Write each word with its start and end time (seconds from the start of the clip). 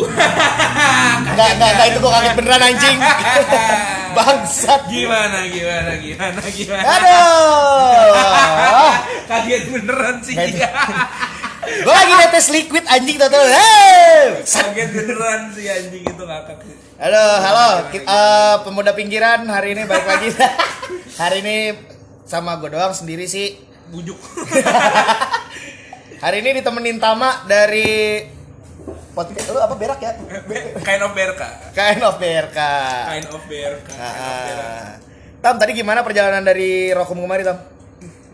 Uh. 0.02 1.16
Enggak, 1.32 1.48
enggak, 1.56 1.70
enggak 1.76 1.86
itu 1.92 1.98
gua 2.00 2.12
kaget 2.18 2.34
beneran 2.36 2.62
anjing. 2.62 2.98
Bangsat. 4.16 4.82
gimana 4.92 5.38
gimana 5.48 5.92
gimana 5.96 6.42
gimana? 6.52 6.84
Aduh. 6.84 8.92
Kaget 9.30 9.62
beneran 9.72 10.16
sih. 10.20 10.36
Gua 11.82 11.94
lagi 11.96 12.12
netes 12.20 12.46
liquid 12.52 12.84
anjing 12.84 13.16
tuh 13.16 13.28
tuh. 13.32 13.44
Hey. 13.48 14.44
Kaget 14.44 14.88
beneran 14.92 15.40
sih 15.56 15.66
anjing 15.68 16.02
itu 16.04 16.24
ngakak. 16.24 16.58
Halo, 17.00 17.26
halo. 17.40 17.68
Ki- 17.90 18.04
eh, 18.04 18.56
pemuda 18.62 18.92
pinggiran 18.92 19.48
hari 19.48 19.74
ini 19.74 19.82
balik 19.88 20.06
lagi. 20.06 20.28
hari 21.16 21.36
ini 21.42 21.56
sama 22.22 22.60
gue 22.60 22.70
doang 22.70 22.94
sendiri 22.94 23.26
sih. 23.26 23.58
Bujuk. 23.90 24.14
Hari 26.22 26.38
ini 26.38 26.62
ditemenin 26.62 27.02
Tama 27.02 27.42
dari 27.50 28.22
podcast 29.12 29.46
lu 29.48 29.60
apa 29.60 29.74
berak 29.76 30.00
ya? 30.00 30.12
Kind 30.80 31.02
of 31.02 31.12
BRK. 31.12 31.42
Kain 31.72 32.00
of 32.00 32.16
BRK. 32.16 32.58
Kind 33.06 33.26
of 33.28 33.42
BRK. 33.44 33.88
Ah, 33.92 34.00
Kind 34.00 34.16
of 34.16 34.20
BRK. 34.24 34.48
ah. 34.56 34.88
Tam 35.42 35.58
tadi 35.58 35.74
gimana 35.74 36.00
perjalanan 36.00 36.40
dari 36.40 36.94
Rokum 36.94 37.18
kemarin 37.18 37.44
Tam? 37.44 37.58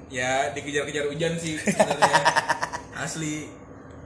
Ya 0.08 0.52
dikejar-kejar 0.52 1.08
hujan 1.08 1.36
sih 1.36 1.56
sebenarnya. 1.56 2.24
Asli 3.04 3.48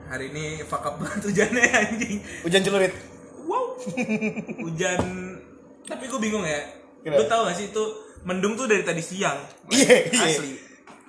hari 0.07 0.29
ini 0.31 0.61
fuck 0.63 0.85
up 0.85 0.99
banget 0.99 1.31
hujannya 1.31 1.65
anjing. 1.67 2.19
Hujan 2.43 2.63
celurit. 2.63 2.93
Wow. 3.43 3.79
Hujan 4.63 5.01
tapi 5.83 6.07
gue 6.07 6.21
bingung 6.21 6.47
ya. 6.47 6.63
Lu 7.03 7.27
tau 7.27 7.51
gak 7.51 7.59
sih 7.59 7.75
itu 7.75 7.85
mendung 8.23 8.55
tuh 8.55 8.71
dari 8.71 8.87
tadi 8.87 9.03
siang. 9.03 9.43
Iya, 9.67 10.15
iya. 10.15 10.23
Asli. 10.31 10.53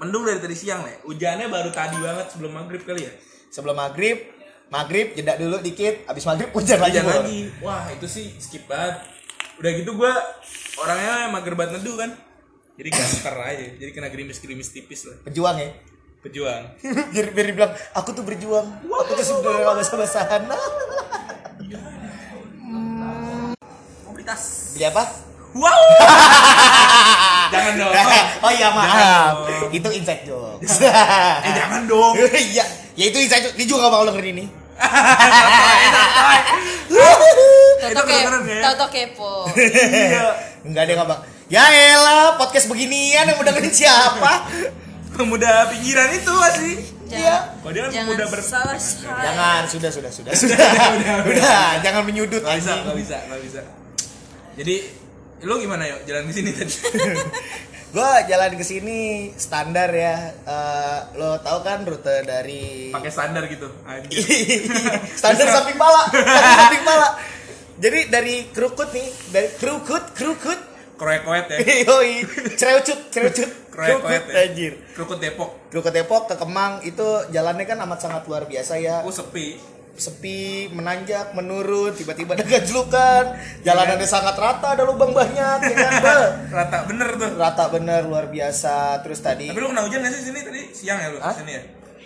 Mendung 0.01 0.25
dari 0.25 0.41
tadi 0.41 0.57
siang, 0.57 0.81
Le. 0.81 1.05
Hujannya 1.05 1.45
baru 1.45 1.69
tadi 1.69 2.01
banget 2.01 2.33
sebelum 2.33 2.57
maghrib 2.57 2.81
kali 2.81 3.05
ya. 3.05 3.13
Sebelum 3.53 3.77
maghrib, 3.77 4.32
maghrib 4.73 5.13
jeda 5.13 5.37
dulu 5.37 5.61
dikit, 5.61 6.09
abis 6.09 6.25
maghrib 6.25 6.49
hujan 6.49 6.81
lagi. 6.81 6.97
Hujan 6.97 7.05
lagi. 7.05 7.53
Wah, 7.61 7.85
itu 7.93 8.09
sih 8.09 8.33
skip 8.41 8.65
banget. 8.65 9.05
Udah 9.61 9.69
gitu 9.77 9.93
gua 9.93 10.17
orangnya 10.81 11.29
mager 11.29 11.53
banget 11.53 11.77
neduh 11.77 11.93
kan. 12.01 12.09
Jadi 12.73 12.89
gaster 12.89 13.37
aja. 13.37 13.69
Jadi 13.77 13.93
kena 13.93 14.09
gerimis-gerimis 14.09 14.73
tipis 14.73 15.05
lah. 15.05 15.21
Pejuang 15.29 15.61
ya. 15.61 15.69
Pejuang. 16.25 16.73
biar 17.13 17.29
biar 17.37 17.53
dibilang 17.53 17.69
aku 17.93 18.17
tuh 18.17 18.25
berjuang. 18.25 18.65
Aku 18.81 19.13
tuh 19.13 19.21
sebenarnya 19.21 19.61
gak 19.61 19.77
basah-basahan. 19.77 20.41
Mobilitas. 24.09 24.73
Beli 24.73 24.89
apa? 24.89 25.05
Wow. 25.53 25.69
jangan 27.53 27.73
dong. 27.77 27.93
oh 28.41 28.49
iya 28.49 28.73
maaf. 28.73 29.45
Itu 29.69 29.93
inside 29.93 30.25
jokes. 30.25 30.81
Eh 31.45 31.51
jangan 31.53 31.85
dong. 31.85 32.17
Iya, 32.17 32.65
ya 32.97 33.05
itu 33.05 33.21
inside 33.21 33.45
jokes. 33.45 33.53
Dia 33.61 33.69
juga 33.69 33.85
gak 33.85 33.93
mau 33.93 34.09
dengerin 34.09 34.33
ini. 34.33 34.62
Toto 37.77 37.89
Itu 37.89 38.01
kedengeran 38.03 38.41
ya? 38.47 38.61
Toto 38.63 38.85
kepo. 38.89 39.33
Iya. 39.53 40.27
Enggak 40.63 40.83
deh 40.87 40.95
bang. 40.95 41.21
Ya 41.51 41.63
elah, 41.69 42.39
podcast 42.39 42.65
beginian 42.65 43.27
yang 43.27 43.37
dengerin 43.37 43.69
siapa? 43.69 44.47
Pemuda 45.13 45.69
pinggiran 45.69 46.09
itu 46.09 46.33
asli. 46.41 46.73
Jangan, 47.05 47.61
Kok 47.61 47.69
dia 47.69 47.81
kan 47.85 47.91
jangan 47.93 48.09
muda 48.09 48.25
ber- 48.25 48.41
salah 48.41 48.79
salah. 48.79 49.21
Jangan, 49.21 49.61
sudah, 49.69 49.91
sudah, 49.93 50.09
sudah, 50.09 50.33
sudah. 50.33 50.57
Udah, 51.29 51.77
jangan 51.85 52.01
menyudut 52.01 52.41
Gak 52.41 52.57
bisa, 52.57 52.73
anjing. 52.73 52.87
gak 52.89 52.97
bisa, 52.97 53.17
gak 53.29 53.41
bisa. 53.45 53.61
Jadi 54.57 54.75
lu 55.43 55.53
gimana 55.61 55.83
yuk 55.85 55.99
jalan 56.09 56.25
ke 56.25 56.33
sini 56.33 56.49
tadi? 56.49 56.73
Gua 57.93 58.25
jalan 58.25 58.57
ke 58.57 58.65
sini 58.65 59.29
standar 59.37 59.93
ya. 59.93 60.33
Eh, 60.33 60.99
lo 61.21 61.37
tau 61.45 61.61
kan 61.61 61.85
rute 61.85 62.25
dari 62.25 62.89
Pakai 62.89 63.13
standar 63.13 63.45
gitu. 63.45 63.69
Standar 65.21 65.45
samping 65.45 65.77
pala, 65.77 66.09
samping 66.09 66.83
pala. 66.89 67.21
Jadi 67.77 68.09
dari 68.09 68.49
Krukut 68.49 68.89
nih, 68.89 69.09
dari 69.29 69.49
Krukut, 69.61 70.09
Krukut. 70.17 70.73
Kroek-kroek 70.93 71.45
ya. 71.49 71.57
Yoi, 71.89 72.21
Cereucut, 72.53 73.09
Cereucut. 73.09 73.49
Kroek-kroek 73.73 74.01
Krukut 74.05 74.23
ya. 74.29 74.41
anjir. 74.45 74.73
Krukut 74.93 75.19
Depok. 75.21 75.49
Krukut 75.69 75.93
Depok 75.93 76.23
ke 76.29 76.35
Kemang 76.37 76.81
itu 76.85 77.05
jalannya 77.33 77.65
kan 77.65 77.77
amat 77.85 77.99
sangat 78.09 78.23
luar 78.29 78.45
biasa 78.45 78.77
ya. 78.77 79.01
Oh 79.01 79.13
sepi. 79.13 79.72
Sepi, 79.93 80.67
menanjak, 80.73 81.31
menurun, 81.31 81.93
tiba-tiba 81.93 82.33
ada 82.33 82.43
gajlukan. 82.43 83.23
Jalanannya 83.61 84.03
sangat 84.03 84.33
rata, 84.33 84.73
ada 84.73 84.83
lubang 84.83 85.11
banyak 85.11 85.57
ya 85.61 85.73
kan. 85.77 86.29
Rata 86.57 86.77
bener 86.83 87.07
tuh. 87.13 87.29
Rata 87.37 87.63
bener 87.69 88.01
luar 88.03 88.27
biasa. 88.27 88.99
Terus 88.99 89.19
tadi 89.19 89.47
Tapi 89.47 89.55
lu 89.55 89.69
kena 89.69 89.85
hujan 89.85 90.01
gak 90.01 90.11
sih 90.11 90.21
sini 90.27 90.39
tadi? 90.41 90.61
Siang 90.71 90.97
ya 90.97 91.07
lu 91.09 91.17
Hah? 91.21 91.31
sini 91.31 91.53
ya? 91.53 91.61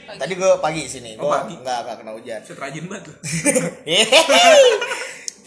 tadi 0.08 0.34
gue 0.36 0.52
pagi 0.59 0.84
sini. 0.84 1.16
Oh, 1.16 1.25
Gue 1.25 1.38
pagi. 1.38 1.56
nggak 1.59 1.78
nggak 1.84 1.96
kena 2.00 2.12
hujan. 2.12 2.40
Set 2.42 2.56
rajin 2.56 2.84
banget 2.88 3.03
lu. 3.08 3.14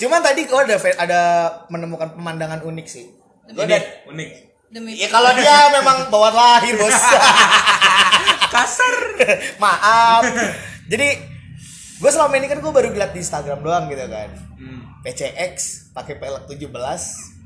Cuman 0.00 0.20
tadi 0.20 0.40
gue 0.44 0.58
ada 0.58 0.76
ada 0.96 1.20
menemukan 1.68 2.12
pemandangan 2.12 2.60
unik 2.64 2.84
sih. 2.84 3.08
Gua 3.52 3.64
Ini 3.64 3.74
ada- 3.74 3.88
unik. 4.08 4.30
Demi 4.70 4.94
Ya 4.94 5.08
kalau 5.08 5.34
dia 5.34 5.66
memang 5.74 6.06
bawaan 6.08 6.30
lahir 6.30 6.76
bos. 6.76 6.92
Kasar. 8.54 8.94
Maaf. 9.56 10.22
Jadi 10.86 11.29
gue 12.00 12.10
selama 12.10 12.34
ini 12.40 12.48
kan 12.48 12.58
gue 12.58 12.72
baru 12.72 12.88
lihat 12.90 13.12
di 13.12 13.20
Instagram 13.20 13.60
doang 13.60 13.84
gitu 13.92 14.08
kan. 14.08 14.30
Hmm. 14.56 14.80
PCX 15.04 15.54
pakai 15.92 16.16
pelek 16.16 16.48
17 16.48 16.68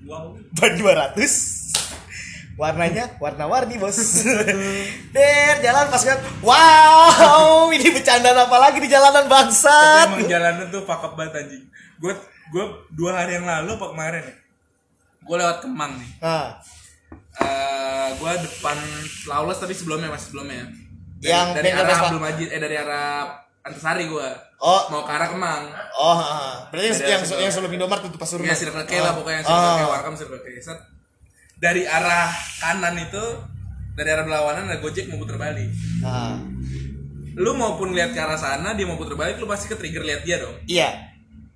Wow. 0.05 0.37
ban 0.53 0.77
200 0.77 2.61
warnanya 2.61 3.17
warna-warni 3.19 3.81
bos 3.81 3.97
Der 5.17 5.55
jalan 5.65 5.89
pas 5.91 6.03
lihat 6.05 6.21
wow 6.45 7.67
ini 7.73 7.89
bercanda 7.91 8.31
apa 8.31 8.57
lagi 8.61 8.79
di 8.85 8.89
jalanan 8.93 9.27
Tapi 9.27 9.33
bangsat 9.33 10.07
emang 10.13 10.29
jalanan 10.29 10.67
tuh 10.71 10.85
up 10.87 11.13
banget 11.19 11.41
anjing. 11.41 11.65
Gue 11.99 12.13
gue 12.53 12.65
dua 12.95 13.17
hari 13.17 13.41
yang 13.41 13.49
lalu 13.49 13.75
apa 13.75 13.87
kemarin 13.91 14.23
ya? 14.23 14.35
Gue 15.25 15.37
lewat 15.41 15.57
Kemang 15.65 15.93
nih. 15.99 16.11
nah 16.21 16.61
Eh 17.35 18.09
gue 18.15 18.33
depan 18.47 18.77
Lawless 19.27 19.59
tapi 19.59 19.75
sebelumnya 19.75 20.13
masih 20.13 20.31
sebelumnya. 20.31 20.71
Dari, 21.19 21.33
Yang 21.33 21.49
dari 21.59 21.71
arah 21.73 21.99
Majid 22.21 22.49
eh 22.53 22.61
dari 22.61 22.77
arah 22.79 23.44
Antasari 23.65 24.05
gue. 24.07 24.29
Oh. 24.59 24.83
Mau 24.89 25.03
ke 25.03 25.11
arah 25.11 25.27
Kemang. 25.27 25.65
oh 25.95 26.15
ah. 26.15 26.69
berarti 26.69 26.89
Ada 26.95 27.09
yang 27.11 27.23
sebelum- 27.23 27.41
yang 27.41 27.53
sebelum 27.53 27.73
Indomaret 27.75 28.05
itu 28.05 28.17
pas 28.17 28.29
rumah 28.31 28.45
Ya 28.45 28.55
Circle 28.55 28.85
K 28.85 28.93
lah 28.99 29.13
pokoknya 29.15 29.41
Circle 29.43 29.57
K 29.71 29.81
Ah. 29.81 29.89
Warkam 29.91 30.15
Circle 30.15 30.39
K 30.39 30.47
Set. 30.59 30.79
Dari 31.57 31.83
arah 31.83 32.29
kanan 32.59 32.97
itu 32.99 33.25
dari 33.95 34.09
arah 34.11 34.23
berlawanan 34.23 34.67
ada 34.67 34.79
Gojek 34.79 35.09
mau 35.09 35.17
puter 35.17 35.37
balik. 35.37 35.73
Ah. 36.01 36.37
Lu 37.35 37.51
maupun 37.53 37.91
lihat 37.91 38.13
ke 38.13 38.21
arah 38.21 38.37
sana 38.37 38.73
dia 38.73 38.85
mau 38.85 38.95
puter 38.95 39.15
balik 39.15 39.37
lu 39.37 39.47
pasti 39.47 39.67
ke 39.67 39.75
trigger 39.75 40.03
lihat 40.03 40.23
dia 40.23 40.39
dong. 40.39 40.55
iya 40.67 40.93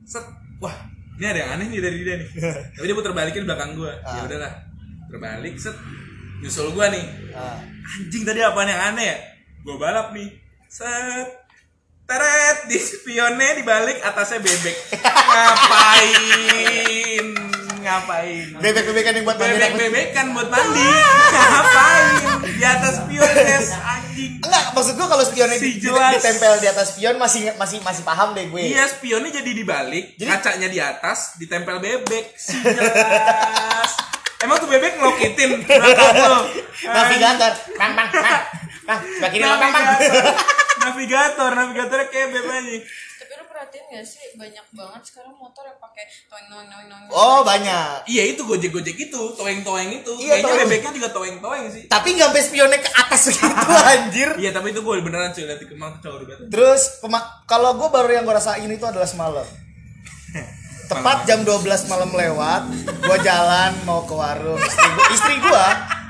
Set. 0.02 0.24
Wah, 0.58 0.74
ini 1.14 1.24
ada 1.24 1.38
yang 1.38 1.50
aneh 1.54 1.66
nih 1.68 1.80
dari 1.80 1.96
dia 2.00 2.16
nih. 2.16 2.28
Tapi 2.74 2.84
dia 2.84 2.96
puter 2.96 3.12
baliknya 3.12 3.42
di 3.42 3.48
belakang 3.48 3.70
gua. 3.74 3.92
Ya 3.92 4.00
Ah. 4.14 4.24
udahlah. 4.24 4.52
Terbalik 5.06 5.54
set. 5.54 5.76
Nyusul 6.38 6.72
gua 6.72 6.88
nih. 6.88 7.04
Anjing 7.86 8.22
tadi 8.22 8.40
apaan 8.40 8.66
yang 8.66 8.82
aneh 8.88 9.06
ya? 9.06 9.16
Gua 9.60 9.76
balap 9.76 10.10
nih. 10.10 10.32
Set. 10.66 11.47
Teret 12.08 12.64
di 12.64 12.80
spionnya 12.80 13.52
dibalik 13.52 14.00
atasnya 14.00 14.40
bebek. 14.40 14.76
Ngapain? 15.28 17.26
Ngapain? 17.78 18.46
bebek-bebekan 18.58 19.12
yang 19.12 19.24
buat 19.24 19.36
mandi 19.36 19.54
Bebek 19.54 19.76
bebekan 19.76 20.26
buat 20.32 20.48
mandi. 20.48 20.88
Ngapain? 21.28 22.08
Di 22.48 22.64
atas 22.64 23.04
spion 23.04 23.28
tes 23.28 23.66
anjing. 23.70 24.32
enggak 24.40 24.64
maksud 24.72 24.96
gua 24.96 25.06
kalau 25.06 25.20
spionnya 25.22 25.56
Si 25.56 25.76
jelas. 25.78 26.16
ditempel 26.16 26.52
di 26.58 26.66
atas 26.66 26.96
spion 26.96 27.16
masih 27.16 27.52
masih 27.54 27.78
masih 27.80 28.00
paham 28.02 28.32
deh 28.32 28.48
gue 28.48 28.62
Iya 28.66 28.88
spionnya 28.88 29.28
jadi 29.30 29.50
dibalik, 29.52 30.16
Jadi- 30.16 30.30
kacanya 30.30 30.68
di 30.68 30.80
atas, 30.80 31.36
ditempel 31.36 31.76
bebek. 31.76 32.32
Si 32.34 32.56
jelas. 32.56 33.90
Emang 34.38 34.56
tuh 34.56 34.66
bebek 34.66 34.96
ngelokitin 34.96 35.60
navigator 35.60 37.52
bang 37.74 37.92
bang 37.92 38.08
bang 38.08 38.42
sebelah 38.90 39.30
kiri 39.30 39.42
bang 39.42 39.60
bang 39.60 39.72
Navigator. 39.74 40.24
Navigator, 40.78 41.50
navigatornya 41.52 42.06
kayak 42.06 42.28
aja. 42.30 42.78
Tapi 43.18 43.32
lu 43.34 43.44
perhatiin 43.44 43.84
gak 43.90 44.06
sih 44.06 44.24
banyak 44.32 44.62
banget 44.70 45.02
sekarang 45.04 45.34
motor 45.34 45.60
yang 45.60 45.74
pakai 45.76 46.06
toeng 46.24 46.46
toeng 46.46 46.64
toeng 46.64 46.86
toeng. 46.86 47.04
oh 47.10 47.42
banyak 47.42 48.06
Iya 48.06 48.22
itu 48.30 48.40
gojek-gojek 48.40 48.96
itu, 48.96 49.22
toeng-toeng 49.34 49.90
itu. 49.92 50.12
Iya, 50.16 50.38
Kayaknya 50.38 50.46
toeng. 50.46 50.60
bebeknya 50.64 50.92
juga 50.94 51.08
toeng-toeng 51.10 51.64
sih. 51.68 51.82
tapi 51.90 52.08
nggak 52.14 52.30
sampai 52.30 52.42
spionnya 52.42 52.78
ke 52.78 52.90
atas 52.94 53.22
gitu 53.34 53.42
anjir 53.84 54.28
Iya 54.38 54.50
tapi 54.54 54.66
itu 54.70 54.80
gue 54.80 54.94
beneran 55.02 55.34
cuy 55.34 55.44
lihat 55.44 55.58
di 55.58 55.66
Kemang 55.66 55.92
tuh 55.98 56.14
banget. 56.22 56.46
terus 56.46 56.82
kalau 57.44 57.74
gue 57.74 57.88
baru 57.90 58.10
yang 58.12 58.22
gue 58.22 58.32
rasain 58.32 58.70
itu 58.70 58.86
adalah 58.86 59.04
semalam 59.04 59.44
tepat 60.90 61.18
jam 61.26 61.42
12 61.42 61.58
malam 61.84 62.08
lewat 62.08 62.62
gue 62.86 63.18
jalan 63.20 63.72
mau 63.82 64.06
ke 64.06 64.14
warung 64.14 64.56
istri 64.56 64.88
gue 64.88 65.06
istri 65.10 65.34
gua 65.38 65.66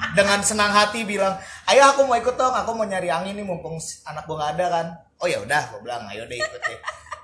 dengan 0.08 0.38
senang 0.40 0.70
hati 0.70 1.02
bilang 1.02 1.34
ayo 1.68 1.82
aku 1.92 2.08
mau 2.08 2.16
ikut 2.16 2.34
dong. 2.34 2.54
Aku 2.56 2.72
mau 2.72 2.88
nyari 2.88 3.12
angin 3.12 3.36
nih 3.36 3.44
mumpung 3.44 3.76
anak 4.08 4.24
gue 4.24 4.36
nggak 4.36 4.50
ada 4.56 4.66
kan. 4.72 4.86
Oh 5.20 5.28
ya 5.28 5.42
udah 5.44 5.62
gue 5.74 5.80
bilang 5.84 6.08
ayo 6.08 6.24
deh 6.24 6.38
ikut 6.40 6.60
deh. 6.64 6.78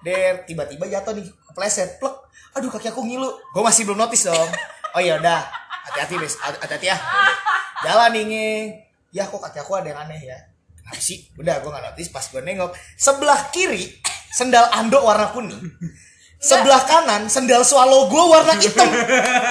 Der 0.04 0.44
tiba-tiba 0.44 0.84
jatuh 0.88 1.16
nih 1.16 1.24
kepleset 1.50 1.96
plek. 1.96 2.14
Aduh 2.54 2.68
kaki 2.68 2.92
aku 2.92 3.02
ngilu. 3.02 3.30
Gue 3.52 3.62
masih 3.64 3.88
belum 3.88 3.98
notice 4.04 4.28
dong. 4.28 4.50
Oh 4.94 5.00
ya 5.00 5.16
udah 5.18 5.40
hati-hati 5.90 6.14
bes. 6.20 6.36
Hati-hati 6.38 6.86
ya. 6.92 6.96
Jalan 7.82 8.12
nih 8.12 8.78
ya 9.10 9.24
kok 9.24 9.40
kaki 9.40 9.58
aku 9.64 9.80
ada 9.80 9.88
yang 9.90 10.00
aneh 10.04 10.20
ya. 10.20 10.38
Kenapa 10.76 11.00
sih? 11.00 11.24
Udah 11.40 11.64
gue 11.64 11.70
nggak 11.72 11.84
notice 11.92 12.10
pas 12.12 12.24
gue 12.28 12.42
nengok. 12.44 12.76
Sebelah 13.00 13.48
kiri 13.48 13.96
sendal 14.34 14.66
andok 14.74 15.06
warna 15.06 15.30
kuning 15.30 15.62
sebelah 16.44 16.82
kanan 16.84 17.24
sendal 17.32 17.64
swallow 17.64 18.12
gue 18.12 18.24
warna 18.28 18.52
hitam. 18.60 18.84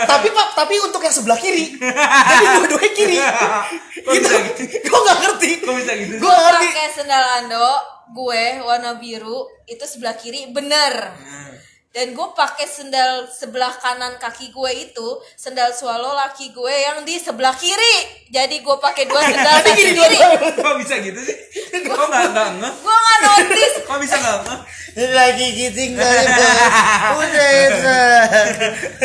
Tapi 0.06 0.28
pak 0.30 0.48
tapi 0.54 0.78
untuk 0.78 1.02
yang 1.02 1.16
sebelah 1.16 1.40
kiri. 1.42 1.74
Jadi 1.82 2.46
dua-duanya 2.62 2.92
kiri. 2.94 3.18
Kok 4.06 4.12
gitu 4.14 4.28
bisa 4.30 4.38
gitu? 4.46 4.62
gue 4.94 5.00
nggak 5.02 5.18
ngerti. 5.26 5.50
Kok 5.66 5.76
bisa 5.82 5.92
gitu? 5.98 6.14
Gue 6.22 6.36
ngerti. 6.38 6.68
Pakai 6.70 6.90
sendal 6.94 7.24
ando 7.42 7.70
gue 8.14 8.44
warna 8.62 9.02
biru 9.02 9.50
itu 9.66 9.82
sebelah 9.90 10.14
kiri 10.14 10.54
bener. 10.54 10.94
Nah, 11.18 11.50
dan 11.94 12.18
gue 12.18 12.28
pakai 12.34 12.66
sendal 12.66 13.30
sebelah 13.30 13.70
kanan 13.78 14.18
kaki 14.18 14.50
gue 14.50 14.72
itu 14.90 15.08
sendal 15.38 15.70
swallow 15.70 16.18
laki 16.18 16.50
gue 16.50 16.74
yang 16.74 17.06
di 17.06 17.22
sebelah 17.22 17.54
kiri. 17.54 18.26
Jadi 18.34 18.66
gue 18.66 18.78
pakai 18.82 19.06
dua 19.06 19.22
sendal 19.30 19.62
kaki 19.62 19.78
gini 19.78 20.02
kiri. 20.02 20.18
Kok 20.58 20.76
bisa 20.82 20.98
gitu 21.06 21.22
sih? 21.22 21.38
Kok 21.86 22.06
nggak 22.10 22.26
nggak 22.34 22.74
gue 22.82 22.96
nggak 22.98 23.18
notice. 23.22 23.76
Kok 23.86 23.98
bisa 24.02 24.16
nggak 24.18 24.38
lagi 25.14 25.48
giting 25.54 25.94
kali 25.94 26.26
udah 27.14 27.50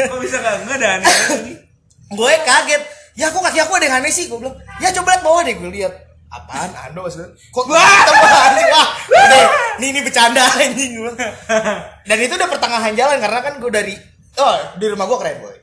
Kok 0.08 0.18
bisa 0.24 0.36
nggak 0.40 0.56
ngeh 0.64 0.78
dan 0.80 1.00
gue 2.08 2.32
kaget. 2.48 2.82
Ya 3.20 3.28
kok 3.28 3.44
kaki 3.44 3.58
aku 3.60 3.72
ada 3.76 3.84
yang 3.84 3.96
aneh 4.00 4.14
sih 4.14 4.32
gue 4.32 4.38
bilang 4.40 4.56
ya 4.80 4.88
coba 4.96 5.12
lihat 5.12 5.22
bawah 5.28 5.42
deh 5.44 5.60
gue 5.60 5.70
lihat 5.76 6.07
apaan? 6.28 6.70
Ando 6.88 7.04
maksudnya? 7.04 7.32
Kok 7.32 7.64
hitam 7.72 8.14
banget 8.20 8.52
sih 8.56 8.66
wah 8.68 8.88
udah 9.08 9.44
ini 9.80 9.86
ini 9.96 10.00
bercanda 10.04 10.44
anjing 10.60 10.92
dan 12.08 12.18
itu 12.20 12.32
udah 12.36 12.48
pertengahan 12.48 12.92
jalan 12.94 13.16
karena 13.20 13.40
kan 13.40 13.54
gue 13.60 13.70
dari 13.72 13.94
oh 14.38 14.56
di 14.76 14.86
rumah 14.88 15.04
gue 15.08 15.18
keren 15.18 15.38
boy. 15.40 15.56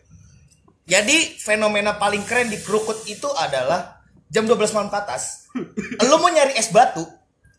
Jadi 0.86 1.42
fenomena 1.42 1.98
paling 1.98 2.22
keren 2.30 2.54
di 2.54 2.62
Krukut 2.62 3.10
itu 3.10 3.26
adalah 3.34 4.06
jam 4.30 4.46
12 4.46 4.76
malam 4.78 4.90
ke 4.94 4.98
atas. 5.02 5.50
Lo 6.06 6.22
mau 6.22 6.30
nyari 6.30 6.54
es 6.54 6.70
batu? 6.70 7.02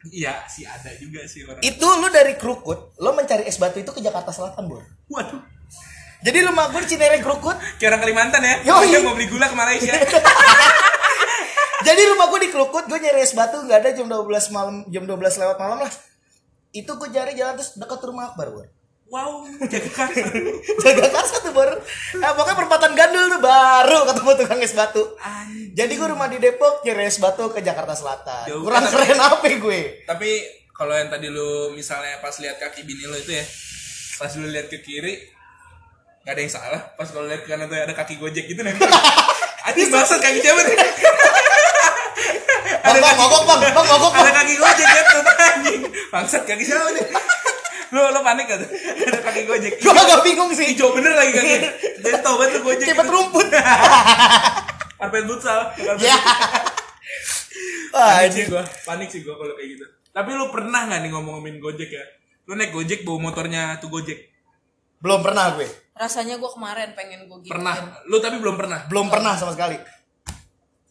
Iya 0.07 0.47
sih 0.47 0.63
ada 0.63 0.95
juga 1.03 1.27
sih 1.27 1.43
orang. 1.43 1.59
itu 1.67 1.83
lu 1.83 2.07
dari 2.15 2.39
Krukut 2.39 2.95
lo 3.03 3.11
mencari 3.19 3.43
es 3.43 3.59
batu 3.59 3.83
itu 3.83 3.91
ke 3.91 3.99
Jakarta 3.99 4.31
Selatan 4.31 4.71
boy. 4.71 4.83
Waduh. 5.11 5.43
jadi 6.23 6.43
rumah 6.47 6.71
gue 6.71 6.87
di 6.87 6.89
Cinere 6.95 7.19
Krukut. 7.23 7.59
Kayak 7.79 7.95
orang 7.95 8.01
Kalimantan 8.03 8.43
ya. 8.43 8.55
Dia 8.63 9.03
mau 9.03 9.15
beli 9.15 9.27
gula 9.27 9.51
ke 9.51 9.57
Malaysia. 9.59 9.95
Jadi 11.87 12.03
rumah 12.11 12.27
gue 12.35 12.41
di 12.43 12.51
Krukut, 12.51 12.85
gue 12.91 12.99
nyari 12.99 13.23
es 13.23 13.31
batu 13.31 13.63
nggak 13.63 13.79
ada 13.79 13.91
jam 13.95 14.11
12 14.11 14.27
malam, 14.51 14.83
jam 14.91 15.07
12 15.07 15.23
lewat 15.39 15.57
malam 15.63 15.79
lah. 15.87 15.93
Itu 16.75 16.99
gue 16.99 17.09
cari 17.15 17.39
jalan 17.39 17.55
terus 17.55 17.79
dekat 17.79 18.03
rumah 18.03 18.35
Akbar, 18.35 18.51
Bor. 18.51 18.67
wow, 19.07 19.47
jaga 19.71 19.87
kasar. 19.87 20.35
Jaga 20.83 21.07
kasar 21.15 21.39
tuh, 21.47 21.55
Bor. 21.55 21.71
Nah, 22.19 22.35
pokoknya 22.35 22.59
perempatan 22.59 22.91
gandul 22.99 23.39
tuh 23.39 23.39
baru 23.39 23.99
ketemu 24.03 24.31
tukang 24.35 24.61
es 24.67 24.75
batu. 24.75 25.03
Anjing. 25.23 25.79
Jadi 25.79 25.93
gue 25.95 26.09
rumah 26.11 26.27
di 26.27 26.43
Depok 26.43 26.83
nyari 26.83 27.07
es 27.07 27.23
batu 27.23 27.47
ke 27.55 27.63
Jakarta 27.63 27.95
Selatan. 27.95 28.51
Jauh 28.51 28.67
Kurang 28.67 28.83
kan, 28.83 28.91
keren 28.91 29.23
apa 29.23 29.47
gue? 29.47 29.81
Tapi 30.11 30.31
kalau 30.75 30.91
yang 30.91 31.07
tadi 31.07 31.31
lu 31.31 31.71
misalnya 31.71 32.19
pas 32.19 32.35
lihat 32.43 32.59
kaki 32.59 32.83
bini 32.83 33.07
lu 33.07 33.15
itu 33.15 33.31
ya, 33.31 33.47
pas 34.19 34.35
lu 34.35 34.51
lihat 34.51 34.67
ke 34.67 34.83
kiri 34.83 35.23
nggak 36.27 36.35
ada 36.35 36.41
yang 36.43 36.51
salah. 36.51 36.83
Pas 36.99 37.07
kalau 37.07 37.31
lihat 37.31 37.47
ke 37.47 37.49
kanan 37.55 37.71
tuh 37.71 37.79
ada 37.79 37.95
kaki 37.95 38.19
gojek 38.19 38.51
gitu 38.51 38.59
nanti. 38.67 38.83
Anjing 39.71 39.87
bangsat 39.87 40.19
kaki 40.19 40.43
siapa 40.43 40.67
nih? 40.67 40.79
Bang, 42.87 42.97
bang, 42.97 43.17
mogok 43.19 43.43
bang, 43.45 43.59
bang, 43.67 43.87
mogok 43.91 44.13
Ada 44.13 44.23
bang. 44.23 44.35
kaki 44.37 44.55
gojek 44.57 44.87
tuh 44.87 45.23
anjing. 45.37 45.81
Bangsat 46.09 46.43
kaki 46.47 46.63
siapa 46.63 46.91
nih? 46.95 47.05
Lu 47.91 48.01
lu 48.03 48.21
panik 48.21 48.45
gak 48.47 48.59
tuh? 48.63 48.69
Ada 49.07 49.19
kaki 49.21 49.41
gojek. 49.45 49.73
Gue 49.79 49.91
agak 49.91 50.21
bingung 50.23 50.51
sih. 50.55 50.71
Hijau 50.71 50.95
bener 50.95 51.13
lagi 51.13 51.35
kaki. 51.35 51.55
Jadi 52.01 52.19
tau 52.23 52.39
banget 52.39 52.59
lu 52.59 52.61
gojek. 52.65 52.87
Cepet 52.87 53.03
gitu. 53.03 53.13
rumput. 53.13 53.47
Karpet 54.99 55.25
futsal. 55.27 55.61
karpet 55.75 56.07
Ya. 56.07 56.17
Wah, 57.93 58.21
panik 58.21 58.29
sih 58.29 58.45
ini 58.45 58.51
gua 58.53 58.63
panik 58.85 59.09
sih 59.09 59.21
gua 59.25 59.35
kalau 59.37 59.55
kayak 59.57 59.69
gitu 59.73 59.85
tapi 60.13 60.31
lu 60.33 60.53
pernah 60.53 60.85
nggak 60.85 61.01
nih 61.01 61.11
ngomongin 61.13 61.57
gojek 61.57 61.89
ya 61.89 62.05
lu 62.45 62.53
naik 62.53 62.73
gojek 62.73 63.09
bawa 63.09 63.31
motornya 63.31 63.81
tuh 63.81 63.89
gojek 63.89 64.33
belum 65.01 65.25
pernah 65.25 65.57
gue. 65.57 65.65
rasanya 65.93 66.37
gue 66.37 66.51
kemarin 66.51 66.93
pengen 66.93 67.25
gue 67.25 67.39
gitu 67.41 67.53
pernah 67.53 67.73
lu 68.05 68.17
tapi 68.21 68.37
belum 68.37 68.57
pernah 68.57 68.85
Belum 68.89 69.09
pernah 69.09 69.33
sama 69.37 69.53
sekali. 69.53 69.77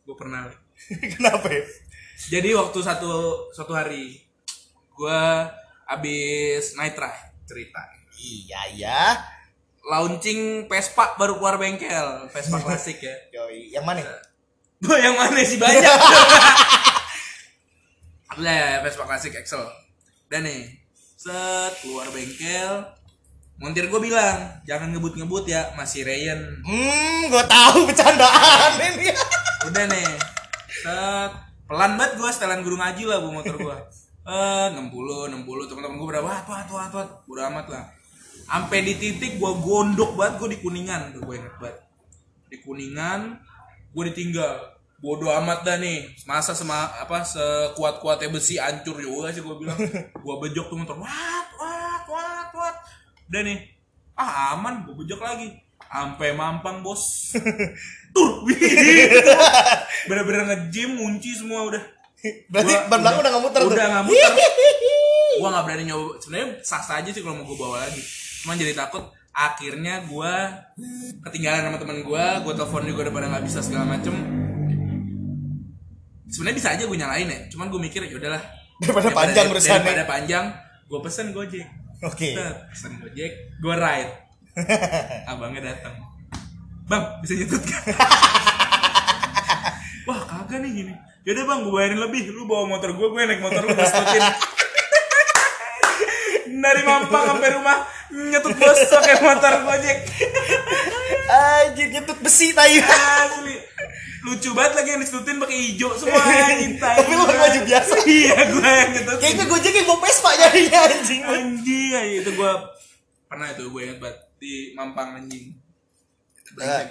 gua 0.01 0.15
pernah 0.17 0.49
Kenapa 1.13 1.45
ya? 1.49 1.61
Jadi 2.31 2.55
waktu 2.55 2.79
satu 2.79 3.11
suatu 3.51 3.75
hari 3.75 4.23
gua 4.95 5.51
abis 5.85 6.73
night 6.79 6.95
ride 6.95 7.35
cerita. 7.45 7.81
Iya, 8.15 8.61
ya. 8.73 9.03
launching 9.85 10.65
Vespa 10.65 11.13
baru 11.13 11.37
keluar 11.37 11.61
bengkel 11.61 12.25
Vespa 12.33 12.57
klasik 12.57 13.05
ya. 13.05 13.13
Yoi, 13.37 13.69
yang 13.69 13.85
mana? 13.85 14.01
gua 14.81 14.97
yang 14.97 15.13
mana 15.13 15.45
sih 15.45 15.61
banyak. 15.61 15.85
Lah, 18.41 18.81
Vespa 18.81 19.05
klasik 19.05 19.37
Excel. 19.37 19.61
Dan 20.25 20.49
nih 20.49 20.73
set 21.15 21.85
keluar 21.85 22.09
bengkel. 22.09 22.97
Montir 23.61 23.87
gue 23.87 24.01
bilang 24.03 24.59
jangan 24.67 24.91
ngebut-ngebut 24.91 25.47
ya 25.47 25.71
masih 25.79 26.03
Ryan 26.03 26.59
Hmm, 26.59 27.31
gue 27.31 27.43
tahu 27.47 27.87
bercandaan 27.87 28.75
ini. 28.83 29.07
udah 29.63 29.85
nih 29.87 30.11
set 30.83 31.31
pelan 31.65 31.97
banget 31.97 32.21
gue 32.21 32.29
setelan 32.29 32.61
guru 32.61 32.77
ngaji 32.77 33.03
lah 33.09 33.17
bu 33.21 33.29
motor 33.33 33.57
gue 33.57 33.77
eh 34.25 34.67
60 34.73 34.89
60 34.89 35.69
teman-teman 35.69 35.97
gue 36.01 36.07
berapa 36.09 36.33
tuh 36.45 36.57
tuh 36.65 36.81
tuh 36.89 37.05
udah 37.29 37.45
amat 37.53 37.65
lah. 37.69 37.85
Sampai 38.45 38.85
di 38.85 38.97
titik 38.97 39.37
gue 39.37 39.51
gondok 39.61 40.17
banget 40.17 40.33
gue 40.41 40.49
di 40.57 40.59
kuningan. 40.61 41.13
Tuh 41.13 41.21
gue 41.21 41.35
inget 41.37 41.55
banget. 41.61 41.77
Di 42.49 42.57
kuningan 42.65 43.37
gue 43.93 44.03
ditinggal. 44.09 44.73
Bodoh 44.97 45.29
amat 45.29 45.61
dah 45.61 45.77
nih. 45.77 46.09
Masa 46.25 46.57
sama 46.57 46.89
apa 46.97 47.21
sekuat 47.21 48.01
kuatnya 48.01 48.33
besi 48.33 48.57
hancur 48.57 48.97
juga 48.97 49.29
sih 49.29 49.45
gue 49.45 49.55
bilang. 49.61 49.77
Gue 50.25 50.35
bejok 50.41 50.73
tuh 50.73 50.77
motor 50.81 50.97
wat 50.97 51.49
wat 51.61 52.05
wat 52.09 52.49
wat. 52.57 52.75
Udah 53.29 53.41
nih. 53.45 53.61
Ah 54.17 54.57
aman 54.57 54.89
gue 54.89 54.95
bejok 55.05 55.21
lagi. 55.21 55.53
Sampai 55.85 56.33
mampang 56.33 56.81
bos 56.81 57.37
tur 58.15 58.47
bener-bener 60.07 60.41
nge-gym 60.47 60.95
ngunci 60.95 61.35
semua 61.35 61.67
udah. 61.67 61.83
Berarti 62.47 62.73
Gua 62.73 62.87
ban 62.87 62.99
belakang 63.03 63.19
udah 63.21 63.31
nggak 63.35 63.43
muter 63.43 63.61
udah 63.67 63.85
nggak 63.91 64.05
muter 64.07 64.31
gua 65.43 65.49
nggak 65.51 65.63
berani 65.67 65.83
nyoba. 65.91 66.07
Sebenarnya 66.23 66.47
sah 66.63 66.79
sah 66.79 67.03
aja 67.03 67.11
sih 67.11 67.19
kalau 67.19 67.43
mau 67.43 67.45
gue 67.45 67.57
bawa 67.59 67.83
lagi. 67.83 67.99
Cuman 68.41 68.55
jadi 68.55 68.71
takut 68.71 69.03
akhirnya 69.35 70.07
gua 70.07 70.47
ketinggalan 71.27 71.67
sama 71.67 71.77
teman 71.77 71.99
gua 72.07 72.39
gua 72.39 72.53
telepon 72.55 72.87
juga 72.87 73.11
udah 73.11 73.13
pada 73.13 73.27
nggak 73.35 73.45
bisa 73.45 73.59
segala 73.59 73.83
macem. 73.83 74.15
Sebenarnya 76.31 76.57
bisa 76.57 76.69
aja 76.73 76.83
gue 76.87 76.97
nyalain 76.97 77.27
ya 77.29 77.39
cuman 77.53 77.67
gue 77.69 77.79
mikir 77.83 78.01
ya 78.07 78.15
udahlah. 78.17 78.41
Daripada 78.81 79.07
panjang 79.13 79.45
urusannya. 79.51 79.75
daripada 79.83 80.03
panjang 80.07 80.45
gue 80.87 80.99
pesen 81.03 81.27
gojek. 81.31 81.67
Oke. 82.03 82.35
Set, 82.35 82.57
pesen 82.71 82.91
gojek 82.99 83.31
gue 83.59 83.75
ride. 83.75 84.11
Abangnya 85.31 85.75
datang 85.75 86.14
bang 86.85 87.03
bisa 87.21 87.33
nyetut 87.33 87.61
gak 87.65 87.81
wah 90.07 90.21
kagak 90.21 90.61
nih 90.61 90.71
gini. 90.71 90.93
Yaudah 91.25 91.43
bang 91.49 91.59
gue 91.65 91.73
bayarin 91.73 91.97
lebih. 91.97 92.29
Lu 92.29 92.45
bawa 92.45 92.69
motor 92.69 92.93
gue 92.93 93.07
gue 93.09 93.21
naik 93.25 93.41
motor 93.41 93.65
lu 93.65 93.73
gue 93.73 93.87
setutin 93.89 94.21
dari 96.65 96.81
Mampang 96.81 97.29
sampai 97.29 97.49
rumah 97.53 97.77
nyetut 98.09 98.57
bos 98.57 98.79
pakai 98.79 99.21
motor 99.21 99.53
gojek 99.65 99.97
Anjir, 101.25 101.89
nyetut 101.89 102.21
besi 102.21 102.53
tayu. 102.53 102.81
asli. 102.81 103.57
Lucu 104.25 104.53
banget 104.53 104.73
lagi 104.77 104.89
yang 104.97 105.01
disetutin 105.01 105.37
pakai 105.37 105.57
hijau 105.57 105.93
semua 105.93 106.21
anjing. 106.21 106.77
Tapi 106.81 107.13
lu 107.13 107.25
baju 107.25 107.59
biasa. 107.65 107.93
iya 108.05 108.37
gue 108.45 108.61
yang 108.61 108.91
nyetut. 108.93 109.17
Kayaknya 109.21 109.45
Gojek 109.45 109.73
yang 109.73 109.85
gue 109.85 109.97
Vespa 110.01 110.29
jadinya 110.37 110.79
anjing. 110.85 111.21
anjing 111.21 111.89
aja 111.93 112.13
itu 112.21 112.31
gue 112.33 112.51
pernah 113.25 113.47
itu 113.49 113.63
gue 113.69 113.81
ingat 113.81 113.99
banget. 114.01 114.17
Di 114.37 114.53
Mampang 114.77 115.17
anjing 115.17 115.64
Nah, 116.53 116.85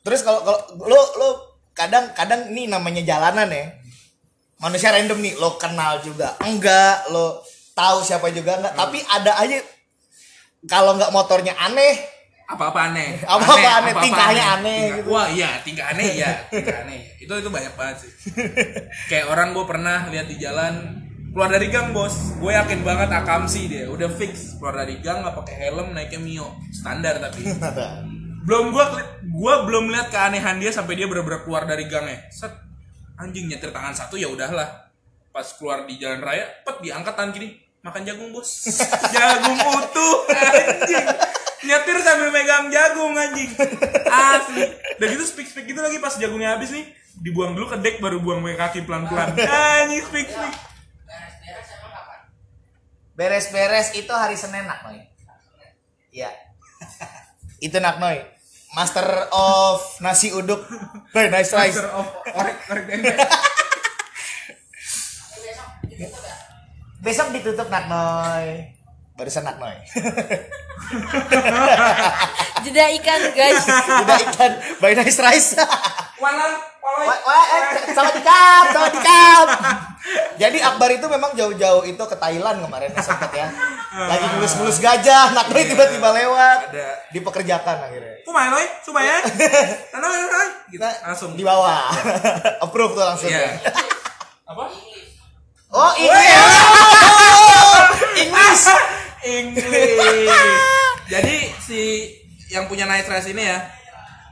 Terus 0.00 0.20
kalau 0.24 0.40
kalau 0.42 0.60
lo 0.88 1.00
lo 1.20 1.28
kadang 1.76 2.12
kadang 2.16 2.48
ini 2.52 2.66
namanya 2.66 3.04
jalanan 3.04 3.48
ya. 3.52 3.68
Manusia 4.60 4.92
random 4.92 5.20
nih, 5.24 5.34
lo 5.40 5.56
kenal 5.56 6.00
juga. 6.04 6.36
Enggak, 6.44 7.08
lo 7.08 7.40
tahu 7.72 8.04
siapa 8.04 8.28
juga 8.28 8.60
enggak, 8.60 8.76
tapi 8.76 9.00
ada 9.08 9.40
aja. 9.40 9.56
Kalau 10.68 11.00
nggak 11.00 11.12
motornya 11.16 11.56
aneh, 11.56 11.96
apa-apa 12.44 12.92
aneh. 12.92 13.16
Apa-apa 13.24 13.56
aneh, 13.80 13.92
tingkahnya 14.04 14.44
aneh. 14.60 14.80
Tingkah- 14.84 14.98
gitu. 15.00 15.08
wah 15.08 15.26
iya 15.32 15.50
tingkah 15.64 15.86
aneh 15.96 16.08
iya 16.20 16.32
tingkah 16.52 16.76
aneh. 16.84 17.00
Itu 17.16 17.32
itu 17.32 17.48
banyak 17.48 17.72
banget 17.72 17.96
sih. 18.04 18.12
Kayak 19.10 19.32
orang 19.32 19.56
gue 19.56 19.64
pernah 19.64 20.12
lihat 20.12 20.28
di 20.28 20.36
jalan 20.36 21.00
keluar 21.32 21.48
dari 21.48 21.72
gang 21.72 21.96
bos. 21.96 22.36
Gue 22.36 22.52
yakin 22.52 22.84
banget 22.84 23.08
akamsi 23.08 23.60
dia 23.64 23.88
udah 23.88 24.12
fix. 24.12 24.60
Keluar 24.60 24.84
dari 24.84 25.00
gang 25.00 25.24
nggak 25.24 25.40
pakai 25.40 25.54
helm 25.56 25.96
naiknya 25.96 26.20
mio. 26.20 26.52
Standar 26.68 27.16
tapi 27.16 27.48
belum 28.40 28.72
gue 28.72 28.84
gue 29.28 29.54
belum 29.68 29.92
lihat 29.92 30.08
keanehan 30.08 30.56
dia 30.56 30.72
sampai 30.72 30.96
dia 30.96 31.04
bener-bener 31.04 31.44
keluar 31.44 31.68
dari 31.68 31.84
gangnya 31.84 32.28
set. 32.32 32.52
Anjing 33.20 33.52
nyetir 33.52 33.68
tangan 33.68 33.92
satu 33.92 34.16
ya 34.16 34.32
udahlah. 34.32 34.88
Pas 35.28 35.44
keluar 35.60 35.84
di 35.84 36.00
jalan 36.00 36.24
raya 36.24 36.48
pet 36.64 36.80
diangkat 36.80 37.12
tangan 37.12 37.36
kiri 37.36 37.60
makan 37.84 38.02
jagung 38.04 38.32
bos. 38.32 38.48
Jagung 39.14 39.60
utuh 39.60 40.16
anjing. 40.32 41.06
Nyetir 41.60 41.96
sambil 42.00 42.32
megang 42.32 42.72
jagung 42.72 43.12
anjing. 43.12 43.52
Asli. 44.08 44.64
Udah 44.96 45.08
gitu 45.12 45.24
speak 45.28 45.48
speak 45.48 45.68
gitu 45.68 45.80
lagi 45.84 46.00
pas 46.00 46.16
jagungnya 46.16 46.56
habis 46.56 46.72
nih. 46.72 46.88
Dibuang 47.20 47.52
dulu 47.52 47.68
ke 47.68 47.76
dek 47.76 48.00
baru 48.00 48.24
buang 48.24 48.40
pakai 48.40 48.56
kaki 48.56 48.80
pelan 48.88 49.04
pelan 49.04 49.36
anjing 49.36 50.00
speak 50.00 50.32
speak 50.32 50.54
Beres-beres 53.20 53.92
itu 54.00 54.08
hari 54.16 54.32
Senin 54.32 54.64
nak, 54.64 54.80
Noy. 54.80 55.04
Iya. 56.08 56.32
Itu 57.60 57.76
Naknoy. 57.76 58.24
Master 58.72 59.04
of 59.30 60.00
nasi 60.00 60.32
uduk. 60.32 60.64
Very 61.12 61.28
nice 61.28 61.52
rice. 61.52 61.76
Master 61.76 61.92
of 61.92 62.06
orek 62.32 62.56
orek 62.72 62.84
tempe. 62.88 63.12
Besok 67.04 67.28
ditutup 67.36 67.68
Naknoy. 67.68 68.72
Barusan 69.20 69.44
Naknoy. 69.44 69.76
Jeda 72.64 72.88
ikan 72.96 73.22
guys. 73.36 73.60
Udah 74.00 74.18
ikan 74.32 74.52
very 74.80 74.96
nice 74.96 75.20
rice. 75.20 75.52
Walang, 76.20 76.54
sama 77.96 78.10
dikap, 78.12 78.64
sama 78.76 78.88
dikap. 78.92 79.46
Jadi 80.36 80.58
Akbar 80.60 80.92
itu 80.92 81.06
memang 81.08 81.32
jauh-jauh 81.32 81.84
itu 81.88 82.00
ke 82.00 82.16
Thailand 82.16 82.60
kemarin 82.60 82.92
sempat 83.00 83.32
ya. 83.32 83.48
Lagi 83.92 84.26
ngelus-ngelus 84.36 84.78
gajah, 84.84 85.32
Naknoy 85.32 85.64
tiba-tiba 85.64 86.08
lewat. 86.12 86.72
Ada. 86.72 86.88
Dipekerjakan 87.12 87.76
akhirnya. 87.88 88.14
Kumai 88.24 88.52
loy, 88.52 88.64
ya. 89.00 89.16
Nana. 89.96 90.08
Gitu. 90.08 90.40
Kita 90.76 90.88
Langsung. 91.08 91.30
di 91.36 91.44
bawah. 91.44 91.88
Approve 92.64 92.92
tuh 92.94 93.04
langsung. 93.04 93.32
Iya. 93.32 93.56
ya. 93.56 93.72
Apa? 94.44 94.64
Oh, 95.70 95.92
ini. 95.96 96.20
English. 98.20 98.64
English. 99.24 99.96
Jadi 101.10 101.36
si 101.64 101.80
yang 102.50 102.66
punya 102.66 102.84
Night 102.84 103.06
Race 103.06 103.30
ini 103.30 103.46
ya 103.46 103.79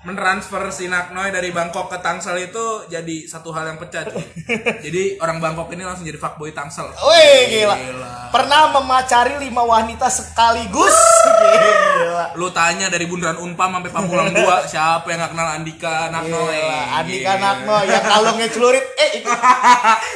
mentransfer 0.06 0.62
si 0.70 0.86
Naknoy 0.86 1.34
dari 1.34 1.50
Bangkok 1.50 1.90
ke 1.90 1.98
Tangsel 1.98 2.38
itu 2.38 2.86
jadi 2.86 3.26
satu 3.26 3.50
hal 3.50 3.74
yang 3.74 3.78
pecah 3.82 4.06
cuy. 4.06 4.22
Jadi 4.86 5.18
orang 5.18 5.42
Bangkok 5.42 5.68
ini 5.74 5.82
langsung 5.82 6.06
jadi 6.06 6.16
fuckboy 6.16 6.54
Tangsel. 6.54 6.86
Wih, 6.86 7.40
gila. 7.50 7.76
Gila. 7.76 8.12
Pernah 8.30 8.72
memacari 8.78 9.36
lima 9.42 9.66
wanita 9.66 10.06
sekaligus. 10.06 10.94
Gila. 11.98 12.38
Lu 12.38 12.48
tanya 12.54 12.86
dari 12.88 13.04
Bundaran 13.10 13.42
Unpam 13.42 13.74
sampai 13.74 13.90
Pamulang 13.90 14.30
2 14.30 14.38
siapa 14.72 15.04
yang 15.10 15.20
gak 15.26 15.32
kenal 15.34 15.48
Andika 15.50 16.08
Naknoy? 16.14 16.56
Gila, 16.56 16.80
Andika 17.02 17.32
Gila. 17.34 17.42
Nakno 17.42 17.76
yang 17.84 18.04
kalungnya 18.06 18.48
celurit. 18.48 18.84
Eh, 18.96 19.10
itu 19.20 19.30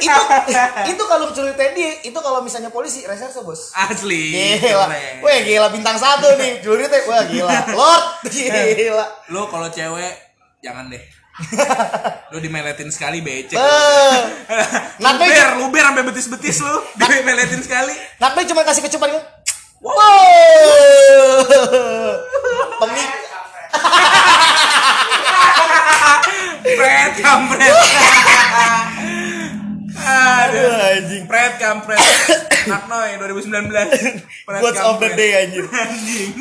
itu, 0.01 0.21
itu 0.95 1.03
kalung 1.05 1.31
celuritnya 1.35 1.69
dia. 1.75 1.91
Itu 2.07 2.19
kalau 2.23 2.39
misalnya 2.41 2.71
polisi 2.71 3.03
reserse, 3.03 3.43
Bos. 3.43 3.75
Asli. 3.75 4.57
Gila. 4.57 4.87
Wih, 5.21 5.39
gila 5.43 5.67
bintang 5.69 5.99
satu 5.99 6.39
nih. 6.39 6.63
Celuritnya 6.63 7.03
wah 7.05 7.23
gila. 7.27 7.53
Lord. 7.75 8.05
Gila. 8.31 9.05
Lu 9.29 9.45
kalau 9.51 9.67
cewek 9.73 9.82
jangan 10.63 10.87
deh. 10.87 11.03
lu 12.31 12.37
dimeletin 12.37 12.93
sekali 12.93 13.25
becek. 13.25 13.57
Eh. 13.57 14.17
Luber, 15.03 15.49
luber 15.57 15.81
sampai 15.81 16.05
betis-betis 16.05 16.61
lu. 16.61 16.77
Dimeletin 16.97 17.61
sekali. 17.65 17.93
Nakno 18.21 18.45
cuma 18.53 18.61
kasih 18.61 18.85
kecupan 18.85 19.09
gitu. 19.11 19.21
Wow. 19.83 19.99
Pemik 22.79 23.11
Pret 26.63 27.13
kampret. 27.19 27.75
Aduh. 30.03 30.95
Anjing. 30.95 31.23
Pret 31.27 31.53
kampret. 31.59 31.99
Naknoy 32.71 33.19
2019. 33.19 34.23
Pret 34.47 34.61
Quotes 34.63 34.79
of 34.79 35.03
the 35.03 35.11
day 35.19 35.43
anjing. 35.43 35.67
Anjing. 35.67 36.31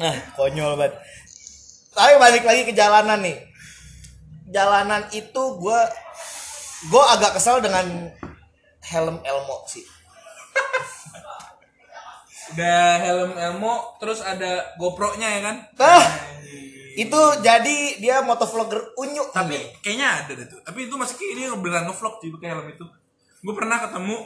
Nah, 0.00 0.16
konyol 0.34 0.74
banget. 0.74 0.98
Tapi 1.90 2.12
balik 2.22 2.44
lagi 2.46 2.62
ke 2.66 2.72
jalanan 2.74 3.18
nih. 3.18 3.38
Jalanan 4.50 5.06
itu 5.10 5.42
gue 5.58 5.80
gue 6.90 7.04
agak 7.18 7.38
kesal 7.38 7.58
dengan 7.60 8.10
helm 8.86 9.22
Elmo 9.22 9.66
sih. 9.66 9.84
Udah 12.50 12.98
helm 12.98 13.32
Elmo, 13.38 13.94
terus 14.02 14.18
ada 14.26 14.74
GoPro-nya 14.74 15.28
ya 15.38 15.40
kan? 15.46 15.56
Nah, 15.78 16.06
itu 16.98 17.20
jadi 17.46 17.76
dia 18.02 18.26
motovlogger 18.26 18.98
unyu. 18.98 19.22
Tapi 19.30 19.78
kayaknya 19.82 20.26
ada 20.26 20.32
deh 20.34 20.46
tuh. 20.50 20.58
Tapi 20.66 20.90
itu 20.90 20.94
masih 20.98 21.14
dia 21.14 21.54
beneran 21.54 21.86
ngevlog 21.86 22.18
sih 22.18 22.34
pakai 22.34 22.48
helm 22.50 22.66
itu. 22.66 22.86
Gue 23.40 23.54
pernah 23.54 23.78
ketemu 23.78 24.18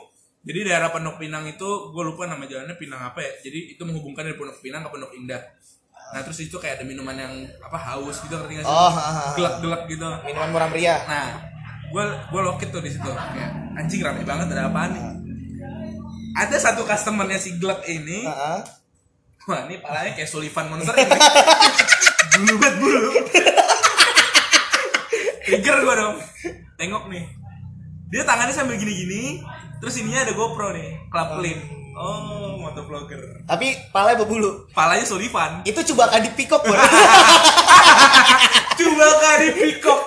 jadi 0.44 0.61
daerah 0.68 0.92
Pondok 0.92 1.16
Pinang 1.16 1.49
itu 1.49 1.68
gue 1.92 2.02
lupa 2.04 2.28
nama 2.28 2.44
jalannya 2.44 2.76
Pinang 2.76 3.00
apa 3.00 3.21
ya. 3.21 3.33
Jadi 3.44 3.76
itu 3.76 3.83
menghubungkan 3.85 4.25
dari 4.25 4.37
Pondok 4.37 4.61
Pinang 4.61 4.85
ke 4.85 4.92
Pondok 4.92 5.12
Indah. 5.16 5.40
Nah 6.14 6.23
terus 6.23 6.38
itu 6.47 6.54
kayak 6.62 6.78
ada 6.78 6.85
minuman 6.87 7.18
yang 7.18 7.35
apa 7.59 7.75
haus 7.75 8.23
gitu 8.23 8.38
ngerti 8.38 8.62
gak 8.62 8.64
sih? 8.64 8.71
Oh. 8.71 8.94
Gelak-gelak 9.35 9.83
gitu. 9.90 10.06
minuman 10.23 10.49
murah 10.54 10.68
meriah. 10.71 11.02
Nah, 11.11 11.42
gue 11.90 12.04
gue 12.30 12.40
lokit 12.47 12.71
tuh 12.71 12.78
di 12.78 12.94
situ 12.94 13.11
kayak 13.11 13.50
anjing 13.75 13.99
rame 13.99 14.23
banget 14.23 14.54
ada 14.54 14.71
apaan 14.71 14.94
nih? 14.94 15.04
Ada 16.38 16.71
satu 16.71 16.87
customernya 16.87 17.38
si 17.42 17.59
Glek 17.59 17.83
ini, 17.90 18.26
Heeh. 18.26 18.59
wah 19.47 19.61
ini 19.66 19.78
palanya 19.83 20.14
kayak 20.14 20.30
Sullivan 20.30 20.71
Monster 20.71 20.94
ini. 20.99 21.18
bulu 22.38 22.54
banget 22.59 22.76
bulu. 22.78 23.11
Trigger 25.47 25.76
gue 25.83 25.94
dong. 25.94 26.16
Tengok 26.75 27.04
nih. 27.11 27.25
Dia 28.11 28.23
tangannya 28.23 28.54
sambil 28.54 28.78
gini-gini, 28.78 29.42
terus 29.78 29.99
ininya 29.99 30.26
ada 30.26 30.35
GoPro 30.35 30.75
nih, 30.75 31.11
klap 31.11 31.38
lip. 31.42 31.59
Oh, 31.95 32.59
motovlogger. 32.59 33.47
Tapi 33.47 33.79
palanya 33.95 34.27
berbulu. 34.27 34.67
Palanya 34.75 35.07
Sullivan. 35.07 35.63
Itu 35.63 35.79
coba 35.95 36.11
kan 36.11 36.27
di 36.27 36.31
pikok 36.35 36.67
Bor. 36.67 36.75
Coba 38.75 39.07
kali 39.23 39.49
pikok. 39.55 40.01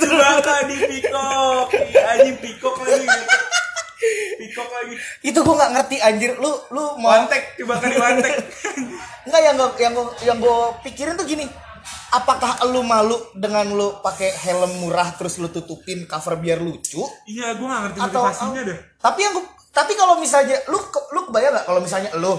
Coba 0.00 0.30
kali 0.40 0.76
pikok. 0.88 1.66
Anjing 2.16 2.36
pikok 2.40 2.76
lagi. 2.88 3.08
Pikok 4.40 4.68
lagi. 4.72 4.94
itu 5.20 5.38
gue 5.44 5.54
nggak 5.60 5.72
ngerti 5.76 5.96
anjir. 6.00 6.32
Lu 6.40 6.56
lu 6.72 6.96
mau 6.96 7.12
Wantek, 7.12 7.60
coba 7.60 7.76
kali 7.76 8.00
wantek. 8.00 8.32
Enggak 9.28 9.42
yang 9.44 9.56
gua, 9.60 9.68
yang 9.76 9.92
gua, 9.92 10.06
yang 10.24 10.36
gue 10.40 10.58
pikirin 10.88 11.20
tuh 11.20 11.28
gini. 11.28 11.44
Apakah 12.14 12.62
lu 12.70 12.86
malu 12.86 13.18
dengan 13.34 13.66
lu 13.66 13.98
pakai 13.98 14.30
helm 14.46 14.78
murah 14.78 15.10
terus 15.18 15.42
lu 15.42 15.50
tutupin 15.50 16.06
cover 16.06 16.38
biar 16.38 16.62
lucu? 16.62 17.02
Iya, 17.26 17.58
gue 17.58 17.66
gak 17.66 17.80
ngerti 17.82 17.98
Atau 17.98 18.22
motivasinya 18.22 18.62
dah. 18.62 18.78
Tapi 19.02 19.18
yang 19.26 19.32
gua, 19.34 19.44
tapi 19.74 19.92
kalau 19.98 20.14
misalnya 20.16 20.56
lu 20.70 20.78
lu 21.12 21.20
kebayang 21.28 21.52
nggak 21.52 21.66
kalau 21.66 21.80
misalnya 21.82 22.10
lu 22.16 22.38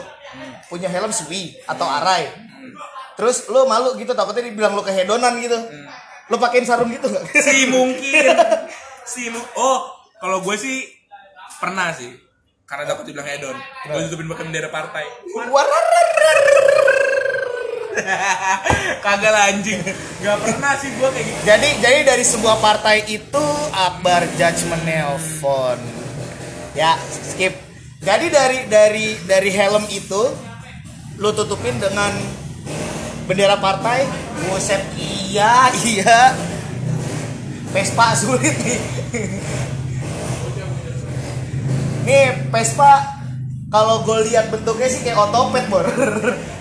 punya 0.72 0.88
helm 0.90 1.12
Sui 1.12 1.54
atau 1.68 1.86
Arai, 1.86 2.32
terus 3.14 3.46
lu 3.52 3.68
malu 3.70 3.94
gitu 4.00 4.16
takutnya 4.16 4.48
dibilang 4.48 4.74
lu 4.74 4.82
kehedonan 4.82 5.38
gitu, 5.38 5.54
lu 6.32 6.36
pakein 6.40 6.66
sarung 6.66 6.90
gitu 6.90 7.06
nggak? 7.12 7.24
Si 7.38 7.68
mungkin. 7.76 8.26
Si 9.06 9.30
mu 9.30 9.40
Oh, 9.54 9.86
kalau 10.18 10.42
gue 10.42 10.56
sih 10.58 10.88
pernah 11.60 11.92
sih. 11.94 12.10
Karena 12.68 12.84
takut 12.84 13.08
dibilang 13.08 13.24
hedon. 13.24 13.56
Gue 13.88 14.12
tutupin 14.12 14.28
pakai 14.28 14.44
bendera 14.44 14.68
partai. 14.68 15.08
Wararar. 15.48 16.06
Kagak 19.06 19.36
anjing. 19.54 19.82
Gak 20.22 20.38
pernah 20.44 20.74
sih 20.78 20.90
gue 20.94 21.10
kayak 21.10 21.26
gitu. 21.26 21.40
Jadi 21.46 21.70
jadi 21.82 22.00
dari 22.06 22.26
sebuah 22.26 22.58
partai 22.62 22.98
itu 23.10 23.46
Akbar 23.74 24.26
Judgment 24.38 24.84
nelpon. 24.86 25.80
Ya, 26.78 26.98
skip. 27.02 27.58
Jadi 28.02 28.26
dari 28.30 28.60
dari 28.70 29.08
dari 29.26 29.50
helm 29.50 29.84
itu 29.90 30.22
lu 31.18 31.30
tutupin 31.34 31.76
dengan 31.82 32.14
bendera 33.26 33.58
partai. 33.58 34.06
Buset, 34.48 34.82
iya, 34.98 35.74
iya. 35.90 36.38
Vespa 37.74 38.16
sulit 38.16 38.56
nih. 38.64 38.80
Nih, 42.08 42.28
Vespa 42.48 43.20
kalau 43.68 44.08
gue 44.08 44.32
lihat 44.32 44.48
bentuknya 44.48 44.88
sih 44.88 45.04
kayak 45.04 45.20
otopet, 45.28 45.68
Bor. 45.68 45.84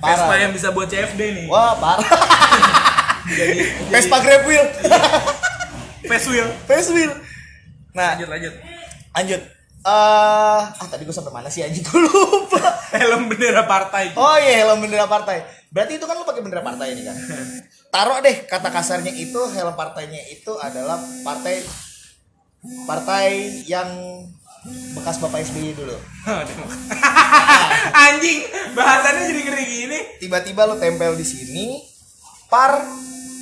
Vespa 0.00 0.34
yang 0.34 0.50
bisa 0.50 0.68
buat 0.70 0.88
CFD 0.88 1.20
nih. 1.20 1.44
Wah, 1.46 1.76
parah. 1.76 2.02
Jadi, 3.38 3.62
Vespa 3.88 4.16
grab 4.18 4.42
wheel. 4.44 4.64
Face 6.08 6.26
wheel. 6.26 6.48
Face 6.64 6.90
wheel. 6.90 7.12
Nah, 7.90 8.14
Lanjut 8.14 8.28
lanjut. 8.28 8.54
lanjut 9.10 9.42
eh 9.80 10.60
ah 10.60 10.86
tadi 10.92 11.02
gue 11.02 11.10
sampai 11.10 11.32
mana 11.32 11.48
sih 11.48 11.64
anjing 11.64 11.80
gue 11.80 12.00
lupa 12.04 12.60
Helm 12.92 13.32
bendera 13.32 13.64
partai. 13.64 14.12
oh 14.12 14.36
iya 14.36 14.60
helm 14.60 14.84
bendera 14.84 15.08
partai 15.08 15.40
berarti 15.72 15.96
itu 15.96 16.04
kan 16.04 16.20
lu 16.20 16.28
pakai 16.28 16.44
bendera 16.44 16.60
partai 16.60 16.92
ini 16.92 17.08
kan 17.08 17.16
taruh 17.88 18.20
deh 18.20 18.44
kata 18.44 18.68
kasarnya 18.68 19.08
itu 19.08 19.40
helm 19.40 19.72
partainya 19.72 20.20
itu 20.28 20.52
adalah 20.60 21.00
partai 21.24 21.64
partai 22.84 23.28
yang 23.64 23.88
bekas 24.68 25.16
bapak 25.16 25.40
SBY 25.48 25.72
dulu 25.72 25.96
Anjing, 27.90 28.44
bahasannya 28.76 29.32
jadi 29.32 29.40
ngeri 29.48 29.64
gini. 29.64 29.98
tiba-tiba 30.20 30.68
lu 30.68 30.76
tempel 30.76 31.16
di 31.16 31.24
sini 31.24 31.66
par 32.52 32.76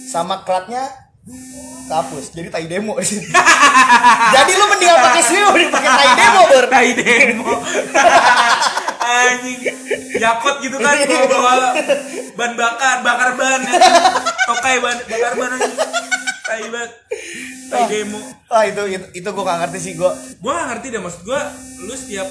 sama 0.07 0.47
klatnya 0.47 0.87
kehapus 1.91 2.33
jadi 2.33 2.49
tai 2.55 2.67
demo 2.71 2.95
di 3.03 3.07
sini 3.09 3.27
jadi 4.37 4.53
lu 4.55 4.65
mendingan 4.71 4.99
pakai 5.03 5.23
mending 5.27 5.71
pakai 5.75 5.91
tai 5.91 6.13
demo 6.15 6.43
ber 6.47 6.65
Tai 6.69 6.89
demo. 6.95 7.53
Anjing. 9.09 9.61
Yakot 10.21 10.61
gitu 10.61 10.77
kan 10.77 10.93
bawa, 11.01 11.25
bawa 11.33 11.69
ban 12.37 12.53
bakar, 12.61 13.01
bakar 13.01 13.31
ban. 13.41 13.61
ya. 13.65 13.73
Tokai 14.45 14.77
ban 14.85 14.97
bakar 15.09 15.33
ban 15.33 15.51
anjing. 15.57 15.75
Tai 16.45 16.65
banget. 16.69 16.91
Tai 17.69 17.85
demo. 17.87 18.19
Wah 18.49 18.65
itu 18.65 18.83
itu, 18.89 19.07
itu 19.15 19.29
gue 19.29 19.45
gak 19.45 19.59
ngerti 19.61 19.79
sih 19.79 19.93
gue 19.95 20.11
Gua 20.41 20.53
gak 20.57 20.67
ngerti 20.73 20.87
deh 20.89 21.01
maksud 21.01 21.21
gua 21.23 21.41
lu 21.79 21.93
setiap 21.93 22.29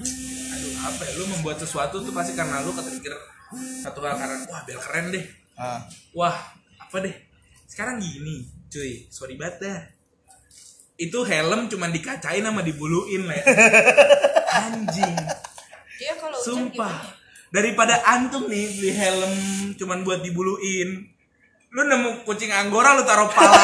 Aduh, 0.00 0.72
apa 0.80 1.02
ya 1.02 1.12
lu 1.14 1.24
membuat 1.28 1.58
sesuatu 1.58 2.00
tuh 2.00 2.10
pasti 2.10 2.32
karena 2.32 2.62
lu 2.62 2.70
ketrigger 2.70 3.12
satu 3.82 3.98
hal 4.00 4.14
karena 4.14 4.46
wah 4.46 4.62
biar 4.62 4.78
keren 4.78 5.06
deh 5.10 5.24
Ah. 5.54 5.84
wah 6.16 6.32
apa 6.78 6.96
deh 7.00 7.12
sekarang 7.66 8.00
gini 8.00 8.48
cuy 8.66 9.04
sorry 9.06 9.36
banget 9.36 9.60
dah 9.60 9.80
itu 10.96 11.20
helm 11.20 11.68
cuman 11.68 11.90
dikacain 11.90 12.40
sama 12.40 12.64
dibuluin 12.64 13.28
lah 13.28 13.36
ya. 13.40 13.44
anjing 14.56 15.16
Dia 15.96 16.16
kalau 16.16 16.40
sumpah 16.40 16.96
gimana? 16.96 17.52
daripada 17.52 17.94
antum 18.08 18.48
nih 18.48 18.72
beli 18.72 18.92
helm 18.94 19.34
cuman 19.76 20.00
buat 20.00 20.24
dibuluin 20.24 21.04
lu 21.70 21.86
nemu 21.86 22.26
kucing 22.26 22.50
anggora 22.50 22.98
lu 22.98 23.02
taruh 23.04 23.30
pala 23.30 23.54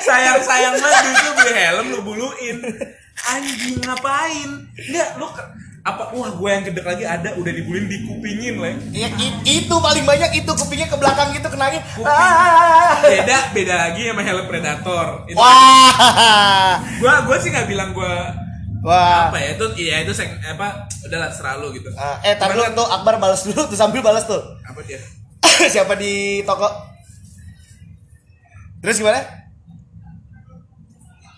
sayang 0.00 0.38
sayang 0.42 0.74
banget 0.74 1.04
itu 1.14 1.30
beli 1.32 1.52
helm 1.54 1.86
lu 1.88 2.00
buluin 2.02 2.58
anjing 3.24 3.78
ngapain 3.78 4.50
enggak 4.74 5.08
lu 5.14 5.26
apa 5.84 6.02
wah 6.10 6.32
gue 6.32 6.48
yang 6.48 6.64
gedek 6.64 6.82
lagi 6.82 7.04
ada 7.04 7.36
udah 7.36 7.52
dibuluin 7.52 7.86
dikupingin 7.86 8.56
lah 8.56 8.72
Ya, 8.90 9.12
itu 9.44 9.70
paling 9.70 10.02
banyak 10.02 10.32
itu 10.34 10.48
kupingnya 10.48 10.88
ke 10.88 10.96
belakang 10.96 11.28
gitu 11.30 11.44
kenangin. 11.46 11.84
Kuping. 11.92 12.08
Ah. 12.08 13.04
beda 13.04 13.52
beda 13.52 13.74
lagi 13.78 14.08
sama 14.08 14.24
helm 14.24 14.48
predator 14.48 15.28
itu 15.28 15.36
Wah. 15.36 16.80
gua 16.98 17.28
gua 17.28 17.36
sih 17.36 17.52
nggak 17.52 17.68
bilang 17.68 17.92
gua 17.92 18.32
Wah. 18.80 19.28
apa 19.28 19.36
ya 19.36 19.48
itu 19.54 19.66
ya 19.78 19.96
itu 20.00 20.10
seng, 20.10 20.32
apa 20.40 20.88
udahlah 21.04 21.28
selalu 21.30 21.78
gitu 21.78 21.92
Ah, 21.94 22.16
eh, 22.22 22.32
tar 22.34 22.48
Cuman 22.50 22.64
dulu 22.64 22.80
tuh 22.80 22.86
Akbar 22.90 23.14
balas 23.18 23.44
dulu 23.44 23.60
tuh 23.64 23.76
sambil 23.76 24.00
balas 24.00 24.24
tuh. 24.24 24.40
apa 24.64 24.80
dia 24.82 24.98
Siapa 25.74 25.94
di 25.94 26.40
toko? 26.42 26.68
Terus 28.80 29.00
gimana? 29.00 29.20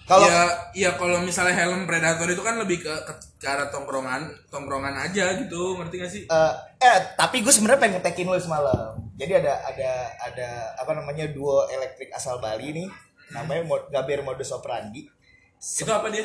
Kalau 0.07 0.23
ya 0.23 0.43
ya 0.71 0.91
kalau 0.95 1.19
misalnya 1.19 1.67
helm 1.67 1.83
predator 1.83 2.31
itu 2.31 2.39
kan 2.39 2.55
lebih 2.63 2.79
ke, 2.79 2.95
ke, 3.03 3.13
ke 3.43 3.47
arah 3.47 3.67
tongkrongan 3.67 4.23
tongkrongan 4.55 4.95
aja 4.95 5.35
gitu 5.35 5.75
ngerti 5.75 5.95
gak 5.99 6.11
sih 6.15 6.23
eh, 6.25 6.53
eh 6.79 6.99
tapi 7.19 7.43
gue 7.43 7.51
sebenarnya 7.51 7.83
pengen 7.83 7.95
ngetekin 7.99 8.31
lu 8.31 8.39
semalam. 8.39 8.95
Jadi 9.19 9.43
ada 9.43 9.59
ada 9.67 9.91
ada 10.23 10.49
apa 10.79 10.95
namanya 10.95 11.27
duo 11.27 11.67
elektrik 11.67 12.15
asal 12.15 12.39
Bali 12.39 12.71
nih. 12.71 12.87
Namanya 13.35 13.67
Mo- 13.67 13.89
Gaber 13.91 14.23
Modus 14.23 14.55
Operandi. 14.55 15.11
itu 15.59 15.91
apa 15.91 16.07
dia 16.07 16.23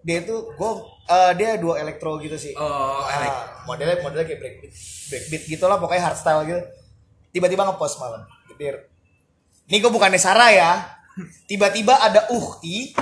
Dia 0.00 0.24
itu 0.24 0.32
gue 0.32 0.70
eh, 1.06 1.32
dia 1.36 1.60
duo 1.60 1.76
elektro 1.76 2.16
gitu 2.16 2.40
sih. 2.40 2.56
oh 2.56 3.04
elek 3.04 3.32
modelnya 3.68 3.96
modelnya 4.00 4.24
kayak 4.24 4.40
breakbeat 4.40 4.72
breakbeat 5.06 5.42
gitu 5.50 5.64
lah 5.68 5.76
pokoknya 5.76 6.08
hardstyle 6.08 6.48
gitu 6.48 6.62
tiba-tiba 7.32 7.64
ngepost 7.66 7.98
malam. 7.98 8.22
Gedir. 8.52 8.86
ini 9.66 9.80
gue 9.80 9.88
bukannya 9.88 10.20
Sarah 10.20 10.52
ya. 10.52 10.72
Tiba-tiba 11.48 11.96
ada 11.96 12.28
Uhti 12.32 12.92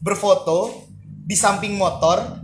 berfoto 0.00 0.86
di 1.24 1.34
samping 1.34 1.74
motor. 1.74 2.40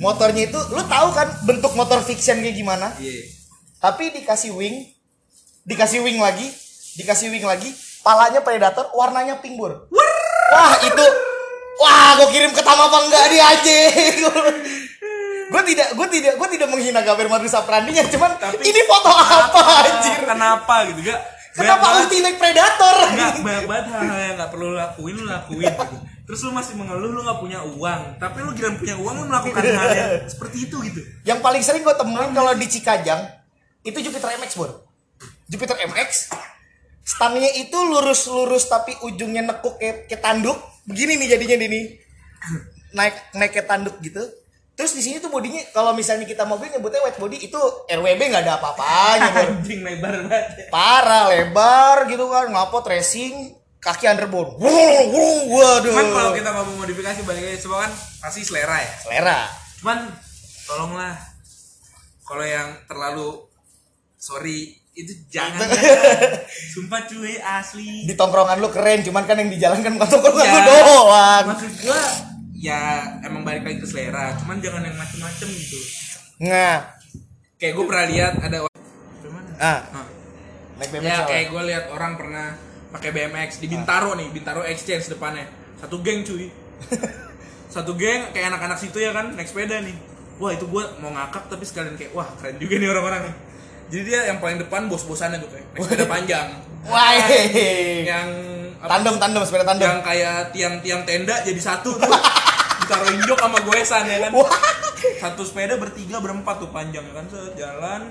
Motornya 0.00 0.48
itu 0.48 0.58
lu 0.74 0.82
tahu 0.88 1.08
kan 1.14 1.28
bentuk 1.44 1.72
motor 1.76 2.02
fiction 2.02 2.40
kayak 2.40 2.56
gimana? 2.56 2.90
Iya. 2.98 3.28
Tapi 3.78 4.10
dikasih 4.10 4.56
wing 4.56 4.88
dikasih 5.68 6.00
wing 6.00 6.16
lagi 6.16 6.48
dikasih 6.96 7.28
wing 7.28 7.44
lagi 7.44 7.68
palanya 8.00 8.40
predator 8.40 8.88
warnanya 8.96 9.38
pink 9.38 9.60
bur. 9.60 9.86
Wah. 9.92 10.72
Itu. 10.82 11.06
Wah 11.78 12.18
gue 12.18 12.28
kirim 12.34 12.50
ke 12.50 12.62
Tama 12.64 12.90
apa 12.90 12.98
enggak 13.06 13.24
dia 13.30 13.44
aja 13.54 13.76
gue 15.48 15.62
tidak 15.72 15.88
gue 15.96 16.06
tidak 16.12 16.32
gue 16.36 16.48
tidak 16.52 16.68
menghina 16.68 17.00
Gaber 17.00 17.28
Madrid 17.32 17.48
Saprandinya 17.48 18.04
cuman 18.04 18.36
Tapi- 18.36 18.64
ini 18.64 18.80
foto 18.84 19.10
apa 19.10 19.60
anjir? 19.84 20.18
Kenapa 20.28 20.74
gitu 20.92 21.00
gak? 21.08 21.20
Kenapa 21.58 21.86
ulti 21.98 22.22
naik 22.22 22.38
predator? 22.38 22.96
Enggak, 23.10 23.42
banyak 23.42 23.64
banget 23.66 23.86
hal-hal 23.90 24.18
yang 24.30 24.34
gak 24.38 24.50
perlu 24.54 24.66
lu 24.70 24.76
lakuin, 24.78 25.14
lu 25.18 25.26
lakuin 25.26 25.66
gitu. 25.66 25.96
Terus 26.28 26.40
lu 26.46 26.50
masih 26.54 26.78
mengeluh 26.78 27.10
lu 27.10 27.20
gak 27.26 27.40
punya 27.42 27.58
uang. 27.66 28.02
Tapi 28.22 28.38
lu 28.46 28.54
kira 28.54 28.70
punya 28.78 28.94
uang, 28.94 29.14
lu 29.18 29.26
melakukan 29.26 29.62
hal 29.66 29.90
yang 29.90 30.10
seperti 30.30 30.70
itu 30.70 30.76
gitu. 30.86 31.00
Yang 31.26 31.38
paling 31.42 31.62
sering 31.66 31.82
gue 31.82 31.94
temuin 31.98 32.30
kalau 32.30 32.54
di 32.54 32.66
Cikajang 32.70 33.26
itu 33.82 33.98
Jupiter 34.04 34.36
MX 34.38 34.50
bur 34.58 34.70
Jupiter 35.48 35.80
MX 35.88 36.34
stangnya 37.02 37.48
itu 37.56 37.74
lurus-lurus 37.74 38.68
tapi 38.68 38.92
ujungnya 39.00 39.42
nekuk 39.48 39.80
kayak, 39.80 40.06
kayak 40.06 40.22
tanduk. 40.22 40.60
Begini 40.84 41.16
nih 41.18 41.34
jadinya 41.34 41.56
ini 41.64 41.80
naik 42.94 43.34
naik 43.34 43.50
kayak 43.50 43.66
tanduk 43.66 43.96
gitu 43.98 44.22
terus 44.78 44.94
di 44.94 45.02
sini 45.02 45.18
tuh 45.18 45.26
bodinya 45.26 45.58
kalau 45.74 45.90
misalnya 45.90 46.22
kita 46.22 46.46
mobil 46.46 46.70
nyebutnya 46.70 47.02
wet 47.02 47.18
body 47.18 47.50
itu 47.50 47.58
RWB 47.90 48.20
nggak 48.30 48.46
ada 48.46 48.62
apa-apanya 48.62 49.30
Anjing 49.58 49.82
lebar 49.82 50.14
banget 50.22 50.46
ya. 50.54 50.66
parah 50.70 51.26
lebar 51.34 52.06
gitu 52.06 52.30
kan 52.30 52.46
ngapot 52.54 52.86
racing 52.86 53.58
kaki 53.78 54.10
underbone. 54.10 54.58
Wuh, 54.58 55.02
wuh, 55.14 55.40
waduh. 55.54 55.86
Cuman 55.86 56.06
kalau 56.10 56.30
kita 56.34 56.50
mau 56.50 56.66
modifikasi 56.66 57.22
balik 57.22 57.42
lagi 57.46 57.58
semua 57.62 57.86
kan 57.86 57.92
pasti 58.18 58.42
selera 58.42 58.74
ya. 58.74 58.92
Selera. 59.06 59.40
Cuman 59.78 59.98
tolonglah 60.66 61.14
Kalau 62.26 62.44
yang 62.44 62.74
terlalu 62.84 63.40
Sorry 64.18 64.74
Itu 64.92 65.14
jangan 65.30 65.64
Sumpah 66.74 67.06
cuy 67.06 67.38
asli. 67.38 68.02
Di 68.04 68.18
tongkrongan 68.18 68.58
lu 68.58 68.68
keren 68.68 69.06
cuman 69.06 69.24
kan 69.24 69.38
yang 69.38 69.48
di 69.48 69.56
jalan 69.62 69.78
kan 69.80 69.94
bukan 69.94 70.10
tongkrongan 70.10 70.42
Ya, 70.42 70.52
lu 70.58 70.60
doang. 70.66 71.44
Maksud 71.54 71.72
gua 71.86 72.02
Ya 72.58 72.82
emang 73.22 73.42
balik 73.42 73.62
lagi 73.62 73.78
ke 73.78 73.86
selera 73.86 74.34
Cuman 74.36 74.58
jangan 74.58 74.82
yang 74.82 74.94
macem-macem 74.94 75.48
gitu 75.48 75.78
nah 76.40 76.90
Kayak 77.54 77.72
gue 77.74 77.84
pernah 77.84 78.06
lihat 78.06 78.34
ada 78.38 78.56
orang 78.60 78.82
ah 79.56 79.80
Ah. 79.92 80.06
naik 80.76 80.90
BMX 80.92 81.06
Ya 81.06 81.16
kayak 81.24 81.46
gue 81.48 81.62
lihat 81.64 81.84
orang 81.88 82.12
pernah 82.14 82.46
pakai 82.88 83.10
BMX 83.10 83.58
di 83.58 83.68
Bintaro 83.68 84.14
nih, 84.14 84.30
Bintaro 84.30 84.62
Exchange 84.62 85.10
depannya. 85.10 85.44
Satu 85.76 86.00
geng 86.00 86.22
cuy. 86.22 86.48
Satu 87.74 87.92
geng 87.92 88.30
kayak 88.30 88.48
anak-anak 88.48 88.78
situ 88.78 88.96
ya 88.96 89.10
kan 89.10 89.34
naik 89.34 89.44
sepeda 89.44 89.82
nih. 89.82 89.92
Wah 90.38 90.54
itu 90.54 90.64
gue 90.64 90.84
mau 90.98 91.10
ngakak 91.10 91.50
tapi 91.50 91.66
sekalian 91.66 91.94
kayak 91.94 92.14
wah 92.14 92.24
keren 92.38 92.56
juga 92.56 92.78
nih 92.78 92.88
orang-orang 92.88 93.20
nih. 93.26 93.34
Jadi 93.88 94.02
dia 94.04 94.20
yang 94.24 94.38
paling 94.38 94.56
depan 94.56 94.86
bos-bosannya 94.86 95.36
tuh 95.38 95.50
kayak 95.50 95.66
naik 95.68 95.82
sepeda 95.84 96.06
panjang. 96.06 96.46
Wah, 96.86 97.10
Yang 98.00 98.28
tandem 98.94 99.14
tandem 99.18 99.42
sepeda 99.42 99.64
tandem. 99.66 99.84
yang 99.84 100.00
kayak 100.00 100.36
tiang-tiang 100.54 101.02
tenda 101.04 101.34
jadi 101.42 101.60
satu 101.60 101.92
tuh. 101.92 102.08
Ditaruhin 102.88 103.20
jok 103.28 103.36
sama 103.36 103.60
goesan 103.60 104.08
ya 104.08 104.16
kan. 104.24 104.32
Satu 105.20 105.44
sepeda 105.44 105.76
bertiga 105.76 106.24
berempat 106.24 106.56
tuh 106.56 106.72
panjang 106.72 107.04
kan? 107.12 107.28
Set 107.28 107.52
jalan. 107.60 108.08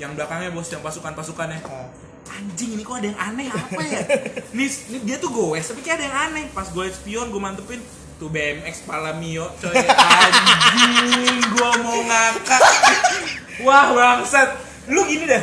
Yang 0.00 0.16
belakangnya 0.16 0.50
bos 0.56 0.72
yang 0.72 0.80
pasukan-pasukannya 0.80 1.60
anjing 2.26 2.74
ini 2.74 2.82
kok 2.82 2.98
ada 2.98 3.06
yang 3.08 3.20
aneh? 3.20 3.46
Apa 3.48 3.82
ya? 3.86 4.02
Nih, 4.52 4.68
nih 4.68 5.00
dia 5.06 5.16
tuh 5.22 5.30
goes 5.30 5.62
tapi 5.62 5.80
kayak 5.80 6.02
ada 6.02 6.04
yang 6.10 6.16
aneh. 6.30 6.44
Pas 6.52 6.68
gue 6.68 6.84
spion 6.92 7.30
gue 7.30 7.40
mantepin 7.40 7.80
tuh 8.16 8.28
BMX 8.32 8.84
Palamio 8.84 9.52
coy. 9.60 9.72
Anjing 9.72 11.38
gue 11.48 11.70
mau 11.80 12.00
ngakak. 12.02 12.62
Wah 13.64 13.94
bangsat. 13.94 14.58
Lu 14.90 15.06
gini 15.08 15.24
dah. 15.24 15.42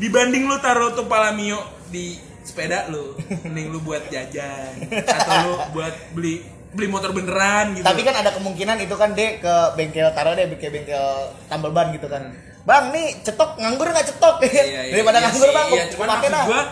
Dibanding 0.00 0.48
lu 0.48 0.56
taruh 0.60 0.92
tuh 0.96 1.06
Palamio 1.08 1.60
di 1.88 2.16
sepeda 2.40 2.88
lu 2.88 3.16
mending 3.46 3.70
lu 3.70 3.78
buat 3.80 4.10
jajan. 4.10 4.90
Atau 4.90 5.36
lu 5.46 5.54
buat 5.72 5.94
beli 6.12 6.42
beli 6.70 6.88
motor 6.88 7.10
beneran 7.10 7.74
gitu. 7.74 7.84
Tapi 7.86 8.00
kan 8.06 8.14
ada 8.14 8.30
kemungkinan 8.34 8.76
itu 8.82 8.94
kan 8.94 9.14
deh 9.14 9.42
ke 9.42 9.54
bengkel 9.74 10.08
taruh 10.14 10.34
deh 10.38 10.46
ke 10.54 10.68
bengkel 10.70 11.34
tambal 11.50 11.74
ban 11.74 11.90
gitu 11.90 12.06
kan. 12.06 12.30
Bang 12.62 12.94
nih 12.94 13.18
cetok 13.26 13.58
nganggur 13.58 13.90
nggak 13.90 14.06
cetok? 14.14 14.46
Iya, 14.46 14.62
iya, 14.70 14.80
daripada 14.94 15.18
iya 15.18 15.26
nganggur 15.26 15.50
bang 15.50 15.68
iya, 15.74 15.84
cuman 15.90 16.06
maksud 16.14 16.30
dah. 16.30 16.66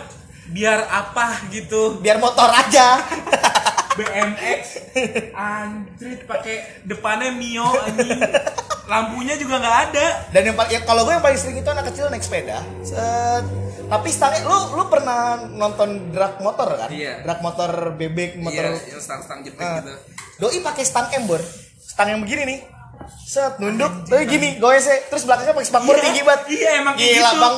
biar 0.49 0.81
apa 0.87 1.27
gitu? 1.51 1.99
Biar 1.99 2.17
motor 2.23 2.49
aja 2.49 3.03
BMX 3.99 4.63
anjrit 5.35 6.23
pakai 6.23 6.87
depannya 6.87 7.35
Mio 7.35 7.67
anjing. 7.67 8.23
Lampunya 8.89 9.37
juga 9.37 9.61
nggak 9.61 9.77
ada. 9.91 10.07
Dan 10.33 10.43
yang 10.49 10.57
paling 10.57 10.73
ya, 10.73 10.81
kalau 10.87 11.05
gue 11.05 11.13
yang 11.13 11.21
paling 11.21 11.37
sering 11.37 11.61
itu 11.61 11.69
anak 11.69 11.93
kecil 11.93 12.09
naik 12.09 12.25
sepeda. 12.25 12.63
Set. 12.81 13.45
tapi 13.89 14.13
stangnya 14.13 14.45
lu 14.45 14.77
lu 14.77 14.85
pernah 14.93 15.49
nonton 15.49 16.13
drag 16.13 16.45
motor 16.45 16.77
kan? 16.77 16.93
Iya. 16.93 17.25
drag 17.25 17.41
motor 17.41 17.97
bebek 17.97 18.37
motor 18.37 18.69
iya 18.69 18.77
yang 18.77 19.01
stang 19.01 19.25
stang 19.25 19.41
jepit 19.41 19.65
Nah, 19.65 19.81
gitu. 19.81 19.93
Doi 20.39 20.61
pakai 20.61 20.85
stang 20.85 21.09
ember. 21.17 21.41
Stang 21.81 22.13
yang 22.13 22.21
begini 22.21 22.43
nih 22.45 22.59
set 23.17 23.61
nunduk. 23.61 23.93
Tapi 24.09 24.25
gini 24.25 24.49
goesnya 24.57 25.09
terus 25.09 25.25
belakangnya 25.29 25.53
pakai 25.53 25.69
spakbor 25.69 25.95
Iya, 25.97 26.03
tinggi 26.05 26.23
banget 26.25 26.43
iya, 26.49 26.71
emang 26.81 26.95
kayak 26.97 27.13
gila 27.13 27.31
gitu. 27.31 27.41
bang 27.41 27.57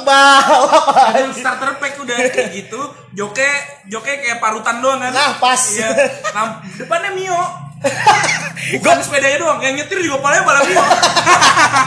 Ada 1.11 1.23
starter 1.35 1.71
pack 1.79 1.95
udah 2.01 2.17
kayak 2.31 2.51
gitu. 2.55 2.81
Joke 3.15 3.51
joke 3.91 4.07
kayak 4.07 4.39
parutan 4.39 4.83
doang 4.83 4.99
kan? 4.99 5.13
Nah, 5.15 5.31
pas. 5.39 5.61
iya. 5.75 5.89
Lamp- 6.35 6.61
depannya 6.79 7.11
Mio. 7.15 7.43
Bukan 8.77 8.97
sepedanya 9.01 9.39
doang 9.41 9.59
yang 9.65 9.75
nyetir 9.79 9.99
juga 10.05 10.21
palanya 10.21 10.43
bala 10.45 10.61
Mio. 10.67 10.85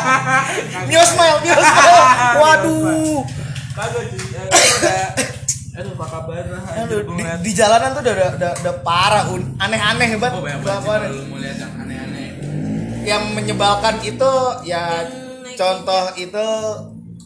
Mio 0.90 1.04
smile 1.06 1.38
Mio 1.44 1.56
smile. 1.60 1.96
Waduh. 2.42 3.20
Kagak 3.74 4.04
aduh 5.74 5.90
apa 5.98 6.06
kabar. 6.06 6.46
Lah 6.54 6.86
Aduh, 6.86 7.02
di, 7.02 7.24
gua 7.26 7.34
di 7.42 7.52
jalanan 7.58 7.98
tuh 7.98 8.02
udah 8.06 8.14
udah, 8.14 8.30
udah, 8.38 8.52
udah 8.62 8.74
parah 8.86 9.26
aneh-aneh 9.58 10.10
banget 10.22 10.38
Oh, 10.38 10.42
banyak 10.46 10.62
banget 10.62 11.02
mau 11.26 11.38
lihat 11.42 11.58
yang 11.58 11.74
aneh-aneh 11.82 12.13
yang 13.04 13.36
menyebalkan 13.36 14.00
itu 14.02 14.32
ya 14.64 15.04
naik 15.44 15.60
contoh 15.60 16.04
itu 16.16 16.48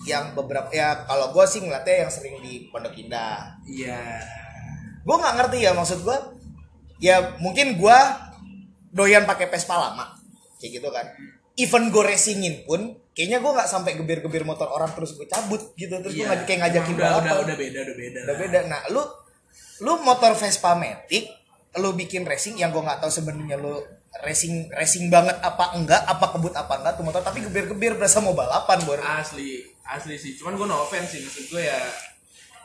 yang 0.08 0.34
beberapa 0.34 0.72
ya 0.72 1.04
kalau 1.06 1.36
gue 1.36 1.46
sih 1.46 1.62
ngeliatnya 1.62 2.08
yang 2.08 2.12
sering 2.12 2.40
di 2.42 2.72
Pondok 2.72 2.96
Indah. 2.96 3.60
Iya. 3.68 4.24
Gue 5.04 5.16
nggak 5.20 5.36
ngerti 5.38 5.58
ya 5.68 5.72
maksud 5.76 6.02
gue 6.02 6.18
ya 6.98 7.38
mungkin 7.44 7.78
gue 7.78 8.00
doyan 8.96 9.28
pakai 9.28 9.52
Vespa 9.52 9.76
lama 9.78 10.16
kayak 10.58 10.82
gitu 10.82 10.90
kan. 10.90 11.06
Even 11.58 11.90
gue 11.94 12.04
racingin 12.06 12.64
pun 12.66 12.98
kayaknya 13.14 13.44
gue 13.44 13.52
nggak 13.52 13.70
sampai 13.70 13.98
gebir-gebir 14.00 14.48
motor 14.48 14.70
orang 14.72 14.90
terus 14.96 15.14
gue 15.14 15.28
cabut 15.28 15.62
gitu 15.76 15.94
terus 16.02 16.14
gue 16.16 16.24
Iya. 16.26 16.46
kayak 16.48 16.60
ngajakin 16.66 16.96
udah, 16.96 17.04
balapan 17.04 17.26
udah, 17.28 17.38
udah 17.44 17.56
beda, 17.60 17.80
udah 17.84 17.96
beda. 17.98 18.20
udah 18.26 18.36
beda. 18.40 18.60
Nah 18.72 18.82
lu 18.90 19.04
lu 19.84 19.94
motor 20.02 20.34
Vespa 20.34 20.74
Matic 20.74 21.30
lu 21.78 21.94
bikin 21.94 22.26
racing 22.26 22.58
yang 22.58 22.74
gue 22.74 22.82
nggak 22.82 23.04
tahu 23.04 23.12
sebenarnya 23.12 23.60
lu 23.62 23.78
racing 24.24 24.72
racing 24.74 25.14
banget 25.14 25.38
apa 25.44 25.78
enggak 25.78 26.02
apa 26.08 26.26
kebut 26.34 26.54
apa 26.58 26.74
enggak 26.82 26.94
tuh 26.98 27.04
motor 27.06 27.22
tapi 27.22 27.44
gebir-gebir 27.46 27.94
berasa 28.00 28.18
mau 28.24 28.34
balapan 28.34 28.82
bor 28.88 28.98
Asli, 28.98 29.62
asli 29.86 30.16
sih. 30.18 30.34
Cuman 30.40 30.58
gue 30.58 30.68
no 30.68 30.82
offense 30.82 31.14
sih 31.14 31.22
maksud 31.22 31.54
gue 31.54 31.64
ya. 31.64 31.82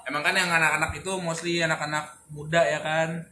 Emang 0.09 0.25
kan 0.27 0.35
yang 0.35 0.51
anak-anak 0.51 0.99
itu 0.99 1.13
mostly 1.23 1.63
anak-anak 1.63 2.27
muda 2.33 2.63
ya 2.65 2.81
kan 2.83 3.23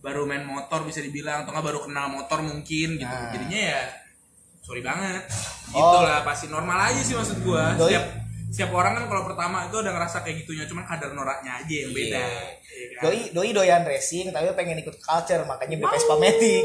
baru 0.00 0.24
main 0.24 0.48
motor 0.48 0.86
bisa 0.88 1.04
dibilang 1.04 1.44
atau 1.44 1.52
nggak 1.52 1.66
baru 1.66 1.80
kenal 1.84 2.06
motor 2.12 2.40
mungkin 2.44 2.96
gitu. 3.00 3.10
Nah. 3.10 3.32
Jadinya 3.32 3.60
ya 3.74 3.82
sorry 4.60 4.82
banget. 4.84 5.22
Oh. 5.72 5.78
Gitu 5.78 5.98
lah 6.04 6.20
pasti 6.22 6.46
normal 6.46 6.92
aja 6.92 7.00
sih 7.00 7.14
maksud 7.16 7.38
gue. 7.42 7.64
Doi. 7.80 7.90
Setiap 7.90 8.29
setiap 8.50 8.74
orang 8.74 8.98
kan 8.98 9.04
kalau 9.06 9.22
pertama 9.22 9.70
itu 9.70 9.78
udah 9.78 9.92
ngerasa 9.94 10.26
kayak 10.26 10.42
gitunya 10.42 10.66
cuman 10.66 10.82
kadar 10.82 11.14
noraknya 11.14 11.62
aja 11.62 11.74
yang 11.86 11.94
beda. 11.94 12.18
Iya 12.18 12.86
kan? 12.98 13.02
doi 13.06 13.20
doi 13.30 13.50
doyan 13.54 13.82
racing 13.86 14.34
tapi 14.34 14.50
pengen 14.58 14.82
ikut 14.82 14.98
culture 14.98 15.42
makanya 15.46 15.78
beli 15.78 15.86
Vespa 15.86 16.14
Matic. 16.18 16.62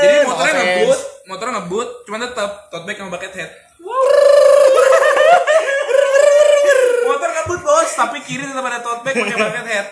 Jadi 0.00 0.16
motornya 0.24 0.54
ngebut, 0.56 1.00
motornya 1.28 1.52
ngebut, 1.60 1.88
cuman 2.08 2.18
tetap 2.24 2.50
tote 2.72 2.84
bag 2.88 2.96
sama 2.96 3.10
bucket 3.12 3.32
head. 3.36 3.50
Motor 7.04 7.28
ngebut 7.28 7.60
bos, 7.60 7.90
tapi 7.92 8.16
kiri 8.24 8.44
tetap 8.48 8.64
ada 8.64 8.80
tote 8.80 9.00
bag 9.04 9.14
pakai 9.20 9.36
bucket 9.36 9.66
head. 9.68 9.86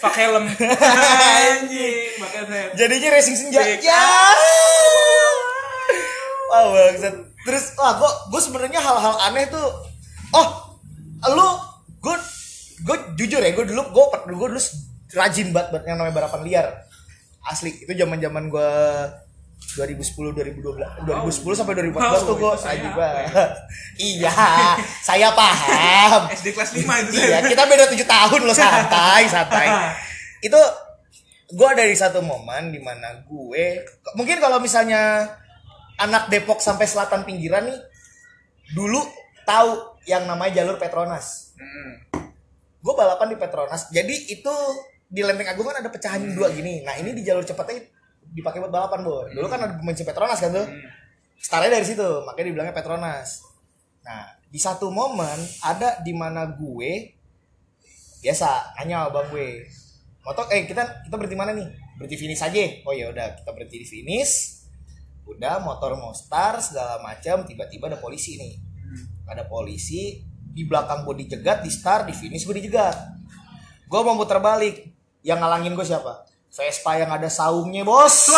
Fuck 0.00 0.16
helm. 0.16 0.44
Anjing, 1.52 2.16
bucket 2.20 2.46
head. 2.48 2.68
jadinya 2.76 3.08
racing 3.16 3.36
senja 3.36 3.60
ya 3.80 4.04
wah 6.46 6.72
bangsat 6.72 7.14
terus 7.44 7.64
wah 7.76 7.92
gua 8.00 8.10
gua 8.32 8.40
sebenarnya 8.40 8.80
hal-hal 8.80 9.14
aneh 9.28 9.44
tuh 9.50 9.66
oh 10.34 10.48
lu 11.26 11.48
gue 12.02 12.16
gue 12.86 12.96
jujur 13.18 13.40
ya 13.42 13.50
gue 13.54 13.64
dulu 13.66 13.82
gue 13.90 14.04
gue 14.34 14.48
dulu 14.54 14.60
rajin 15.14 15.54
banget 15.54 15.68
buat 15.72 15.82
yang 15.86 15.98
namanya 15.98 16.14
balapan 16.14 16.42
liar. 16.42 16.66
Asli 17.46 17.70
itu 17.78 17.92
zaman 17.94 18.18
zaman 18.18 18.50
gue 18.50 18.70
2010 19.78 20.34
2012 20.34 21.06
2010 21.06 21.58
sampai 21.58 21.74
2014 21.94 22.26
tuh 22.26 22.36
gue 22.36 22.52
rajin 22.58 22.92
banget. 22.92 23.50
iya 24.14 24.32
saya 25.00 25.30
paham. 25.30 26.26
SD 26.36 26.52
kelas 26.52 26.70
5 26.74 26.82
itu. 27.06 27.10
iya 27.22 27.38
kita 27.44 27.62
beda 27.64 27.84
tujuh 27.94 28.06
tahun 28.06 28.40
loh 28.44 28.56
santai 28.56 29.24
santai. 29.34 29.66
Itu 30.42 30.58
gue 31.54 31.70
dari 31.78 31.94
satu 31.94 32.18
momen 32.26 32.74
di 32.74 32.82
mana 32.82 33.22
gue 33.22 33.66
mungkin 34.18 34.42
kalau 34.42 34.58
misalnya 34.58 35.30
anak 36.02 36.26
Depok 36.28 36.58
sampai 36.58 36.90
selatan 36.90 37.22
pinggiran 37.22 37.70
nih 37.70 37.78
dulu 38.74 38.98
tahu 39.46 39.96
yang 40.04 40.26
namanya 40.26 40.62
jalur 40.62 40.76
Petronas. 40.76 41.54
Hmm. 41.56 42.04
gue 42.86 42.94
balapan 42.94 43.34
di 43.34 43.38
Petronas 43.40 43.90
jadi 43.90 44.14
itu 44.30 44.54
di 45.10 45.18
Lenteng 45.18 45.50
Agung 45.50 45.66
kan 45.66 45.82
ada 45.82 45.90
pecahan 45.90 46.22
dua 46.34 46.54
gini. 46.54 46.86
Nah 46.86 46.94
ini 46.98 47.10
di 47.14 47.26
jalur 47.26 47.42
cepatnya 47.42 47.82
dipakai 48.30 48.62
buat 48.62 48.70
balapan 48.74 49.06
bor 49.06 49.26
dulu 49.30 49.46
kan 49.46 49.62
ada 49.62 49.74
bensin 49.78 50.06
Petronas 50.06 50.38
kan 50.38 50.50
tuh 50.54 50.66
startnya 51.38 51.78
dari 51.78 51.86
situ 51.86 52.26
makanya 52.26 52.46
dibilangnya 52.52 52.74
Petronas. 52.74 53.42
Nah 54.06 54.38
di 54.46 54.58
satu 54.62 54.90
momen 54.90 55.38
ada 55.66 55.98
di 56.02 56.14
mana 56.14 56.46
gue 56.46 57.16
biasa 58.22 58.78
nanya 58.78 59.06
sama 59.06 59.22
bang 59.22 59.26
gue 59.34 59.48
motor 60.26 60.44
eh 60.50 60.66
kita 60.66 60.82
kita 61.06 61.14
berhenti 61.14 61.38
mana 61.38 61.54
nih? 61.54 61.66
Berhenti 61.98 62.16
finish 62.18 62.42
aja. 62.42 62.62
Oh 62.86 62.94
ya 62.94 63.10
udah 63.10 63.34
kita 63.34 63.50
berhenti 63.50 63.82
di 63.82 63.86
finish. 63.86 64.62
Udah 65.26 65.58
motor 65.58 65.98
mau 65.98 66.14
start 66.14 66.70
segala 66.70 67.02
macam 67.02 67.42
tiba-tiba 67.42 67.90
ada 67.90 67.98
polisi 67.98 68.38
nih 68.38 68.65
ada 69.26 69.42
polisi 69.46 70.22
di 70.56 70.64
belakang 70.64 71.04
gue 71.04 71.26
dijegat 71.26 71.60
di 71.60 71.70
start 71.70 72.08
di 72.08 72.14
finish 72.14 72.46
gue 72.46 72.56
dijegat. 72.62 72.96
Gue 73.86 74.00
mau 74.02 74.16
muter 74.16 74.38
balik. 74.40 74.88
Yang 75.26 75.38
ngalangin 75.42 75.72
gue 75.74 75.86
siapa? 75.86 76.26
Vespa 76.56 76.96
yang 76.96 77.12
ada 77.12 77.28
saungnya 77.28 77.84
bos. 77.84 78.32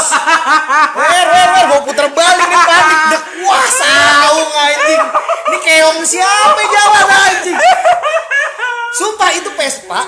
Wer 0.98 1.26
wer 1.30 1.48
wer 1.54 1.64
gue 1.70 1.80
puter 1.86 2.08
balik 2.10 2.46
nih 2.50 2.62
panik 2.66 3.00
dek 3.14 3.22
wah 3.46 3.66
saung 3.70 4.50
anjing. 4.50 5.02
Ini 5.46 5.58
keong 5.62 6.00
siapa 6.02 6.62
jalan 6.66 7.06
anjing? 7.06 7.58
Sumpah 8.98 9.30
itu 9.36 9.50
Vespa. 9.54 10.00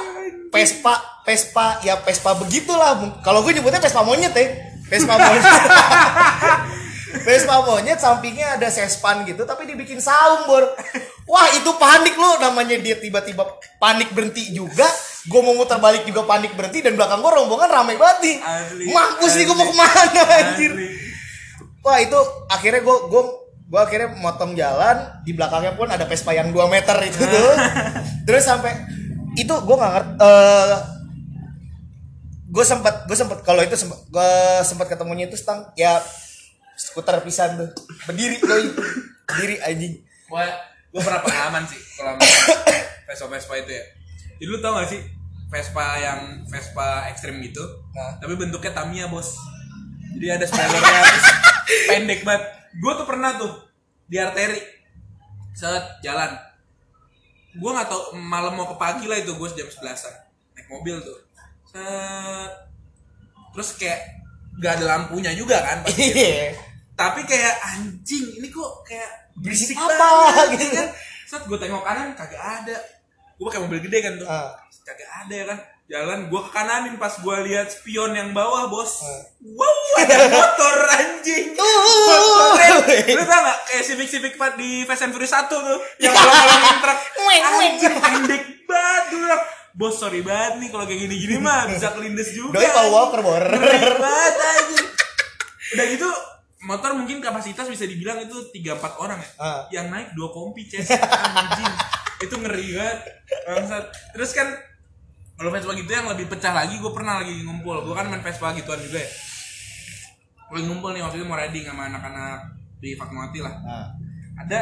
Vespa 0.50 0.94
Vespa 1.22 1.66
ya 1.86 1.94
Vespa 2.02 2.34
begitulah. 2.34 2.98
Kalau 3.22 3.46
gue 3.46 3.54
nyebutnya 3.54 3.78
Vespa 3.78 4.02
monyet 4.02 4.34
ya. 4.34 4.46
Vespa 4.90 5.14
monyet 5.14 5.44
Vespa 7.26 7.66
monyet 7.66 7.98
sampingnya 7.98 8.56
ada 8.56 8.70
sespan 8.70 9.26
gitu 9.26 9.42
tapi 9.42 9.66
dibikin 9.66 9.98
saung 9.98 10.46
bor. 10.46 10.64
Wah 11.26 11.46
itu 11.54 11.70
panik 11.78 12.14
lo 12.18 12.38
namanya 12.42 12.78
dia 12.78 12.98
tiba-tiba 12.98 13.46
panik 13.78 14.10
berhenti 14.14 14.50
juga. 14.54 14.86
Gue 15.28 15.40
mau 15.44 15.52
muter 15.52 15.76
balik 15.78 16.08
juga 16.08 16.24
panik 16.24 16.56
berhenti 16.56 16.80
dan 16.80 16.96
belakang 16.96 17.20
gue 17.20 17.32
rombongan 17.32 17.70
ramai 17.70 17.94
banget 17.98 18.18
nih. 18.24 18.36
Mampus 18.90 19.32
nih 19.36 19.44
gue 19.46 19.56
mau 19.56 19.66
ke 19.68 19.74
mana 19.76 20.22
anjir. 20.26 20.72
Wah 21.80 21.98
itu 22.00 22.18
akhirnya 22.50 22.80
gue 22.82 22.96
gue 23.08 23.22
gue 23.70 23.80
akhirnya 23.80 24.08
motong 24.18 24.52
jalan. 24.58 24.96
Di 25.22 25.32
belakangnya 25.36 25.76
pun 25.78 25.86
ada 25.86 26.08
Vespa 26.08 26.34
yang 26.34 26.50
2 26.50 26.58
meter 26.66 26.96
itu 27.04 27.20
tuh. 27.20 27.54
Terus 28.26 28.42
sampai 28.42 28.72
itu 29.38 29.54
gue 29.54 29.76
nggak 29.78 29.92
ngerti 29.94 30.12
eh, 30.18 30.76
gue 32.50 32.64
sempat 32.66 33.06
gue 33.06 33.16
sempat 33.16 33.38
kalau 33.46 33.62
itu 33.62 33.78
sempat 33.78 33.98
gue 34.10 34.30
sempat 34.66 34.86
ketemunya 34.90 35.30
itu 35.30 35.38
stang 35.38 35.70
ya 35.78 36.02
skuter 36.80 37.20
pisan 37.20 37.60
tuh 37.60 37.68
berdiri 38.08 38.40
doi 38.40 38.64
berdiri 39.28 39.56
anjing 39.60 39.94
Gua 40.26 40.46
gua 40.88 41.02
pernah 41.04 41.20
pengalaman 41.20 41.62
sih 41.66 41.80
kalau 41.98 42.14
Vespa 43.10 43.26
Vespa 43.26 43.54
itu 43.58 43.74
ya. 43.74 43.84
Jadi 44.38 44.46
lu 44.46 44.62
tau 44.62 44.78
gak 44.78 44.86
sih 44.86 45.02
Vespa 45.50 45.98
yang 45.98 46.46
Vespa 46.46 47.10
ekstrim 47.10 47.42
gitu, 47.42 47.60
Nah. 47.90 48.22
tapi 48.22 48.38
bentuknya 48.38 48.70
Tamiya 48.70 49.10
bos. 49.10 49.34
Jadi 50.14 50.26
ada 50.30 50.46
spoilernya 50.46 51.00
terus 51.02 51.26
pendek 51.90 52.20
banget. 52.22 52.42
Gue 52.78 52.92
tuh 52.94 53.06
pernah 53.10 53.34
tuh 53.34 53.50
di 54.06 54.14
arteri 54.14 54.62
set 55.50 55.98
jalan. 56.00 56.38
Gue 57.58 57.70
nggak 57.74 57.90
tau 57.90 58.14
malam 58.14 58.54
mau 58.54 58.70
ke 58.70 58.78
pagi 58.78 59.10
lah 59.10 59.18
itu 59.18 59.34
gue 59.34 59.48
jam 59.50 59.66
11an 59.66 60.14
naik 60.54 60.70
mobil 60.70 60.94
tuh. 61.02 61.18
Set 61.66 62.52
terus 63.50 63.74
kayak 63.74 64.22
gak 64.62 64.78
ada 64.78 64.86
lampunya 64.86 65.34
juga 65.34 65.58
kan 65.58 65.82
pasti. 65.82 66.06
tapi 67.00 67.24
kayak 67.24 67.56
anjing 67.64 68.28
ini 68.36 68.52
kok 68.52 68.84
kayak 68.84 69.32
Berisik 69.40 69.72
apa, 69.72 69.88
banget 69.96 70.46
gitu. 70.60 70.76
kan. 70.76 70.88
Saat 71.24 71.42
gue 71.48 71.56
tengok 71.56 71.80
kanan 71.80 72.12
kagak 72.12 72.44
ada. 72.44 72.76
Gue 73.40 73.48
pakai 73.48 73.64
mobil 73.64 73.80
gede 73.80 73.98
kan 74.04 74.12
tuh. 74.20 74.28
Ah. 74.28 74.52
kagak 74.84 75.08
ada 75.08 75.32
ya 75.32 75.44
kan. 75.48 75.58
Jalan 75.90 76.28
gue 76.28 76.40
ke 76.44 76.50
kananin 76.52 76.94
pas 77.00 77.10
gue 77.16 77.36
lihat 77.48 77.72
spion 77.72 78.12
yang 78.12 78.36
bawah 78.36 78.68
bos. 78.68 79.00
Ah. 79.00 79.22
wow 79.40 79.80
ada 79.96 80.16
motor 80.36 80.76
anjing. 80.92 81.56
Rem. 81.56 83.16
lu 83.16 83.24
tau 83.24 83.40
gak? 83.48 83.58
Kayak 83.64 83.84
Civic 83.88 84.08
Civic 84.12 84.34
Part 84.36 84.60
di 84.60 84.84
Fast 84.84 85.08
and 85.08 85.16
Furious 85.16 85.32
1 85.32 85.48
tuh 85.48 85.80
yang 86.04 86.12
ngolongin 86.12 86.76
truk. 86.84 87.00
Anjing 87.60 87.96
pendek 87.96 88.44
banget 88.68 89.04
gue 89.08 89.20
bilang 89.24 89.42
bos 89.70 89.96
sorry 89.96 90.20
banget 90.20 90.60
nih 90.60 90.68
kalau 90.68 90.84
kayak 90.84 91.00
gini-gini 91.08 91.40
mah 91.40 91.64
bisa 91.72 91.96
kelindes 91.96 92.36
juga 92.36 92.60
doi 92.60 92.68
Paul 92.68 92.92
Walker 92.92 93.20
bor. 93.24 93.44
Banget 93.56 94.34
anjing. 94.36 94.86
Udah 95.70 95.86
gitu 95.88 96.10
motor 96.60 96.92
mungkin 96.92 97.24
kapasitas 97.24 97.66
bisa 97.68 97.88
dibilang 97.88 98.20
itu 98.20 98.36
3-4 98.52 99.00
orang 99.00 99.18
ya. 99.20 99.30
Ah. 99.40 99.60
Yang 99.72 99.86
naik 99.88 100.08
2 100.12 100.36
kompi 100.36 100.68
ces 100.68 100.88
anjing. 100.92 101.74
itu 102.24 102.34
ngeri 102.36 102.66
banget. 102.76 102.98
Bangsat. 103.48 103.84
Terus 104.12 104.30
kan 104.36 104.48
kalau 105.40 105.48
Vespa 105.56 105.72
gitu 105.72 105.88
yang 105.88 106.04
lebih 106.04 106.28
pecah 106.28 106.52
lagi 106.52 106.76
gue 106.76 106.92
pernah 106.92 107.24
lagi 107.24 107.32
ngumpul. 107.44 107.80
Gue 107.84 107.94
kan 107.96 108.12
main 108.12 108.20
Vespa 108.20 108.52
gituan 108.52 108.76
juga 108.84 109.00
ya. 109.00 109.10
Gue 110.52 110.60
ngumpul 110.68 110.92
nih 110.92 111.00
waktu 111.00 111.16
itu 111.22 111.26
mau 111.26 111.40
riding 111.40 111.64
sama 111.64 111.88
anak-anak 111.88 112.52
di 112.80 112.92
Fatmawati 112.92 113.40
lah. 113.40 113.54
Nah. 113.64 113.88
Ada 114.44 114.58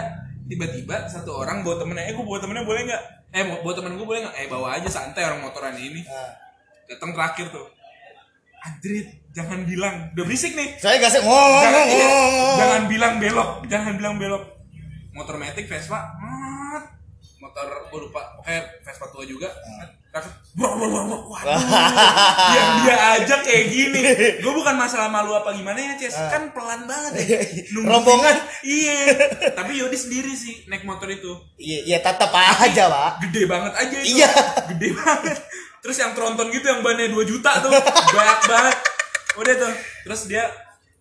tiba-tiba 0.46 1.06
satu 1.11 1.44
orang 1.44 1.61
bawa 1.66 1.82
temennya, 1.82 2.08
eh 2.08 2.14
gue 2.14 2.24
bawa 2.24 2.38
temennya 2.40 2.64
boleh 2.64 2.82
nggak? 2.88 3.02
Eh 3.34 3.44
bawa 3.44 3.72
temen 3.76 3.98
gue 3.98 4.06
boleh 4.06 4.20
nggak? 4.24 4.37
Eh 4.38 4.46
bawa 4.48 4.78
aja 4.78 4.88
santai 4.88 5.26
orang 5.26 5.44
motoran 5.44 5.76
ini 5.76 6.00
Nah. 6.00 6.32
datang 6.88 7.12
terakhir 7.12 7.52
tuh 7.52 7.68
Adrit 8.64 9.17
jangan 9.38 9.61
bilang 9.62 9.94
udah 10.18 10.24
berisik 10.27 10.53
nih. 10.59 10.68
Saya 10.83 10.98
gasnya 10.98 11.22
ngomong 11.22 11.62
jangan, 11.62 11.85
iya, 11.87 12.07
ngomong 12.11 12.57
jangan 12.59 12.83
bilang 12.90 13.14
belok 13.22 13.51
jangan 13.70 13.92
bilang 13.94 14.14
belok. 14.18 14.44
Motor 15.14 15.35
metik 15.38 15.70
Vespa 15.70 16.14
mat. 16.18 16.85
motor 17.38 17.66
gue 17.87 18.01
lupa 18.03 18.35
pokoknya 18.35 18.62
Vespa 18.83 19.07
tua 19.14 19.22
juga. 19.22 19.51
Wah, 20.59 20.74
wah, 20.74 20.88
wah, 20.90 21.05
wah, 21.07 21.20
waduh. 21.31 21.55
yang 22.51 22.70
dia 22.83 22.96
aja 23.14 23.35
kayak 23.38 23.70
gini. 23.70 24.03
Gue 24.42 24.51
bukan 24.51 24.74
masalah 24.74 25.07
malu 25.07 25.31
apa 25.31 25.55
gimana 25.55 25.79
ya 25.79 25.94
Ces. 25.94 26.18
Kan 26.18 26.51
pelan 26.51 26.90
banget 26.90 27.22
ya. 27.22 27.38
Rombongan. 27.79 28.35
iya. 28.66 29.14
Tapi 29.55 29.79
Yodi 29.79 29.94
sendiri 29.94 30.35
sih 30.35 30.66
naik 30.66 30.83
motor 30.83 31.07
itu. 31.07 31.38
Iya 31.62 31.79
iya 31.87 31.98
tetap 32.03 32.35
aja 32.35 32.90
pak. 32.90 33.31
Gede 33.31 33.46
banget 33.46 33.72
aja 33.79 33.96
itu. 34.03 34.18
Iya. 34.18 34.31
gede 34.74 34.88
banget. 34.98 35.38
Terus 35.87 35.96
yang 36.03 36.11
tronton 36.18 36.51
gitu 36.51 36.66
yang 36.66 36.83
bannya 36.83 37.07
2 37.14 37.22
juta 37.22 37.62
tuh. 37.62 37.70
Banyak 38.11 38.40
banget 38.51 38.97
udah 39.38 39.55
tuh. 39.55 39.72
Terus 40.07 40.20
dia 40.27 40.44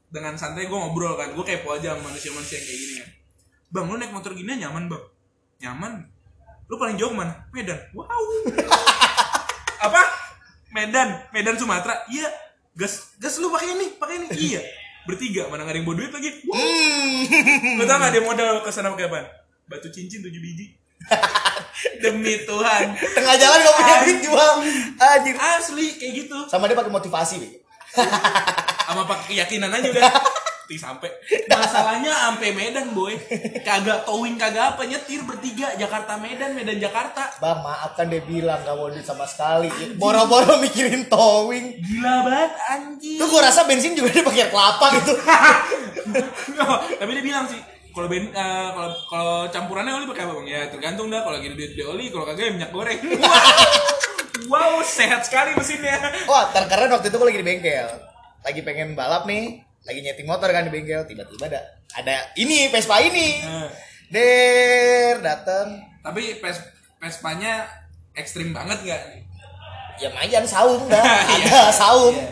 dengan 0.08 0.38
santai 0.40 0.70
gue 0.70 0.78
ngobrol 0.78 1.18
kan. 1.18 1.34
Gue 1.34 1.44
kepo 1.44 1.76
aja 1.76 1.98
sama 1.98 2.12
manusia-manusia 2.14 2.62
yang 2.62 2.66
kayak 2.66 2.80
gini 2.80 2.94
kan. 3.02 3.10
Bang 3.68 3.86
lu 3.92 3.96
naik 4.00 4.14
motor 4.16 4.32
gini 4.32 4.56
nyaman 4.56 4.88
bang? 4.88 5.04
Nyaman. 5.68 5.94
Lu 6.68 6.76
paling 6.80 6.96
jauh 7.00 7.12
mana 7.12 7.48
Medan. 7.52 7.80
Wow. 7.92 8.08
Apa? 9.88 10.02
Medan. 10.72 11.10
Medan 11.34 11.58
Sumatera. 11.60 12.08
Iya. 12.08 12.30
Gas 12.78 13.18
gas 13.18 13.42
lu 13.42 13.50
pakai 13.50 13.74
ini 13.74 13.86
pakai 13.98 14.16
ini. 14.22 14.28
Iya. 14.32 14.62
Bertiga 15.08 15.48
mana 15.48 15.64
nggak 15.64 15.74
ada 15.74 15.80
yang 15.80 15.88
bawa 15.88 15.98
duit 15.98 16.12
lagi. 16.12 16.30
Wow. 16.46 16.60
lu 17.80 17.84
tau 17.88 17.98
gak 18.00 18.12
dia 18.12 18.24
modal 18.24 18.60
ke 18.60 18.70
sana 18.76 18.92
pakai 18.92 19.08
apa 19.08 19.48
batu 19.68 19.88
cincin 19.92 20.24
tujuh 20.24 20.40
biji. 20.40 20.76
Demi 22.04 22.44
Tuhan. 22.44 22.86
Tengah 22.96 23.36
jalan 23.38 23.58
gak 23.62 23.76
punya 23.76 23.96
duit 24.04 24.20
jual. 24.24 24.54
Anjir. 24.98 25.36
asli 25.38 25.88
kayak 25.96 26.12
gitu. 26.26 26.38
Sama 26.52 26.68
dia 26.68 26.76
pakai 26.76 26.92
motivasi, 26.92 27.36
Bi. 27.40 27.67
Sama 28.88 29.04
pakai 29.04 29.26
keyakinan 29.34 29.74
aja 29.74 29.88
udah. 29.92 30.12
Ti 30.68 30.76
sampai 30.76 31.08
masalahnya 31.48 32.12
sampai 32.12 32.52
Medan 32.52 32.92
boy. 32.92 33.16
Kagak 33.64 34.04
towing 34.04 34.36
kagak 34.36 34.76
apa 34.76 34.84
nyetir 34.84 35.24
bertiga 35.24 35.72
Jakarta 35.80 36.20
Medan 36.20 36.60
Medan 36.60 36.76
Jakarta. 36.76 37.32
Bang, 37.40 37.64
maaf 37.64 37.96
kan 37.96 38.12
dia 38.12 38.20
bilang 38.20 38.60
gak 38.68 38.76
mau 38.76 38.92
duit 38.92 39.08
sama 39.08 39.24
sekali. 39.24 39.72
Boro-boro 39.96 40.60
mikirin 40.60 41.08
towing. 41.08 41.80
gila 41.80 42.28
banget 42.28 42.52
anjing. 42.68 43.16
Tuh 43.16 43.32
gua 43.32 43.48
rasa 43.48 43.64
bensin 43.64 43.96
juga 43.96 44.12
dia 44.12 44.28
pakai 44.28 44.52
kelapa 44.52 44.86
gitu. 45.00 45.14
tapi 47.00 47.12
dia 47.16 47.24
bilang 47.24 47.48
sih 47.48 47.60
kalau 47.96 48.08
ben 48.12 48.28
eh, 48.28 48.70
kalau 48.76 48.92
kalau 49.08 49.38
campurannya 49.48 49.96
oli 49.96 50.06
pakai 50.12 50.28
apa 50.28 50.34
bang? 50.36 50.48
Ya 50.52 50.62
tergantung 50.68 51.08
dah. 51.08 51.24
Kalau 51.24 51.40
lagi 51.40 51.48
duit 51.56 51.80
beli 51.80 51.84
oli 51.88 52.06
kalau 52.12 52.28
kagak 52.28 52.44
ya 52.44 52.52
minyak 52.52 52.72
goreng 52.76 53.00
wow 54.46 54.78
sehat 54.80 55.22
sekali 55.22 55.54
mesinnya 55.54 55.98
Wah, 56.26 56.50
terkeren 56.50 56.90
waktu 56.90 57.10
itu 57.10 57.18
gua 57.18 57.28
lagi 57.28 57.42
di 57.42 57.48
bengkel. 57.48 57.88
Lagi 58.40 58.62
pengen 58.62 58.94
balap 58.94 59.26
nih, 59.26 59.58
lagi 59.82 60.00
nyeting 60.00 60.26
motor 60.26 60.48
kan 60.48 60.62
di 60.62 60.72
bengkel, 60.72 61.04
tiba-tiba 61.04 61.48
ada 61.48 61.62
ada 61.94 62.16
ini 62.36 62.68
Vespa 62.68 63.00
ini. 63.00 63.42
Eh, 63.42 63.70
Der, 64.08 65.20
dateng. 65.20 65.84
tapi 66.00 66.40
pes 66.40 66.64
Vespanya 66.98 67.68
ekstrim 68.12 68.50
banget 68.50 68.80
gak 68.82 69.02
nih 69.12 69.22
Ya 69.98 70.10
mayan 70.10 70.46
saung 70.46 70.86
dah, 70.86 71.02
Iya. 71.36 71.46
ada 71.48 71.62
saung. 71.70 72.14
Iya. 72.14 72.30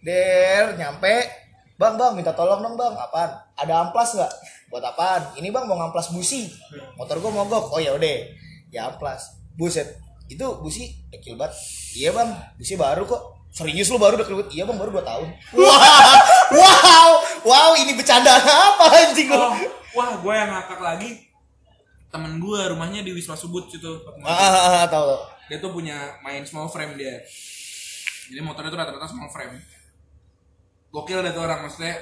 Der, 0.00 0.64
nyampe. 0.74 1.26
Bang, 1.74 1.98
bang, 1.98 2.14
minta 2.14 2.30
tolong 2.30 2.62
dong 2.62 2.74
bang. 2.74 2.94
Apaan? 2.94 3.30
Ada 3.54 3.82
amplas 3.82 4.14
nggak? 4.14 4.32
Buat 4.70 4.84
apaan? 4.86 5.22
Ini 5.34 5.50
bang 5.50 5.66
mau 5.66 5.74
ngamplas 5.76 6.10
busi. 6.10 6.46
Motor 6.94 7.18
gua 7.18 7.42
mogok. 7.42 7.74
Oh 7.74 7.80
ya 7.82 7.90
udah, 7.92 8.18
ya 8.70 8.86
amplas. 8.86 9.34
Buset, 9.52 9.98
itu 10.32 10.46
busi 10.64 10.96
kecil 11.12 11.36
banget. 11.36 11.56
Iya 11.92 12.10
bang, 12.16 12.30
busi 12.56 12.74
baru 12.74 13.04
kok. 13.04 13.22
Serius 13.52 13.92
lu 13.92 14.00
baru 14.00 14.16
udah 14.16 14.24
keluar? 14.24 14.46
Iya 14.48 14.64
bang, 14.64 14.80
baru 14.80 14.90
2 14.96 15.04
tahun. 15.04 15.28
Wow, 15.52 16.16
wow, 16.56 17.10
wow, 17.44 17.70
ini 17.76 17.92
bercandaan 17.92 18.40
apa 18.40 18.84
anjing 18.88 19.28
lu? 19.28 19.36
Oh, 19.36 19.52
wah, 19.92 20.16
gue 20.16 20.32
yang 20.32 20.48
ngakak 20.48 20.80
lagi. 20.80 21.10
Temen 22.08 22.40
gue 22.40 22.60
rumahnya 22.72 23.04
di 23.04 23.12
Wisma 23.12 23.36
Subut 23.36 23.68
situ. 23.68 23.92
Ah, 24.24 24.32
ah, 24.32 24.52
ah, 24.80 24.84
tahu 24.88 25.04
tahu. 25.04 25.20
Dia 25.52 25.58
tuh 25.60 25.72
punya 25.72 26.16
main 26.24 26.44
small 26.48 26.68
frame 26.72 26.96
dia. 26.96 27.20
Jadi 28.32 28.40
motornya 28.40 28.72
tuh 28.72 28.80
rata-rata 28.80 29.04
small 29.04 29.28
frame. 29.28 29.60
Gokil 30.92 31.24
dah 31.24 31.32
tuh 31.32 31.44
orang 31.44 31.64
maksudnya 31.64 31.92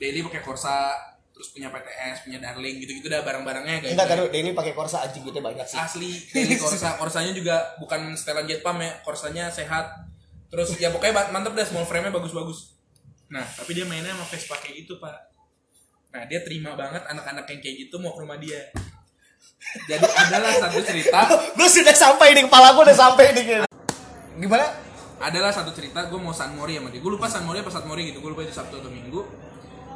daily 0.00 0.24
pakai 0.24 0.44
Corsa, 0.44 0.92
terus 1.32 1.48
punya 1.50 1.72
PTS, 1.72 2.28
punya 2.28 2.38
Darling 2.38 2.76
gitu-gitu 2.84 3.08
dah 3.08 3.24
barang-barangnya 3.24 3.80
kayak 3.80 3.92
Enggak 3.96 4.08
taruh, 4.12 4.28
daily 4.28 4.52
pakai 4.52 4.72
Corsa 4.76 5.02
anjing 5.02 5.24
duitnya 5.24 5.40
banyak 5.40 5.66
sih. 5.66 5.80
asli 5.80 6.10
daily 6.30 6.60
Corsa. 6.60 6.94
Corsanya 7.00 7.32
juga 7.32 7.76
bukan 7.80 8.12
setelan 8.14 8.44
jet 8.44 8.60
pump 8.60 8.84
ya, 8.84 8.92
Corsanya 9.00 9.48
sehat. 9.48 10.06
Terus 10.52 10.76
ya 10.76 10.92
pokoknya 10.92 11.32
mantep 11.32 11.56
deh 11.56 11.64
small 11.64 11.88
frame-nya 11.88 12.12
bagus-bagus. 12.12 12.76
Nah, 13.32 13.42
tapi 13.56 13.72
dia 13.72 13.88
mainnya 13.88 14.12
sama 14.12 14.28
Vespa 14.28 14.60
kayak 14.60 14.84
gitu, 14.84 15.00
Pak. 15.00 15.16
Nah, 16.12 16.28
dia 16.28 16.44
terima 16.44 16.76
banget 16.76 17.00
anak-anak 17.08 17.48
yang 17.48 17.60
kayak 17.64 17.76
gitu 17.88 17.96
mau 17.96 18.12
ke 18.12 18.20
rumah 18.20 18.36
dia. 18.36 18.60
Jadi 19.88 20.04
adalah 20.04 20.52
satu 20.58 20.82
cerita 20.84 21.18
Gue 21.56 21.68
sudah 21.70 21.94
sampai 21.96 22.36
di 22.36 22.44
kepala 22.44 22.76
gue 22.76 22.82
udah 22.84 22.98
sampai 22.98 23.32
nih. 23.32 23.64
Gimana? 24.36 24.92
adalah 25.22 25.54
satu 25.54 25.70
cerita 25.70 26.10
gue 26.10 26.18
mau 26.18 26.34
San 26.34 26.58
Mori 26.58 26.74
sama 26.74 26.90
dia 26.90 26.98
gue 26.98 27.12
lupa 27.14 27.30
San 27.30 27.46
Mori 27.46 27.62
apa 27.62 27.70
San 27.70 27.86
Mori 27.86 28.10
gitu 28.10 28.18
gue 28.18 28.30
lupa 28.34 28.42
itu 28.42 28.50
Sabtu 28.50 28.82
atau 28.82 28.90
Minggu 28.90 29.22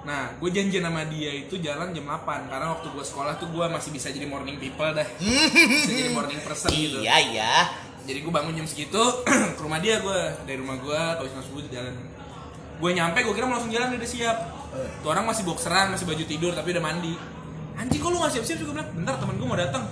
nah 0.07 0.31
gue 0.39 0.51
janjian 0.55 0.87
sama 0.87 1.03
dia 1.11 1.35
itu 1.35 1.59
jalan 1.59 1.91
jam 1.91 2.07
8 2.07 2.47
karena 2.47 2.67
waktu 2.79 2.87
gue 2.95 3.03
sekolah 3.03 3.43
tuh 3.43 3.51
gue 3.51 3.67
masih 3.67 3.91
bisa 3.91 4.15
jadi 4.15 4.23
morning 4.31 4.55
people 4.63 4.87
dah. 4.87 5.03
Bisa 5.19 5.91
jadi 5.91 6.15
morning 6.15 6.39
person 6.47 6.71
gitu. 6.71 7.03
Iya. 7.03 7.17
Iya. 7.35 7.55
jadi 8.07 8.23
gue 8.23 8.31
bangun 8.31 8.55
jam 8.55 8.71
segitu 8.71 9.03
ke 9.59 9.61
rumah 9.67 9.83
dia 9.83 9.99
gue 9.99 10.19
dari 10.47 10.63
rumah 10.63 10.79
gue 10.79 11.01
ke 11.19 11.23
Wisma 11.27 11.43
Subud 11.43 11.67
jalan. 11.75 11.91
Gue 12.79 12.91
nyampe 12.95 13.19
gue 13.19 13.35
kira 13.35 13.51
mau 13.51 13.59
langsung 13.59 13.75
jalan 13.75 13.99
udah 13.99 14.07
siap. 14.07 14.39
Tuh 15.03 15.09
orang 15.11 15.27
masih 15.27 15.43
boxeran 15.43 15.91
masih 15.91 16.07
baju 16.07 16.23
tidur 16.23 16.55
tapi 16.55 16.71
udah 16.71 16.85
mandi. 16.87 17.19
Anjing 17.75 17.99
kok 17.99 18.09
lu 18.15 18.23
gak 18.23 18.31
siap-siap 18.31 18.63
juga 18.63 18.71
bilang 18.79 18.89
bentar 18.95 19.15
temen 19.19 19.35
gue 19.43 19.49
mau 19.51 19.59
datang 19.59 19.91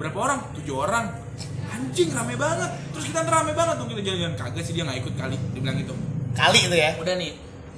berapa 0.00 0.16
orang? 0.16 0.40
Tujuh 0.56 0.74
orang. 0.80 1.12
Anjing 1.68 2.08
rame 2.16 2.40
banget. 2.40 2.72
Terus 2.96 3.04
kita 3.12 3.20
rame 3.28 3.52
banget 3.52 3.76
tuh 3.76 3.84
kita 3.84 4.00
jalan-jalan. 4.00 4.34
Kagak 4.40 4.64
sih 4.64 4.72
dia 4.72 4.88
nggak 4.88 4.98
ikut 5.04 5.14
kali. 5.20 5.36
Dia 5.36 5.60
bilang 5.60 5.76
gitu. 5.76 5.94
Kali 6.32 6.58
itu 6.64 6.76
ya. 6.80 6.96
udah 6.96 7.14
nih 7.20 7.32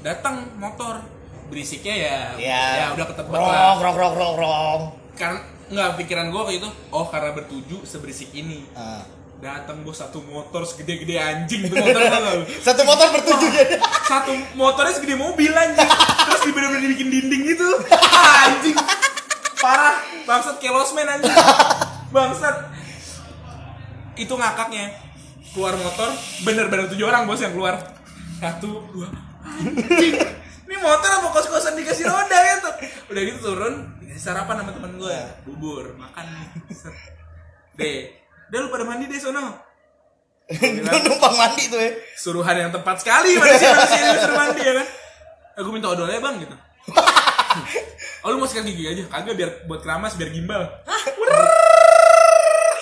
datang 0.05 0.47
motor 0.61 1.01
berisiknya 1.47 1.95
ya 1.95 2.17
Ya. 2.35 2.63
ya 2.75 2.87
udah 2.93 3.07
ketebak 3.07 3.33
Rong, 3.33 3.49
lah. 3.49 3.77
rong, 3.79 3.97
rong, 3.97 4.15
rong, 4.15 4.35
rong. 4.37 4.81
karena 5.15 5.39
nggak 5.65 5.91
pikiran 5.97 6.29
gue 6.29 6.43
kayak 6.43 6.59
itu 6.59 6.69
oh 6.91 7.07
karena 7.07 7.31
bertujuh 7.33 7.81
seberisik 7.83 8.31
ini. 8.33 8.65
Ah. 8.73 9.01
datang 9.37 9.81
bos 9.81 9.93
satu 9.95 10.25
motor 10.25 10.65
segede-gede 10.65 11.15
anjing 11.15 11.69
tuh 11.69 11.77
motor? 11.77 12.01
Satu 12.59 12.81
motor 12.83 13.13
bertujuh 13.15 13.51
ya. 13.51 13.77
satu 14.11 14.33
motornya 14.55 14.89
segede 14.91 15.15
mobil 15.15 15.53
anjing. 15.53 15.85
Terus 16.25 16.41
bener-bener 16.49 16.81
dibikin 16.83 17.09
dinding 17.09 17.43
gitu. 17.47 17.69
Anjing. 18.41 18.73
Parah. 19.55 20.01
Bangsat 20.25 20.57
kayak 20.57 20.73
losmen 20.73 21.05
anjing. 21.05 21.29
Bangsat. 22.09 22.73
Itu 24.15 24.33
ngakaknya. 24.33 24.97
Keluar 25.53 25.77
motor 25.77 26.09
bener-bener 26.41 26.89
tujuh 26.89 27.05
orang 27.05 27.29
bos 27.29 27.39
yang 27.39 27.53
keluar. 27.53 27.77
Satu 28.41 28.81
dua 28.91 29.13
anjing 29.45 30.15
ini 30.75 30.83
motor 30.83 31.11
apa 31.23 31.29
kos-kosan 31.31 31.79
dikasih 31.79 32.11
roda 32.11 32.35
gitu 32.35 32.71
udah 33.15 33.23
gitu 33.23 33.39
turun 33.39 33.75
dikasih 34.03 34.23
sarapan 34.27 34.67
sama 34.67 34.75
temen 34.75 34.99
gue 34.99 35.19
bubur 35.47 35.95
makan 35.95 36.27
deh 37.79 38.11
udah 38.51 38.59
lu 38.59 38.69
pada 38.71 38.85
mandi 38.87 39.11
deh 39.11 39.19
sono. 39.19 39.57
Gue 40.53 41.01
numpang 41.09 41.35
mandi 41.35 41.73
tuh 41.73 41.81
ya. 41.81 41.91
suruhan 42.15 42.55
yang 42.55 42.71
tepat 42.71 43.01
sekali 43.01 43.35
manusia 43.41 43.73
manusia 43.73 43.99
yang 44.05 44.21
suruh 44.21 44.37
mandi 44.37 44.61
ya 44.61 44.73
kan? 44.77 44.87
Aku 45.59 45.69
minta 45.73 45.89
odolnya 45.91 46.21
bang 46.23 46.45
gitu. 46.45 46.57
Oh 48.23 48.33
lu 48.33 48.41
mau 48.41 48.49
sikat 48.49 48.65
gigi 48.69 48.89
aja? 48.89 49.03
Kagak 49.09 49.35
biar 49.37 49.51
buat 49.67 49.85
keramas 49.85 50.15
biar 50.15 50.31
gimbal. 50.33 50.65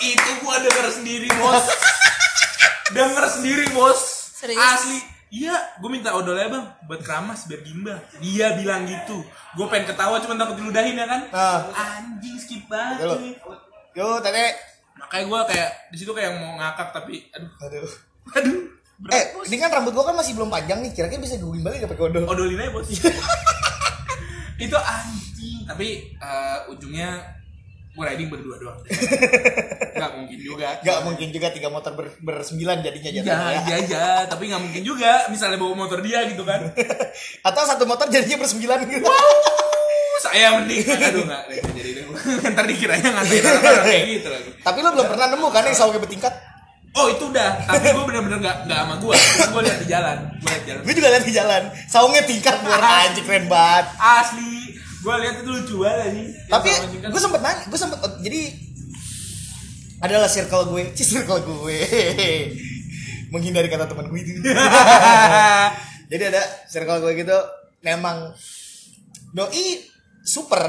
Itu 0.02 0.30
gua 0.42 0.58
denger 0.60 0.86
sendiri 0.92 1.30
bos 1.38 1.64
denger 2.92 3.24
sendiri 3.30 3.64
bos 3.72 4.00
Serius? 4.36 4.58
asli 4.58 4.98
iya 5.32 5.56
gua 5.80 5.88
minta 5.88 6.12
odolnya 6.12 6.46
bang 6.46 6.64
buat 6.84 7.00
keramas 7.00 7.48
biar 7.48 7.60
gimbal 7.60 7.96
dia 8.20 8.52
bilang 8.54 8.84
gitu 8.84 9.24
gua 9.54 9.66
pengen 9.66 9.88
ketawa 9.88 10.20
cuma 10.20 10.36
takut 10.36 10.54
diludahin 10.54 10.92
ya 10.94 11.06
kan 11.06 11.22
Ah. 11.30 11.60
anjing 11.72 12.36
skip 12.36 12.68
banget 12.68 13.00
Yo. 13.02 13.16
Yo, 13.94 14.06
tete. 14.20 14.52
makanya 14.94 15.24
gua 15.26 15.40
kayak 15.42 15.70
di 15.88 15.96
situ 15.96 16.12
kayak 16.12 16.36
mau 16.36 16.54
ngakak 16.54 16.92
tapi 16.92 17.26
aduh 17.30 17.48
Aduh. 17.58 17.88
aduh 18.30 18.58
berat, 18.98 19.14
Eh, 19.14 19.24
bos. 19.34 19.44
ini 19.48 19.56
kan 19.56 19.70
rambut 19.70 19.90
gua 19.90 20.04
kan 20.06 20.14
masih 20.14 20.32
belum 20.32 20.46
panjang 20.46 20.78
nih. 20.78 20.92
Kira-kira 20.92 21.18
bisa 21.18 21.34
gue 21.34 21.50
gimbalin 21.50 21.80
gak 21.80 21.90
pakai 21.90 22.04
odol? 22.06 22.22
odolin 22.24 22.54
aja 22.56 22.70
bos 22.70 22.86
itu 24.60 24.76
anjing 24.78 25.58
tapi 25.64 25.88
eh, 26.14 26.58
ujungnya 26.68 27.18
gue 27.92 28.04
riding 28.08 28.28
berdua 28.32 28.56
doang. 28.56 28.78
Nggak 29.96 30.10
mungkin 30.16 30.38
juga. 30.40 30.68
Gak 30.80 30.98
mungkin 31.04 31.28
juga 31.28 31.48
tiga 31.52 31.68
motor 31.68 31.92
ber, 31.92 32.08
bersembilan 32.24 32.80
jadinya 32.80 33.10
ya, 33.12 33.16
jatuhnya 33.20 33.52
ya. 33.52 33.60
iya 33.68 33.74
aja 33.84 34.04
tapi 34.24 34.48
nggak 34.48 34.62
mungkin 34.64 34.82
juga 34.82 35.28
misalnya 35.28 35.60
bawa 35.60 35.74
motor 35.76 36.00
dia 36.00 36.24
gitu 36.32 36.40
kan. 36.48 36.72
Atau 37.48 37.62
satu 37.68 37.84
motor 37.84 38.08
jadinya 38.08 38.40
bersembilan 38.40 38.88
gitu. 38.88 39.04
Uh, 39.04 40.16
saya 40.24 40.56
mending. 40.56 40.88
Aduh 40.88 41.24
nggak 41.28 41.42
nggak 41.52 41.74
jadi 41.76 41.90
deh. 42.00 42.04
Ntar 42.56 42.64
dikiranya 42.64 43.08
ngatain 43.12 43.44
orang 43.44 43.84
kayak 43.84 44.02
gitu 44.08 44.28
lagi. 44.32 44.50
Tapi 44.64 44.78
lo 44.80 44.88
belum 44.96 45.08
pernah 45.12 45.26
nemu 45.28 45.48
kan 45.52 45.62
yang 45.68 45.76
saungnya 45.76 46.00
bertingkat? 46.00 46.34
oh 46.92 47.08
itu 47.08 47.24
udah. 47.24 47.50
Tapi 47.64 47.88
gue 47.88 48.04
bener-bener 48.04 48.38
nggak 48.40 48.56
nggak 48.68 48.80
sama 48.84 48.94
gue 49.00 49.16
gue 49.52 49.62
lihat 49.64 49.78
di 49.80 49.88
jalan. 49.88 50.18
Gue 50.40 50.48
lihat 50.48 50.64
jalan. 50.68 50.82
Gue 50.84 50.94
juga 50.96 51.08
lihat 51.12 51.24
di 51.24 51.34
jalan. 51.36 51.62
Saungnya 51.88 52.22
tingkat 52.24 52.56
buat 52.64 52.80
anjing 52.80 53.24
keren 53.24 53.48
banget. 53.48 53.86
asli 53.96 54.71
gue 55.02 55.14
lihat 55.18 55.34
itu 55.36 55.50
lucu 55.50 55.74
banget 55.78 56.14
nih 56.14 56.26
Tapi 56.46 56.70
gue 57.02 57.20
sempet 57.20 57.40
nanya, 57.40 57.62
gue 57.66 57.74
sempet 57.76 57.98
oh, 57.98 58.12
jadi 58.18 58.40
adalah 59.98 60.26
circle 60.26 60.66
gue, 60.68 60.82
ci 60.94 61.02
circle 61.12 61.42
gue. 61.42 61.78
Menghindari 63.28 63.66
kata 63.66 63.86
teman 63.86 64.06
gue 64.06 64.18
itu. 64.18 64.38
jadi 66.10 66.22
ada 66.28 66.42
circle 66.66 67.00
gue 67.00 67.12
gitu 67.16 67.38
memang 67.80 68.30
doi 69.30 69.80
super 70.22 70.60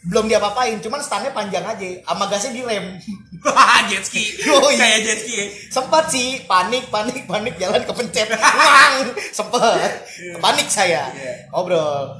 belum 0.00 0.28
diapa-apain 0.28 0.80
cuman 0.80 1.00
stangnya 1.00 1.28
panjang 1.30 1.60
aja 1.60 1.84
sama 2.04 2.24
gasnya 2.26 2.52
direm 2.54 2.96
jet 3.88 4.00
ski 4.00 4.24
kayak 4.76 4.98
jet 5.02 5.18
ski 5.18 5.34
ya. 5.34 5.46
sempat 5.68 6.08
sih 6.08 6.40
panik 6.44 6.88
panik 6.88 7.24
panik 7.24 7.56
jalan 7.56 7.84
kepencet 7.84 8.28
Wang! 8.32 9.12
sempet 9.30 9.92
panik 10.36 10.68
saya 10.68 11.08
Iya. 11.10 11.48
ngobrol 11.52 12.16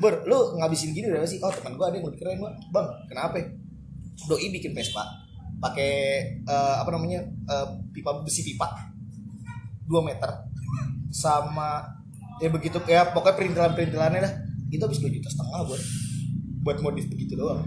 Bur, 0.00 0.24
lu 0.24 0.56
ngabisin 0.58 0.96
gini 0.96 1.10
berapa 1.10 1.28
sih? 1.28 1.42
Oh 1.44 1.52
teman 1.52 1.76
gua 1.76 1.92
ada 1.92 2.00
yang 2.00 2.08
lebih 2.08 2.20
keren 2.24 2.40
bang. 2.40 2.54
Bang, 2.72 2.86
kenapa? 3.10 3.38
Doi 4.28 4.48
bikin 4.48 4.72
Vespa. 4.72 5.04
Pakai 5.60 5.92
eh, 6.42 6.74
apa 6.80 6.90
namanya 6.90 7.20
eh, 7.26 7.66
pipa 7.92 8.22
besi 8.24 8.46
pipa. 8.46 8.66
2 9.86 10.08
meter. 10.08 10.30
Sama 11.12 11.84
ya 12.40 12.48
begitu 12.48 12.80
ya 12.88 13.12
pokoknya 13.12 13.36
perintilan 13.38 13.72
perintilannya 13.76 14.20
dah 14.24 14.34
itu 14.72 14.82
habis 14.82 14.98
2 14.98 15.12
juta 15.12 15.28
setengah 15.30 15.68
buat 15.68 15.82
buat 16.64 16.78
modif 16.80 17.06
begitu 17.12 17.36
doang. 17.36 17.62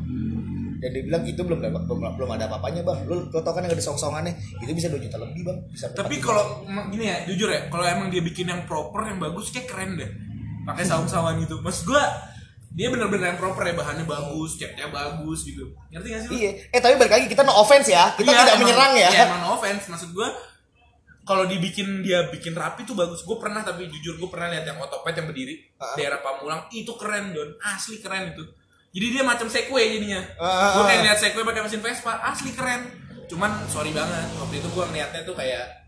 Dan 0.76 0.92
dia 0.92 1.04
bilang 1.08 1.24
itu 1.24 1.40
belum 1.40 1.64
dapat 1.64 1.88
belum, 1.88 2.20
belum 2.20 2.30
ada 2.36 2.52
apa-apanya 2.52 2.84
bang. 2.84 3.00
Lu, 3.08 3.32
lu 3.32 3.40
tau 3.40 3.56
kan 3.56 3.64
yang 3.64 3.72
ada 3.72 3.84
song-songannya? 3.84 4.34
Itu 4.60 4.72
bisa 4.76 4.92
2 4.92 5.00
juta 5.00 5.18
lebih 5.22 5.42
bang. 5.46 5.58
Bisa 5.72 5.88
tapi 5.94 6.20
4 6.20 6.20
juta. 6.20 6.28
kalau 6.28 6.44
gini 6.92 7.06
ya 7.08 7.18
jujur 7.30 7.48
ya 7.48 7.72
kalau 7.72 7.86
emang 7.86 8.12
dia 8.12 8.20
bikin 8.20 8.50
yang 8.52 8.68
proper 8.68 9.08
yang 9.08 9.22
bagus 9.22 9.54
kayak 9.54 9.72
keren 9.72 9.96
deh 9.96 10.35
pakai 10.66 10.84
saung-saungan 10.84 11.40
gitu. 11.40 11.62
Mas 11.62 11.82
gua 11.82 12.02
dia 12.76 12.92
bener-bener 12.92 13.32
yang 13.32 13.40
proper 13.40 13.64
ya 13.64 13.72
bahannya 13.72 14.04
bagus 14.04 14.60
catnya 14.60 14.90
bagus 14.90 15.46
gitu. 15.46 15.64
Ngerti 15.90 16.08
gak 16.10 16.22
sih 16.22 16.28
lu? 16.28 16.34
iya. 16.36 16.52
Eh 16.70 16.80
tapi 16.82 16.98
balik 16.98 17.14
lagi 17.14 17.26
kita 17.26 17.42
no 17.42 17.56
offense 17.56 17.88
ya. 17.88 18.12
Kita 18.14 18.26
Iya, 18.26 18.36
tidak 18.36 18.48
emang- 18.52 18.62
menyerang 18.66 18.94
ya. 18.94 19.10
Iya, 19.10 19.24
emang 19.26 19.42
no 19.42 19.50
offense. 19.58 19.88
Maksud 19.88 20.12
gua 20.12 20.28
kalau 21.24 21.46
dibikin 21.46 22.02
dia 22.02 22.28
bikin 22.28 22.54
rapi 22.54 22.84
tuh 22.84 22.94
bagus. 22.94 23.22
Gue 23.22 23.34
pernah 23.36 23.66
tapi 23.66 23.90
jujur 23.90 24.14
gue 24.16 24.30
pernah 24.30 24.46
lihat 24.46 24.62
yang 24.64 24.78
otopet 24.78 25.16
yang 25.16 25.26
berdiri 25.26 25.58
Ah. 25.78 25.98
daerah 25.98 26.22
Pamulang. 26.22 26.70
Itu 26.70 26.94
keren 26.94 27.34
don. 27.34 27.50
Asli 27.64 27.98
keren 27.98 28.30
itu. 28.30 28.46
Jadi 28.94 29.06
dia 29.10 29.24
macam 29.26 29.50
Segway 29.50 29.90
jadinya. 29.92 30.22
Ah, 30.38 30.78
gue 30.78 30.82
ah, 30.82 30.86
kayak 30.86 31.00
ah. 31.02 31.06
lihat 31.10 31.18
Segway 31.18 31.42
pakai 31.44 31.66
mesin 31.66 31.82
Vespa 31.82 32.22
asli 32.22 32.54
keren. 32.54 32.86
Cuman 33.26 33.50
sorry 33.66 33.90
banget 33.90 34.30
waktu 34.38 34.62
itu 34.62 34.70
gue 34.70 34.84
ngeliatnya 34.86 35.26
tuh 35.26 35.34
kayak 35.34 35.85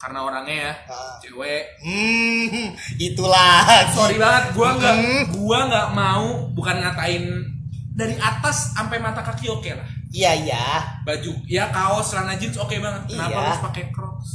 karena 0.00 0.18
orangnya 0.18 0.56
ya 0.56 0.72
Ah. 0.88 1.20
cewek. 1.20 1.62
Hmm 1.78 2.72
itulah. 2.96 3.60
Sorry 3.90 4.16
banget 4.16 4.44
gua 4.52 4.68
nggak 4.74 4.94
Hmm. 4.96 5.22
gua 5.34 5.58
nggak 5.66 5.88
mau 5.92 6.26
bukan 6.50 6.76
ngatain 6.78 7.24
dari 7.90 8.16
atas 8.16 8.72
sampai 8.72 8.96
mata 8.96 9.20
kaki 9.20 9.46
oke 9.46 9.70
lah. 9.70 9.84
Iya 10.08 10.32
iya. 10.40 10.66
Baju 11.02 11.44
ya 11.44 11.68
kaos 11.68 12.08
celana 12.08 12.32
jeans 12.34 12.56
oke 12.56 12.72
banget. 12.74 13.02
Kenapa 13.08 13.28
Iya. 13.30 13.44
harus 13.46 13.60
pakai 13.62 13.84
crocs? 13.90 14.30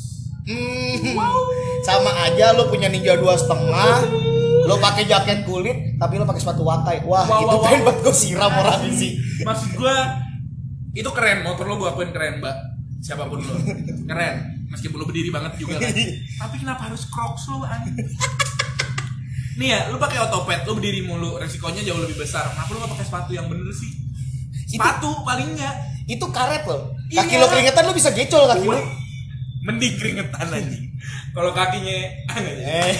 Hmm, 0.45 1.17
sama 1.81 2.13
aja 2.21 2.53
lo 2.53 2.69
punya 2.69 2.85
ninja 2.85 3.17
dua 3.17 3.33
setengah. 3.33 4.05
Lo 4.63 4.77
pakai 4.77 5.03
jaket 5.03 5.41
kulit 5.43 5.97
tapi 5.97 6.15
lo 6.15 6.23
pakai 6.23 6.37
sepatu 6.39 6.61
wakai. 6.61 7.01
Wah 7.01 7.25
Wow, 7.25 7.41
itu 7.41 7.49
wow, 7.51 7.63
pengen 7.63 7.81
wow. 7.81 7.87
banget 7.87 8.01
gue 8.03 8.13
siram 8.15 8.51
orang 8.53 8.81
sih. 8.87 9.11
Maksud 9.41 9.69
gua 9.73 9.95
itu 10.93 11.09
keren 11.09 11.41
motor 11.41 11.65
lo 11.65 11.75
gua 11.75 11.91
akuin 11.91 12.09
keren 12.09 12.37
mbak. 12.37 12.53
Siapa 13.01 13.25
pun 13.25 13.41
lo 13.41 13.57
keren 14.09 14.54
meskipun 14.75 14.99
lo 14.99 15.07
berdiri 15.07 15.31
banget 15.31 15.55
juga 15.55 15.79
kan. 15.79 15.89
Tapi 16.43 16.55
kenapa 16.59 16.81
harus 16.91 17.07
crocs 17.07 17.47
lo 17.47 17.63
anjing? 17.63 17.95
Nih 19.59 19.71
ya 19.71 19.87
lu 19.87 19.95
pakai 19.95 20.19
otopet 20.19 20.67
lu 20.67 20.75
berdiri 20.75 20.99
mulu 21.07 21.39
resikonya 21.39 21.79
jauh 21.81 22.03
lebih 22.03 22.19
besar. 22.19 22.51
Kenapa 22.51 22.69
lu 22.75 22.83
gak 22.83 22.91
pakai 22.91 23.05
sepatu 23.07 23.31
yang 23.31 23.47
bener 23.47 23.71
sih? 23.71 23.87
Sepatu 24.67 25.23
paling 25.23 25.55
enggak 25.55 25.75
itu 26.05 26.25
karet 26.29 26.67
lo 26.67 26.91
kaki 27.09 27.33
Iya. 27.33 27.41
lo 27.41 27.47
keringetan 27.49 27.83
lo 27.87 27.93
bisa 27.95 28.11
gecol 28.13 28.45
kaki 28.45 28.67
lo 28.67 28.77
mending 29.65 29.95
keringetan 29.97 30.47
anjing. 30.51 30.85
Kalau 31.31 31.51
kakinya 31.55 31.97
Eh, 32.35 32.91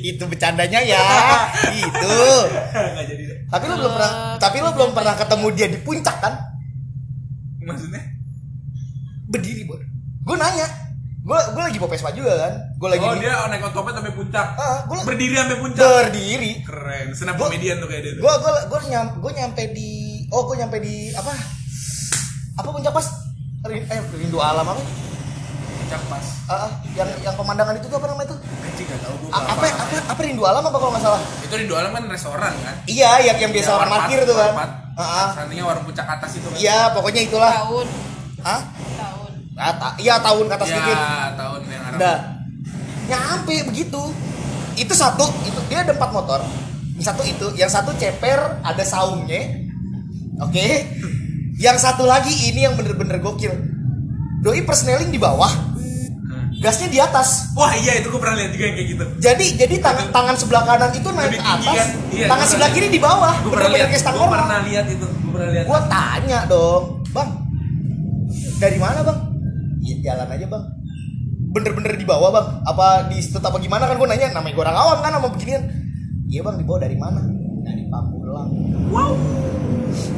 itu 0.10 0.22
bercandanya 0.24 0.80
ya. 0.80 1.00
Itu. 1.70 2.16
Nggak 2.72 3.04
jadi 3.04 3.24
tapi 3.44 3.70
lo 3.70 3.76
belum 3.78 3.92
pernah 3.94 4.12
tapi 4.40 4.56
lo 4.58 4.70
belum 4.74 4.90
pernah 4.96 5.14
ketemu 5.14 5.46
dia 5.54 5.66
di 5.70 5.78
puncak 5.78 6.16
kan? 6.18 6.34
Maksudnya? 7.62 8.02
Berdiri 9.30 9.62
bor 9.68 9.78
gue 10.24 10.36
nanya. 10.36 10.66
Gue 11.20 11.40
gue 11.40 11.62
lagi 11.62 11.78
bawa 11.78 11.90
Vespa 11.90 12.10
juga 12.10 12.32
kan? 12.38 12.52
Gue 12.74 12.88
lagi 12.90 13.00
oh 13.00 13.12
di- 13.12 13.22
dia 13.22 13.32
naik 13.46 13.64
otopet 13.64 13.92
sampai 13.92 14.12
puncak. 14.12 14.46
Ah, 14.54 14.84
gua- 14.84 15.04
berdiri 15.04 15.34
sampai 15.34 15.56
puncak. 15.58 15.88
Berdiri. 16.04 16.52
Keren. 16.60 17.06
Senap 17.12 17.34
Gua- 17.34 17.48
komedian 17.48 17.76
tuh 17.78 17.86
kayak 17.86 18.02
dia 18.02 18.12
tuh. 18.12 18.22
gue 18.22 18.34
gue 18.34 18.52
gue 18.66 18.80
nyam 18.86 19.06
gue 19.14 19.32
nyampe 19.32 19.62
di 19.70 19.90
oh 20.28 20.42
gue 20.44 20.56
nyampe 20.58 20.76
di 20.78 20.94
apa? 21.10 21.32
Apa 22.54 22.68
puncak 22.70 22.92
pas 22.92 23.06
Rin- 23.64 23.88
eh 23.88 24.00
rindu 24.12 24.36
alam 24.38 24.60
apa? 24.62 24.76
Puncak 25.74 26.02
pas 26.06 26.24
Ah, 26.44 26.68
ah, 26.68 26.70
yang 26.92 27.08
yang 27.22 27.32
pemandangan 27.34 27.72
itu 27.74 27.86
tuh 27.86 27.96
apa 27.96 28.06
namanya 28.06 28.28
itu 28.28 28.36
anjing 28.60 28.84
nggak 28.84 29.00
tahu 29.00 29.14
gua 29.18 29.30
A- 29.32 29.46
apa 29.50 29.64
apa. 29.66 29.96
apa 30.06 30.20
rindu 30.20 30.42
alam 30.44 30.60
apa 30.62 30.76
kalau 30.76 30.92
nggak 30.92 31.00
salah? 31.02 31.20
Itu 31.40 31.54
di 31.56 31.66
alam 31.66 31.90
kan 31.90 32.04
restoran 32.06 32.52
kan? 32.54 32.74
Iya 32.84 33.10
yang 33.22 33.36
yang 33.38 33.50
biasa 33.50 33.64
Ya, 33.66 33.74
orang 33.74 33.88
parkir 33.90 34.18
tuh 34.22 34.36
kan. 34.36 34.52
Ah, 34.94 35.00
ah. 35.00 35.28
Sampingnya 35.34 35.64
warung 35.64 35.82
puncak 35.82 36.04
atas 36.04 36.30
itu 36.34 36.44
kan. 36.46 36.56
Iya 36.56 36.92
pokoknya 36.92 37.22
itulah. 37.24 37.52
Tahun. 37.56 37.86
Ah 38.44 38.60
tahun. 38.94 39.00
Ah, 39.00 39.00
ta- 39.00 39.23
iya 39.96 40.14
tahun 40.18 40.44
ke 40.46 40.54
atas 40.54 40.68
ya 40.68 40.76
dikit 40.76 40.98
tahun 41.34 41.60
yang 41.64 41.82
Arab 41.84 41.98
Dah. 41.98 42.18
Nyampe 43.04 43.56
begitu. 43.68 44.02
Itu 44.74 44.90
satu, 44.90 45.28
itu 45.44 45.60
dia 45.68 45.86
ada 45.86 45.94
empat 45.94 46.10
motor. 46.10 46.40
Yang 46.96 47.04
satu 47.04 47.22
itu, 47.22 47.46
yang 47.54 47.70
satu 47.70 47.94
ceper 47.94 48.58
ada 48.60 48.82
saungnya. 48.82 49.62
Oke. 50.40 50.88
Yang 51.54 51.78
satu 51.80 52.02
lagi 52.02 52.32
ini 52.50 52.66
yang 52.66 52.74
bener-bener 52.74 53.22
gokil. 53.22 53.54
Doi 54.42 54.66
persneling 54.66 55.08
di 55.08 55.16
bawah, 55.16 55.48
Hmm. 55.48 56.50
gasnya 56.58 56.88
di 56.88 56.98
atas. 56.98 57.52
wah 57.52 57.70
iya 57.72 57.96
itu 57.96 58.08
gua 58.08 58.20
pernah 58.20 58.36
lihat 58.36 58.50
juga 58.52 58.64
yang 58.66 58.76
kayak 58.76 58.88
gitu 58.92 59.04
Jadi 59.20 59.46
jadi 59.56 59.74
tangan 59.78 60.06
tangan 60.10 60.34
sebelah 60.34 60.62
kanan 60.64 60.90
itu 60.90 61.08
naik 61.08 61.32
ke 61.32 61.40
atas, 61.40 61.64
kan? 61.64 61.88
Iya, 62.10 62.26
tangan 62.28 62.46
sebelah 62.46 62.70
kiri 62.72 62.88
di 62.88 63.00
bawah. 63.00 63.32
gua 63.40 63.50
pernah 63.52 63.70
lihat 63.70 63.88
normal. 64.10 64.28
pernah 64.44 64.60
lihat 64.64 64.86
itu 64.88 65.06
gua 65.06 65.30
pernah 65.32 65.48
lihat 65.54 65.64
Gua 65.64 65.80
tanya 65.86 66.38
dong, 66.44 66.82
bang, 67.08 67.30
dari 68.58 68.78
mana 68.78 69.00
bang? 69.00 69.18
Ya, 69.84 69.94
jalan 70.02 70.28
aja 70.30 70.46
bang. 70.48 70.64
Bener-bener 71.52 71.94
di 71.94 72.02
bawah 72.02 72.30
bang. 72.30 72.48
Apa 72.64 72.86
di 73.06 73.20
situ 73.20 73.36
apa 73.36 73.58
gimana 73.58 73.84
kan 73.84 73.94
gue 73.94 74.08
nanya. 74.08 74.32
Namanya 74.32 74.54
gue 74.54 74.64
orang 74.64 74.78
awam 74.78 74.98
kan 74.98 75.12
sama 75.12 75.28
beginian. 75.28 75.62
Iya 76.24 76.40
bang 76.42 76.56
di 76.56 76.64
bawah 76.64 76.80
dari 76.80 76.96
mana? 76.96 77.20
Dari 77.60 77.84
Pamulang. 77.86 78.48
wow 78.88 79.12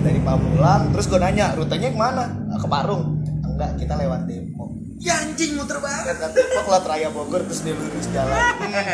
Dari 0.00 0.20
Pamulang. 0.20 0.82
Terus 0.90 1.06
gue 1.06 1.18
nanya 1.18 1.52
rutenya 1.52 1.90
ke 1.90 1.98
mana? 1.98 2.24
"Ah, 2.48 2.56
Ke 2.56 2.66
Parung. 2.66 3.20
Enggak 3.42 3.76
kita 3.76 3.94
lewat 3.96 4.24
Depok. 4.24 4.70
ya 4.96 5.12
anjing 5.12 5.52
muter 5.54 5.76
banget 5.76 6.16
Lewat 6.16 6.32
Depok 6.32 6.64
lewat 6.66 6.84
Raya 6.88 7.08
Bogor 7.12 7.44
terus 7.44 7.60
dia 7.60 7.72
lurus 7.72 8.08
jalan. 8.08 8.32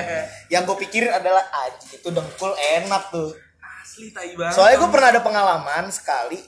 Yang 0.52 0.62
gue 0.66 0.76
pikirin 0.82 1.12
adalah 1.12 1.46
anjing 1.62 1.94
itu 1.94 2.08
dengkul 2.10 2.50
enak 2.54 3.02
tuh. 3.10 3.30
asli 3.62 4.10
tai 4.10 4.34
banget 4.34 4.54
Soalnya 4.56 4.76
gue 4.78 4.90
pernah 4.90 5.08
ada 5.10 5.20
pengalaman 5.20 5.84
sekali. 5.90 6.42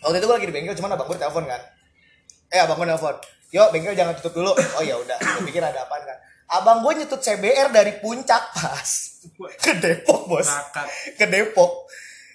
Waktu 0.00 0.16
itu 0.16 0.24
gue 0.24 0.36
lagi 0.36 0.48
di 0.48 0.54
bengkel, 0.54 0.76
cuman 0.76 0.92
abang 0.92 1.08
gue 1.08 1.16
telepon 1.16 1.44
kan. 1.44 1.60
Eh 2.54 2.60
abang 2.60 2.78
gue 2.78 2.86
telepon. 2.86 3.18
Yo 3.50 3.66
bengkel 3.68 3.92
jangan 3.92 4.14
tutup 4.14 4.32
dulu. 4.36 4.54
Oh 4.54 4.82
ya 4.82 4.94
udah. 4.94 5.18
Gue 5.18 5.42
pikir 5.44 5.58
ada 5.58 5.82
apaan 5.82 6.02
kan. 6.02 6.18
Abang 6.46 6.80
gue 6.80 7.02
nyetut 7.02 7.18
CBR 7.18 7.68
dari 7.68 7.98
puncak 7.98 8.54
pas 8.54 8.90
ke 9.58 9.72
Depok 9.76 10.30
bos. 10.30 10.46
Ke 11.14 11.26
Depok. 11.26 11.90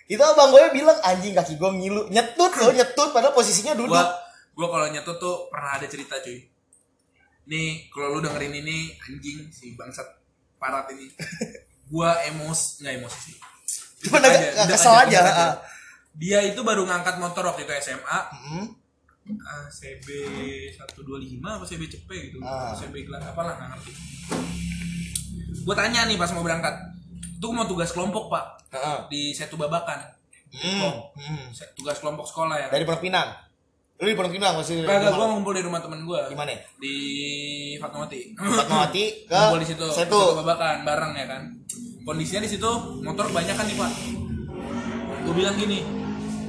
Itu 0.05 0.19
abang 0.19 0.49
gue 0.49 0.73
bilang 0.73 0.99
anjing 1.01 1.31
kaki 1.31 1.55
gue 1.55 1.71
ngilu. 1.73 2.01
Nyetut 2.09 2.51
loh 2.53 2.71
nyetut 2.71 3.09
padahal 3.09 3.31
posisinya 3.31 3.73
duduk. 3.73 3.95
gua 3.95 4.11
gua 4.51 4.67
kalau 4.69 4.87
nyetut 4.89 5.15
tuh 5.17 5.47
pernah 5.47 5.71
ada 5.73 5.87
cerita 5.87 6.19
cuy 6.19 6.43
nih 7.45 7.87
kalau 7.89 8.13
lu 8.13 8.19
dengerin 8.19 8.51
ini 8.53 8.91
anjing 8.99 9.47
si 9.49 9.71
bangsat 9.73 10.03
parat 10.59 10.91
ini 10.91 11.07
gua 11.87 12.19
emos 12.21 12.77
nggak 12.77 12.93
emosi 12.93 13.17
sih 13.23 13.37
agak- 14.05 14.29
aja, 14.29 14.49
duduk 14.59 14.75
kesel 14.75 14.93
aja, 14.93 15.17
duduk 15.17 15.33
ah. 15.33 15.53
dia 16.13 16.39
itu 16.43 16.59
baru 16.59 16.83
ngangkat 16.83 17.15
motor 17.17 17.47
waktu 17.47 17.63
itu 17.63 17.71
SMA 17.79 18.19
Hmm. 18.35 18.65
Ah, 19.37 19.65
CB 19.65 20.07
125 20.73 21.05
apa 21.39 21.63
CB 21.63 21.81
cepet 21.87 22.19
gitu 22.27 22.37
Ah. 22.39 22.73
CB 22.73 22.95
gelar 23.03 23.21
apalah 23.23 23.53
nggak 23.55 23.69
ngerti 23.71 23.91
gue 25.59 25.75
tanya 25.75 26.05
nih 26.05 26.15
pas 26.15 26.31
mau 26.31 26.41
berangkat 26.41 26.73
itu 27.31 27.47
mau 27.49 27.63
tugas 27.63 27.89
kelompok 27.89 28.27
pak 28.27 28.45
Heeh. 28.69 28.97
di 29.07 29.21
Setu 29.31 29.55
Babakan 29.55 30.17
Hmm. 30.49 31.13
Hmm. 31.13 31.53
Tugas 31.77 32.01
kelompok 32.01 32.25
sekolah 32.25 32.57
ya 32.57 32.67
Dari 32.67 32.81
Pondok 32.81 33.05
Pinang. 33.05 33.29
Lu 33.95 34.09
di 34.09 34.17
Pondok 34.17 34.33
Pinang 34.33 34.57
masih 34.57 34.81
Kagak, 34.81 35.13
gue 35.13 35.27
ngumpul 35.29 35.53
di 35.53 35.61
rumah 35.61 35.77
temen 35.77 36.01
gue 36.01 36.17
Di 36.25 36.33
mana? 36.33 36.57
Di 36.73 36.95
Fatmawati 37.77 38.33
Fatmawati 38.33 39.29
ke 39.29 39.35
Ngumpul 39.35 39.61
di 39.61 39.69
situ 39.69 39.85
Setu. 39.85 40.09
Setu 40.09 40.21
Babakan, 40.35 40.81
bareng 40.81 41.13
ya 41.13 41.29
kan 41.29 41.53
Kondisinya 42.01 42.41
di 42.41 42.49
situ 42.49 42.65
motor 43.05 43.29
banyak 43.29 43.53
kan 43.53 43.61
nih 43.61 43.77
pak 43.77 43.91
Gue 45.21 45.33
bilang 45.37 45.53
gini 45.53 45.85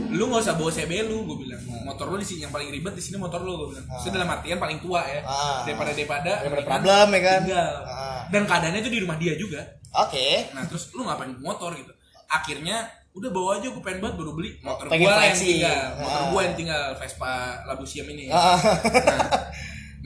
Lu 0.09 0.25
gak 0.33 0.41
usah 0.41 0.55
bawa 0.57 0.71
CB 0.73 0.93
lu, 1.07 1.29
gue 1.29 1.37
bilang. 1.45 1.61
Motor 1.85 2.07
lu 2.13 2.17
di 2.17 2.27
sini 2.27 2.49
yang 2.49 2.53
paling 2.55 2.73
ribet 2.73 2.97
di 2.97 3.03
sini 3.05 3.21
motor 3.21 3.45
lu, 3.45 3.61
gue 3.61 3.69
bilang. 3.77 3.87
Maksudnya 3.87 4.25
dalam 4.25 4.31
artian 4.33 4.59
paling 4.59 4.79
tua 4.81 5.05
ya. 5.05 5.21
Ah. 5.29 5.61
Daripada 5.69 5.91
daripada 5.93 6.33
Daripada 6.41 6.63
problem, 6.65 7.07
ya 7.13 7.21
kan? 7.21 7.41
Tinggal. 7.45 7.75
Ah. 7.85 8.21
Dan 8.33 8.43
keadaannya 8.49 8.81
itu 8.81 8.91
di 8.91 9.01
rumah 9.05 9.17
dia 9.21 9.35
juga. 9.37 9.61
Oke. 9.91 10.49
Nah 10.55 10.65
terus 10.71 10.95
lu 10.95 11.03
ngapain 11.05 11.35
motor 11.43 11.75
gitu? 11.75 11.93
Akhirnya 12.31 12.87
udah 13.11 13.31
bawa 13.35 13.59
aja 13.59 13.67
gue 13.75 13.83
pengen 13.83 13.99
banget 13.99 14.23
baru 14.23 14.39
beli 14.39 14.55
motor 14.63 14.87
gue 14.87 15.03
yang 15.03 15.35
tinggal. 15.35 15.87
Motor 15.99 16.21
Ah. 16.23 16.29
gue 16.31 16.41
yang 16.47 16.55
tinggal 16.55 16.83
Vespa 16.95 17.33
Labusium 17.67 18.07
ini 18.15 18.31
Ah. 18.31 18.55
Nah, 18.55 19.19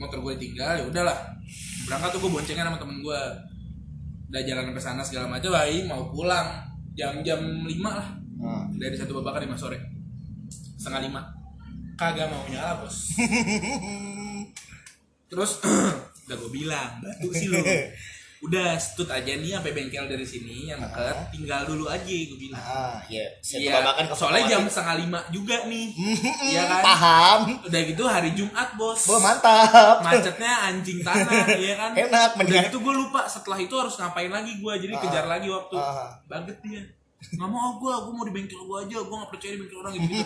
motor 0.01 0.17
gue 0.25 0.33
tinggal 0.41 0.73
ya 0.73 0.83
udahlah. 0.89 1.17
Berangkat 1.85 2.09
tuh 2.17 2.19
gue 2.25 2.31
boncengan 2.33 2.65
sama 2.65 2.81
temen 2.81 3.05
gue 3.05 3.19
udah 4.25 4.41
jalan 4.41 4.63
sampai 4.73 4.83
sana 4.83 5.01
segala 5.05 5.25
macam 5.29 5.53
bayi 5.53 5.85
mau 5.85 6.09
pulang. 6.09 6.65
Jam-jam 6.97 7.39
5 7.61 7.69
lah 7.85 8.07
Ah. 8.37 8.67
dari 8.71 8.93
satu 8.93 9.15
babakan 9.15 9.45
lima 9.45 9.55
sore 9.55 9.79
setengah 10.75 11.01
lima. 11.01 11.21
Kagak 11.95 12.27
mau 12.27 12.43
nyala 12.45 12.77
bos. 12.77 13.15
Terus 15.25 15.51
udah 16.25 16.35
gue 16.35 16.51
bilang 16.51 16.89
batu 16.99 17.29
sih 17.29 17.47
lo 17.47 17.61
udah 18.45 18.77
stut 18.77 19.09
aja 19.09 19.31
nih 19.31 19.57
sampai 19.57 19.73
bengkel 19.73 20.05
dari 20.05 20.21
sini 20.21 20.69
yang 20.69 20.77
deket 20.77 21.17
tinggal 21.33 21.65
dulu 21.65 21.87
aja 21.87 22.05
gue 22.05 22.37
bilang. 22.37 22.59
Ah, 22.59 23.01
iya. 23.07 23.25
Saya 23.41 23.57
Iya, 23.59 23.71
babakan 23.79 24.05
ke 24.05 24.13
soalnya 24.13 24.43
jam 24.45 24.61
setengah 24.65 24.95
lima 25.01 25.19
juga 25.31 25.57
nih. 25.65 25.87
Iya 26.53 26.61
kan? 26.67 26.81
Paham. 26.83 27.39
udah 27.63 27.81
gitu 27.81 28.03
hari 28.05 28.29
Jumat 28.37 28.69
bos. 28.75 29.01
Wah, 29.07 29.17
mantap. 29.19 29.97
macetnya 30.03 30.53
anjing 30.69 31.01
tanah 31.01 31.41
ya 31.57 31.73
kan? 31.73 31.91
Enak, 31.95 32.05
udah 32.05 32.25
mendingan- 32.37 32.65
gitu 32.69 32.77
gue 32.81 32.93
lupa 32.95 33.25
setelah 33.25 33.57
itu 33.57 33.73
harus 33.73 33.95
ngapain 33.97 34.29
lagi 34.29 34.51
gue 34.55 34.73
jadi 34.77 34.93
kejar 34.93 35.25
lagi 35.25 35.47
waktu. 35.49 35.75
Ah. 35.75 36.13
banget 36.27 36.57
dia 36.61 36.83
nggak 37.25 37.49
mau 37.49 37.75
gue 37.75 37.89
gue 37.91 38.13
mau 38.13 38.23
di 38.23 38.31
bengkel 38.31 38.59
gue 38.59 38.77
aja 38.79 38.97
gue 39.01 39.15
nggak 39.15 39.31
percaya 39.31 39.51
di 39.51 39.59
bengkel 39.59 39.77
orang 39.81 39.93
gitu, 39.93 40.05
-gitu. 40.07 40.23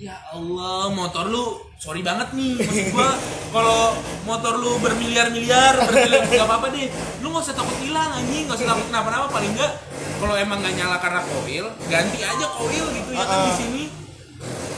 ya 0.00 0.14
Allah 0.30 0.88
motor 0.88 1.24
lu 1.26 1.44
sorry 1.76 2.00
banget 2.00 2.32
nih 2.32 2.56
maksud 2.56 2.86
gue 2.90 3.08
kalau 3.50 3.80
motor 4.22 4.52
lu 4.56 4.78
bermiliar-miliar 4.78 5.74
bermiliar 5.76 6.22
nggak 6.24 6.46
apa-apa 6.46 6.66
deh. 6.70 6.88
Lu 7.20 7.28
nggak 7.28 7.44
usah 7.44 7.56
takut 7.56 7.76
hilang 7.78 8.10
anjing 8.14 8.46
nggak 8.46 8.56
usah 8.56 8.68
takut 8.70 8.86
kenapa-napa 8.88 9.26
paling 9.28 9.52
nggak 9.52 9.72
kalau 10.16 10.34
emang 10.34 10.58
nggak 10.60 10.74
nyala 10.76 10.96
karena 10.96 11.20
koil 11.24 11.66
ganti 11.88 12.18
aja 12.22 12.46
koil 12.54 12.86
gitu 12.88 13.10
ya 13.10 13.24
kan 13.24 13.38
di 13.42 13.50
Ah. 13.50 13.56
sini. 13.56 13.82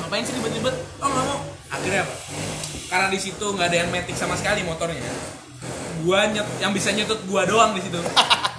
Ngapain 0.00 0.22
sih 0.24 0.34
ribet-ribet? 0.34 0.74
Oh 0.98 1.06
nggak 1.06 1.24
mau. 1.28 1.40
Akhirnya 1.68 2.02
apa? 2.02 2.14
Karena 2.88 3.06
di 3.06 3.18
situ 3.18 3.44
nggak 3.44 3.66
ada 3.68 3.76
yang 3.76 3.90
metik 3.90 4.16
sama 4.16 4.34
sekali 4.34 4.64
motornya. 4.64 4.98
Gua 6.02 6.26
nyet 6.26 6.48
yang 6.58 6.74
bisa 6.74 6.90
nyetut 6.90 7.22
gua 7.30 7.46
doang 7.46 7.76
di 7.76 7.80
situ 7.80 8.00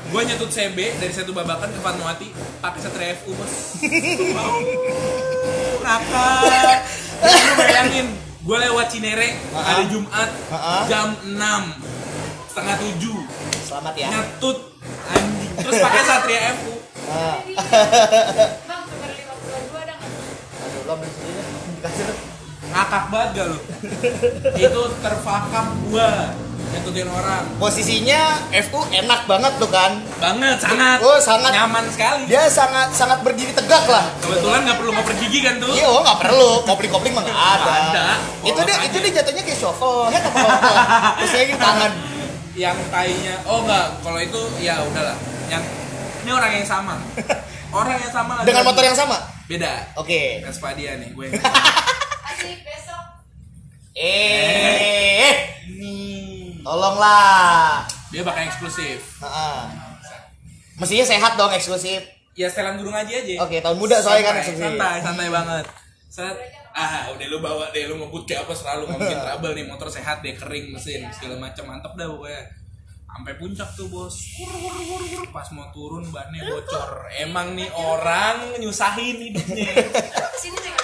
gua 0.10 0.22
nyetut 0.24 0.50
CB 0.50 0.78
dari 1.00 1.14
satu 1.14 1.32
babakan 1.32 1.70
ke 1.70 1.80
Fatmawati 1.80 2.28
pakai 2.60 2.80
satria 2.80 3.16
FU 3.22 3.32
bos 3.34 3.54
mau 4.36 4.58
nakal 5.80 6.44
lu 7.24 7.54
bayangin 7.56 8.08
gua 8.44 8.58
lewat 8.60 8.88
Cinere 8.92 9.40
hari 9.54 9.88
Jumat 9.88 10.30
jam 10.88 11.16
6 11.24 11.38
setengah 12.52 12.76
tujuh 12.78 13.20
Selamat 13.64 13.94
ya. 13.96 14.08
nyetut 14.12 14.58
anjing 15.10 15.52
terus 15.58 15.76
pakai 15.80 16.02
satria 16.04 16.42
FU. 16.60 16.74
Bang, 17.04 18.84
super 18.86 19.10
522 19.10 19.84
ada 19.84 19.94
nggak? 19.98 20.12
Aduh, 20.64 20.82
lo 20.86 20.92
ambil 20.94 21.10
sendiri. 21.10 21.42
Dikasih. 21.78 22.33
Ngakak 22.74 23.04
banget 23.08 23.30
gak 23.34 23.46
lu 23.48 23.58
itu 24.56 24.82
terfakap 25.00 25.66
gua 25.86 26.34
nyetutin 26.66 27.06
orang 27.06 27.46
Posisinya 27.56 28.34
FU 28.64 28.82
enak 28.90 29.24
banget 29.24 29.54
tuh 29.56 29.70
kan. 29.70 29.94
banget 30.18 30.58
sangat 30.58 30.98
Oh, 31.00 31.22
sangat. 31.22 31.54
nyaman 31.54 31.86
sekali 31.86 32.26
Dia 32.26 32.50
sangat 32.50 32.90
sangat 32.90 33.22
berdiri 33.22 33.54
tegak 33.54 33.86
lah. 33.86 34.10
kebetulan 34.18 34.66
nggak 34.66 34.78
perlu 34.78 34.90
ngoper 34.92 35.14
gigi 35.16 35.40
kan 35.40 35.62
tuh 35.62 35.70
Iya, 35.70 35.86
oh 35.86 36.02
nggak 36.02 36.18
perlu. 36.20 36.66
Kopling-kopling 36.66 37.14
mah 37.14 37.22
nggak 37.22 37.38
ada. 37.38 37.72
Ada. 37.88 38.06
Itu 38.42 38.60
dia 38.60 38.78
itu 38.84 38.98
dia 39.00 39.12
jatuhnya 39.16 39.44
kayak 39.44 39.54
shuffle. 39.56 40.10
Ya 40.10 40.18
apa 40.20 40.40
apa. 40.42 40.72
Terus 41.20 41.32
lagi 41.36 41.56
tangan. 41.56 41.92
yang 42.54 42.78
tainya 42.88 43.34
oh 43.44 43.62
enggak 43.62 43.98
kalau 44.00 44.20
itu 44.20 44.38
ya 44.60 44.78
udahlah 44.80 45.18
yang 45.48 45.62
ini 46.22 46.32
orang 46.32 46.52
yang 46.54 46.62
sama 46.64 46.98
orang 47.76 47.98
yang 47.98 48.10
sama 48.12 48.32
lagi- 48.36 48.46
Dengan 48.46 48.64
motor 48.64 48.82
yang 48.84 48.94
sama. 48.94 49.18
beda 49.46 49.94
Oke. 49.96 50.42
Vespa 50.42 50.74
dia 50.74 50.98
nih 50.98 51.10
gue 51.12 51.28
Asik, 52.44 52.60
besok. 52.62 53.04
Eh, 53.94 55.32
ini 55.70 55.96
tolonglah. 56.60 57.86
dia 58.10 58.22
bakal 58.22 58.44
eksklusif 58.44 59.00
Heeh. 59.20 59.60
Mestinya 60.76 61.06
sehat 61.08 61.34
dong 61.34 61.50
eksklusif. 61.50 62.02
ya 62.34 62.46
setelan 62.46 62.78
burung 62.78 62.92
aja 62.92 63.14
aja 63.16 63.36
Oke, 63.40 63.58
tahun 63.58 63.78
muda 63.78 63.98
soalnya 63.98 64.26
kan 64.28 64.34
Santai, 64.34 64.42
eksklusif. 64.44 64.66
santai 64.68 64.98
santai 65.00 65.28
banget 65.30 65.66
set 66.08 66.36
ah 66.72 67.06
udah 67.08 67.28
lu 67.28 67.38
bawa 67.40 67.70
deh 67.70 67.86
lu 67.86 67.96
ngebut 67.96 68.24
kayak 68.24 68.42
apa 68.44 68.54
selalu 68.54 68.82
nggak 68.88 69.00
bikin 69.00 69.20
trouble 69.30 69.54
nih 69.54 69.66
motor 69.68 69.86
sehat 69.88 70.18
deh 70.20 70.34
kering 70.34 70.66
mesin 70.70 71.06
segala 71.10 71.38
macam 71.40 71.64
mantep 71.68 71.94
dah 71.94 72.06
pokoknya 72.08 72.42
sampai 73.14 73.38
puncak 73.38 73.70
tuh 73.78 73.88
bos. 73.94 74.16
Wur, 74.42 74.50
wur, 74.58 74.74
wur, 74.74 75.02
wur. 75.06 75.24
pas 75.30 75.46
mau 75.54 75.70
turun 75.70 76.10
bannya 76.10 76.50
bocor. 76.50 77.06
Emang 77.14 77.54
nih 77.54 77.70
orang 77.70 78.58
nyusahin 78.58 79.22
hidupnya. 79.22 79.70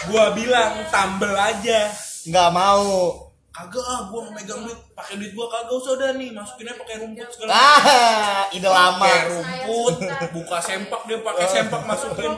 Gua 0.06 0.38
bilang 0.38 0.86
tambel 0.94 1.34
aja. 1.34 1.90
Nggak 2.30 2.50
mau. 2.54 3.26
kagak 3.50 3.82
ah 3.82 4.08
gua 4.08 4.30
mau 4.30 4.34
megang 4.38 4.62
duit. 4.62 4.78
Pakai 4.94 5.18
duit 5.18 5.34
gua 5.34 5.50
kagak 5.50 5.74
usah 5.74 5.98
dah 5.98 6.12
nih. 6.16 6.30
Masukinnya 6.32 6.78
pakai 6.78 6.96
rumput 7.02 7.28
segala 7.34 7.50
Ah, 7.50 8.46
ide 8.56 8.70
lama. 8.70 9.02
pakai 9.02 9.26
rumput 9.34 9.96
buka 10.32 10.58
sempak 10.62 11.02
dia 11.10 11.18
pakai 11.26 11.46
sempak 11.50 11.82
masukin. 11.84 12.34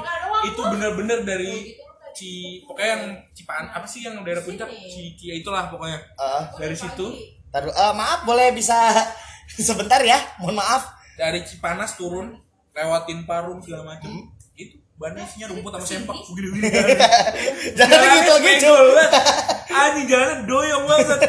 Itu 0.48 0.62
bener-bener 0.72 1.28
dari 1.28 1.76
ci 2.12 2.64
pokoknya 2.64 2.90
yang 2.96 3.04
cipaan 3.32 3.72
apa 3.72 3.88
sih 3.88 4.08
yang 4.08 4.24
daerah 4.24 4.44
puncak? 4.44 4.72
Ci, 4.72 5.20
ci 5.20 5.36
itulah 5.36 5.68
pokoknya. 5.68 6.00
Ah, 6.16 6.48
dari 6.56 6.80
situ. 6.80 7.12
Taruh. 7.52 7.76
Ah, 7.76 7.92
maaf 7.92 8.24
boleh 8.24 8.56
bisa 8.56 8.80
sebentar 9.68 10.02
ya. 10.02 10.18
Mohon 10.40 10.64
maaf. 10.64 10.84
dari 11.20 11.46
Cipanas 11.46 12.00
turun 12.00 12.34
lewatin 12.74 13.28
Parung 13.28 13.62
segala 13.62 13.94
macem. 13.94 14.10
Itu 14.58 14.80
bannya 14.98 15.22
isinya 15.28 15.52
rumput 15.52 15.72
sama 15.76 15.86
sempak. 15.86 16.18
Begini-begini 16.32 16.70
Jangan 17.78 18.00
gitu 18.18 18.34
gitu. 18.42 18.74
anjing 19.72 20.06
jalannya 20.10 20.36
doyong 20.48 20.86
banget. 20.88 21.20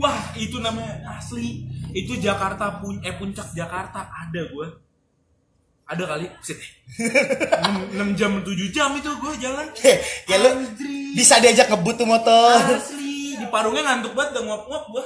Wah 0.00 0.20
itu 0.36 0.56
namanya 0.60 1.16
asli. 1.16 1.64
Itu 1.90 2.18
Jakarta 2.20 2.78
pun 2.82 3.00
eh 3.00 3.14
puncak 3.16 3.52
Jakarta. 3.56 4.10
Ada 4.10 4.52
gua. 4.52 4.68
Ada 5.90 6.06
kali 6.06 6.30
set 6.38 6.54
6, 7.98 8.14
jam 8.14 8.38
7 8.46 8.46
jam 8.70 8.94
itu 8.94 9.10
gua 9.18 9.34
jalan. 9.42 9.66
Ya 10.30 10.36
lu 10.38 10.62
bisa 11.18 11.42
diajak 11.42 11.66
ngebut 11.66 11.98
tuh 11.98 12.06
motor. 12.06 12.54
asli 12.78 12.99
di 13.40 13.46
parungnya 13.48 13.82
ngantuk 13.88 14.12
banget 14.12 14.30
udah 14.36 14.42
nguap-nguap 14.44 14.84
gua 14.92 15.02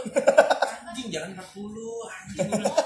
anjing 0.90 1.08
jalan 1.14 1.30
40 1.38 1.38
anjing 1.38 2.38
gua 2.50 2.58
bilang. 2.58 2.76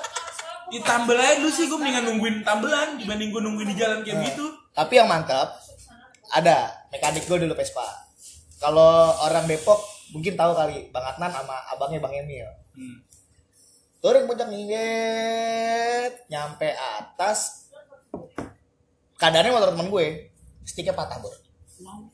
ditambel 0.68 1.16
aja 1.16 1.34
dulu 1.40 1.50
sih 1.50 1.64
gua 1.66 1.78
mendingan 1.80 2.04
nungguin 2.12 2.36
tambelan 2.44 2.88
dibanding 3.00 3.28
gua 3.32 3.42
nungguin 3.42 3.68
di 3.72 3.76
jalan 3.80 4.04
kayak 4.04 4.18
gitu 4.32 4.46
Tapi 4.76 4.92
yang 4.94 5.08
mantap 5.10 5.58
ada 6.28 6.70
mekanik 6.92 7.24
gue 7.24 7.38
dulu 7.40 7.56
Vespa. 7.56 7.82
Kalau 8.60 9.16
orang 9.24 9.48
Depok 9.48 9.80
mungkin 10.12 10.36
tahu 10.36 10.52
kali 10.54 10.86
Bang 10.92 11.04
Adnan 11.04 11.32
sama 11.32 11.56
abangnya 11.72 11.98
Bang 11.98 12.14
Emil. 12.14 12.48
hmm. 12.76 12.96
Turun 13.98 14.30
puncak 14.30 14.46
nginget 14.46 16.30
nyampe 16.30 16.70
atas 16.70 17.66
keadaannya 19.18 19.50
motor 19.50 19.74
temen 19.74 19.90
gue 19.90 20.06
sticknya 20.62 20.94
patah 20.94 21.18
bro. 21.18 21.34
wow 21.82 22.06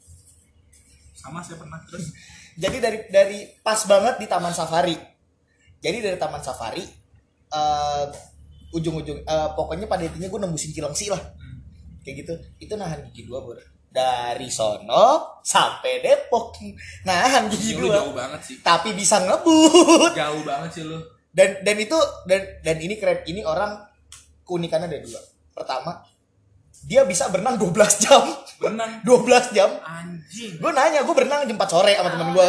sama 1.12 1.45
saya 1.45 1.61
pernah 1.61 1.76
terus 1.85 2.09
Jadi 2.55 2.77
dari 2.79 2.99
dari 3.09 3.39
pas 3.61 3.83
banget 3.85 4.19
di 4.19 4.27
Taman 4.27 4.51
Safari. 4.51 4.95
Jadi 5.79 5.99
dari 6.01 6.17
Taman 6.17 6.41
Safari 6.41 6.85
eh, 7.51 8.05
ujung-ujung 8.71 9.23
eh, 9.23 9.49
pokoknya 9.53 9.87
pada 9.87 10.03
intinya 10.03 10.27
gue 10.27 10.41
nembusin 10.41 10.71
Cilengsi 10.71 11.11
lah. 11.11 11.21
Kayak 12.03 12.15
gitu. 12.23 12.35
Itu 12.61 12.73
nahan 12.75 13.07
gigi 13.11 13.25
dua 13.25 13.41
bro. 13.41 13.57
Dari 13.89 14.51
sono 14.51 15.39
sampai 15.41 16.03
Depok. 16.03 16.59
Nahan 17.07 17.47
gigi 17.49 17.75
Iya, 17.75 17.81
dua. 17.81 17.95
jauh 18.03 18.13
banget 18.13 18.41
sih 18.43 18.57
Tapi 18.61 18.91
bisa 18.93 19.23
ngebut. 19.23 20.13
jauh 20.13 20.43
banget 20.43 20.71
sih 20.75 20.83
lu 20.83 20.99
Dan 21.31 21.63
dan 21.63 21.77
itu 21.79 21.99
dan 22.31 22.43
dan 22.63 22.77
ini 22.79 22.95
keren. 22.95 23.23
Ini 23.25 23.43
orang 23.43 23.83
keunikannya 24.43 24.87
ada 24.87 24.99
dua. 25.03 25.19
Pertama, 25.55 26.03
dia 26.85 27.03
bisa 27.09 27.32
berenang 27.32 27.57
12 27.57 28.03
jam. 28.05 28.22
berenang 28.61 28.91
12 29.09 29.57
jam. 29.57 29.70
anjing 29.82 30.61
Gue 30.61 30.72
nanya, 30.72 31.01
gue 31.03 31.14
berenang 31.16 31.49
jam 31.49 31.57
4 31.57 31.64
sore 31.68 31.93
sama 31.97 32.09
temen 32.12 32.28
gue. 32.32 32.49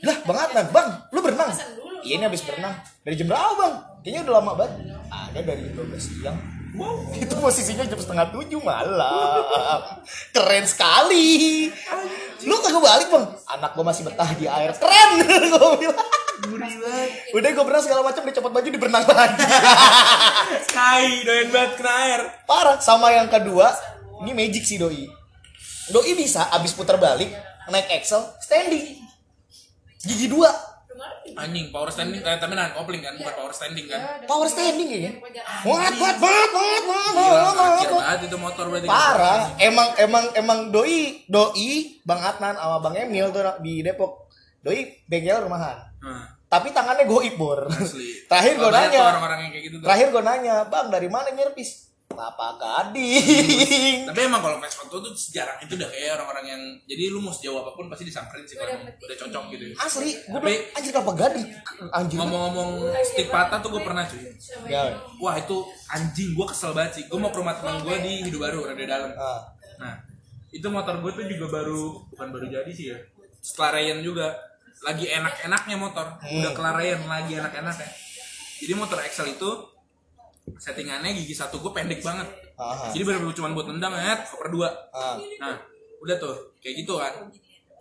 Lah, 0.00 0.16
Bang 0.24 0.38
Adnan, 0.40 0.66
Bang, 0.72 0.88
lu 1.12 1.20
berenang? 1.20 1.52
Iya, 2.00 2.16
ini 2.16 2.24
habis 2.24 2.40
berenang. 2.44 2.72
Dari 3.04 3.16
jam 3.16 3.28
berapa, 3.28 3.52
Bang? 3.56 3.74
Kayaknya 4.00 4.20
udah 4.24 4.34
lama 4.40 4.52
banget. 4.56 4.72
Ada 5.12 5.40
dari 5.44 5.60
jam 5.68 5.84
12 5.84 6.00
siang. 6.00 6.38
Wow, 6.70 7.02
itu 7.18 7.34
posisinya 7.34 7.84
jam 7.84 7.98
setengah 7.98 8.30
tujuh 8.30 8.60
malam. 8.62 9.82
Keren 10.36 10.64
sekali. 10.64 11.68
Lu 12.46 12.56
kagak 12.62 12.80
balik, 12.80 13.08
Bang? 13.12 13.26
Anak 13.48 13.76
gue 13.76 13.84
masih 13.84 14.02
betah 14.08 14.30
di 14.38 14.46
air. 14.48 14.72
Keren, 14.76 15.10
gue 15.24 15.70
bilang. 15.82 16.19
Gurih 16.40 16.74
banget 16.80 17.10
Udah 17.36 17.48
gue 17.52 17.64
berenang 17.64 17.84
segala 17.84 18.00
macam, 18.04 18.22
dicopot 18.24 18.52
baju, 18.52 18.68
diberenang 18.68 19.04
lagi. 19.04 19.44
Sky 20.68 21.04
doyan 21.24 21.48
banget 21.52 21.72
kena 21.76 21.92
air 22.04 22.20
Parah. 22.48 22.76
Sama 22.80 23.12
yang 23.12 23.28
kedua, 23.28 23.70
ini 24.24 24.32
magic 24.32 24.64
sih 24.64 24.80
Doi. 24.80 25.08
Doi 25.90 26.12
bisa 26.14 26.48
abis 26.54 26.72
putar 26.72 26.96
balik, 26.96 27.30
naik 27.68 28.00
Excel, 28.00 28.22
standing. 28.40 29.00
Gigi 30.00 30.28
dua. 30.30 30.48
anjing 31.30 31.70
power 31.70 31.88
standing 31.88 32.20
eh, 32.20 32.36
tapi 32.36 32.52
nahan 32.52 32.74
kopling 32.76 33.00
kan 33.00 33.14
bukan 33.16 33.32
power 33.32 33.54
standing 33.54 33.86
kan 33.88 34.20
Power 34.28 34.44
standing 34.50 34.88
ya. 34.90 34.98
Gila 35.16 35.42
muat, 35.64 35.92
kacir 35.96 36.82
muat. 36.84 37.88
banget 38.10 38.28
itu 38.28 38.36
motor 38.36 38.64
berarti 38.68 38.86
Parah. 38.90 39.54
Emang, 39.56 39.88
emang, 39.96 40.24
emang 40.36 40.58
Doi, 40.68 41.24
Doi, 41.30 42.02
Bang 42.04 42.20
Adnan 42.20 42.58
sama 42.58 42.78
Bang 42.84 42.98
Emil 42.98 43.32
tuh 43.32 43.46
di 43.64 43.80
Depok. 43.80 44.19
Doi 44.60 44.80
bengkel 45.04 45.40
rumahan. 45.40 45.78
nah, 45.98 46.26
Tapi 46.46 46.68
tangannya 46.70 47.04
goib 47.04 47.34
bor. 47.34 47.64
asli 47.66 48.20
Terakhir 48.30 48.54
gue 48.56 48.70
nanya. 48.70 49.00
orang-orang 49.08 49.38
yang 49.40 49.52
kayak 49.52 49.64
gitu 49.66 49.76
tuh 49.78 49.86
Terakhir 49.86 50.06
gue 50.10 50.22
nanya, 50.22 50.54
Bang 50.66 50.86
dari 50.88 51.06
mana 51.06 51.28
nyerpis? 51.28 51.88
Kelapa 52.10 52.58
Gading. 52.58 54.02
Tapi 54.10 54.20
emang 54.20 54.42
kalau 54.42 54.58
Vespa 54.58 54.82
tua 54.84 54.98
tuh 54.98 55.14
jarang 55.30 55.54
itu 55.58 55.72
udah 55.72 55.86
kayak 55.86 56.10
orang-orang 56.12 56.44
yang 56.44 56.62
jadi 56.84 57.06
lu 57.08 57.22
mau 57.22 57.30
sejauh 57.30 57.54
apa 57.56 57.70
pun 57.72 57.86
pasti 57.86 58.02
disamperin 58.04 58.42
sih 58.42 58.58
kalau 58.58 58.74
udah 58.76 59.16
cocok 59.16 59.42
gitu. 59.48 59.64
ya. 59.64 59.74
Asli, 59.78 60.10
gue 60.18 60.34
Tapi- 60.34 60.50
bilang 60.50 60.74
anjir 60.74 60.90
Kelapa 60.90 61.12
Gading. 61.14 61.48
Anjir. 61.88 62.16
Ngomong-ngomong 62.18 62.70
stick 63.06 63.30
patah 63.30 63.58
tuh 63.58 63.70
gue 63.70 63.80
pernah 63.80 64.04
cuy. 64.04 64.26
Ya. 64.66 64.82
Wah 65.16 65.38
itu 65.38 65.56
anjing 65.88 66.34
gue 66.34 66.46
kesel 66.46 66.74
banget 66.74 66.92
sih. 66.92 67.04
Gue 67.06 67.16
mau 67.16 67.30
ke 67.30 67.38
rumah 67.38 67.54
teman 67.54 67.78
gue 67.80 67.94
di 67.96 68.26
Hidup 68.26 68.42
Baru 68.42 68.66
ada 68.66 68.74
di 68.74 68.84
dalam. 68.84 69.14
Ah. 69.14 69.40
Nah 69.78 69.94
itu 70.50 70.66
motor 70.66 70.98
gue 70.98 71.12
tuh 71.14 71.24
juga 71.24 71.46
baru 71.48 72.10
bukan 72.10 72.26
baru 72.28 72.46
jadi 72.50 72.70
sih 72.70 72.86
ya. 72.90 72.98
Setelah 73.38 73.78
Ryan 73.78 74.02
juga 74.02 74.34
lagi 74.80 75.06
enak-enaknya 75.08 75.76
motor. 75.76 76.06
Udah 76.20 76.52
kelar 76.56 76.74
Ryan 76.80 77.04
lagi 77.04 77.32
enak-enaknya. 77.36 77.90
Jadi 78.60 78.72
motor 78.76 78.98
Excel 79.00 79.32
itu 79.32 79.50
settingannya 80.56 81.16
gigi 81.16 81.32
satu 81.36 81.60
gue 81.60 81.72
pendek 81.72 82.00
banget. 82.04 82.28
Ah. 82.60 82.92
Jadi 82.92 83.04
bener-bener 83.04 83.32
cuma 83.36 83.52
buat 83.56 83.68
nendang 83.68 83.96
ya, 83.96 84.20
koper 84.24 84.48
dua. 84.52 84.68
Ah. 84.92 85.16
Nah, 85.40 85.56
udah 86.04 86.16
tuh 86.20 86.56
kayak 86.60 86.84
gitu 86.84 87.00
kan. 87.00 87.28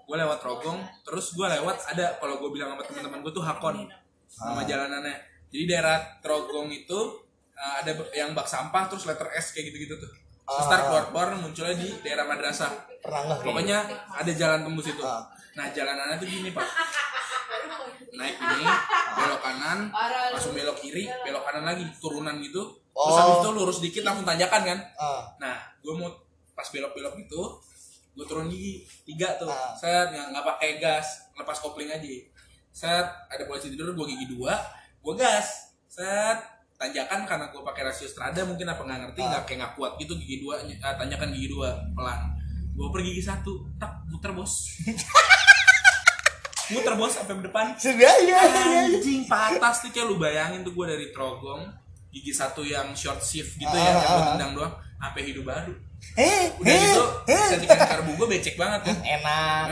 Gue 0.08 0.18
lewat 0.18 0.42
Rogong, 0.42 0.80
terus 1.06 1.38
gue 1.38 1.46
lewat 1.46 1.94
ada 1.94 2.18
kalau 2.18 2.42
gue 2.42 2.50
bilang 2.50 2.74
sama 2.74 2.84
teman-teman 2.88 3.22
gue 3.22 3.34
tuh 3.36 3.46
Hakon 3.46 3.86
nama 4.42 4.62
jalanannya. 4.66 5.16
Jadi 5.50 5.64
daerah 5.70 5.98
Trogong 6.22 6.70
itu 6.74 7.00
uh, 7.54 7.74
ada 7.82 7.92
yang 8.16 8.34
bak 8.34 8.48
sampah 8.48 8.90
terus 8.90 9.06
letter 9.06 9.30
S 9.36 9.54
kayak 9.54 9.70
gitu-gitu 9.74 10.00
tuh. 10.00 10.12
Terus 10.50 10.66
ntar 10.66 10.82
keluar-keluar 10.90 11.38
munculnya 11.38 11.78
di 11.78 11.90
daerah 12.02 12.26
madrasah. 12.26 12.74
Pernah 13.06 13.22
nggak? 13.30 13.40
Pokoknya 13.46 13.78
ada 14.18 14.32
jalan 14.34 14.66
tembus 14.66 14.90
itu. 14.90 15.04
Ah. 15.54 15.58
Nah 15.58 15.66
jalanannya 15.74 16.16
tuh 16.20 16.28
gini 16.28 16.50
pak. 16.52 16.68
Naik 18.10 18.36
ini, 18.36 18.66
belok 19.16 19.42
kanan, 19.42 19.80
langsung 20.34 20.54
belok 20.54 20.78
kiri, 20.82 21.06
belok 21.26 21.44
kanan 21.46 21.64
lagi, 21.66 21.86
turunan 22.02 22.38
gitu. 22.42 22.62
Terus 22.90 23.16
Oh. 23.16 23.16
habis 23.16 23.38
itu 23.40 23.50
lurus 23.56 23.78
dikit 23.80 24.04
langsung 24.04 24.28
tanjakan 24.28 24.62
kan. 24.66 24.80
Ah. 25.00 25.24
Nah, 25.40 25.56
gue 25.80 25.94
mau 25.96 26.10
pas 26.52 26.68
belok-belok 26.68 27.16
itu, 27.16 27.42
gue 28.18 28.26
turun 28.28 28.52
gigi 28.52 28.84
tiga 29.08 29.40
tuh. 29.40 29.48
Ah. 29.48 29.72
Set 29.78 30.12
nggak 30.12 30.36
nggak 30.36 30.46
pakai 30.56 30.70
gas, 30.84 31.32
lepas 31.38 31.58
kopling 31.64 31.88
aja. 31.88 32.08
Set 32.74 33.08
ada 33.08 33.44
polisi 33.48 33.72
tidur, 33.72 33.96
gue 33.96 34.06
gigi 34.10 34.28
dua, 34.36 34.58
gue 35.00 35.14
gas. 35.16 35.72
Set 35.88 36.60
tanjakan 36.80 37.28
karena 37.28 37.46
gue 37.52 37.60
pakai 37.60 37.92
rasio 37.92 38.08
strada 38.08 38.40
mungkin 38.48 38.64
apa 38.64 38.80
nggak 38.88 39.00
ngerti 39.04 39.20
nggak 39.20 39.44
kayak 39.44 39.58
nggak 39.60 39.74
kuat 39.76 39.92
gitu 40.00 40.16
gigi 40.16 40.40
dua 40.40 40.64
ah, 40.80 40.96
tanjakan 40.96 41.28
gigi 41.36 41.52
dua 41.52 41.76
pelan 41.92 42.39
gue 42.80 42.88
pergi 42.96 43.12
gigi 43.12 43.24
satu 43.28 43.68
tak 43.76 44.08
muter 44.08 44.32
bos 44.32 44.72
muter 46.72 46.96
bos 46.96 47.12
sampai 47.12 47.44
depan 47.44 47.76
Sudah 47.76 48.16
ya. 48.24 48.40
anjing 48.88 49.28
patah 49.28 49.76
sih 49.76 49.92
kayak 49.92 50.08
lu 50.08 50.16
bayangin 50.16 50.64
tuh 50.64 50.72
gue 50.72 50.86
dari 50.88 51.12
Trogong 51.12 51.68
gigi 52.08 52.32
satu 52.32 52.64
yang 52.64 52.96
short 52.96 53.20
shift 53.20 53.60
gitu 53.60 53.68
ya 53.68 53.84
Ah, 53.84 53.92
yang 53.92 54.00
ah, 54.00 54.16
ah. 54.16 54.28
tendang 54.40 54.52
doang 54.56 54.74
sampai 54.96 55.22
hidup 55.28 55.44
baru 55.44 55.76
Eh, 56.16 56.48
udah 56.56 56.72
eh, 57.28 57.60
gitu 57.60 57.68
eh. 57.68 57.76
karbu 57.76 58.16
gue 58.16 58.28
becek 58.32 58.56
banget 58.56 58.88
kan 58.88 58.96
Enak. 59.04 59.66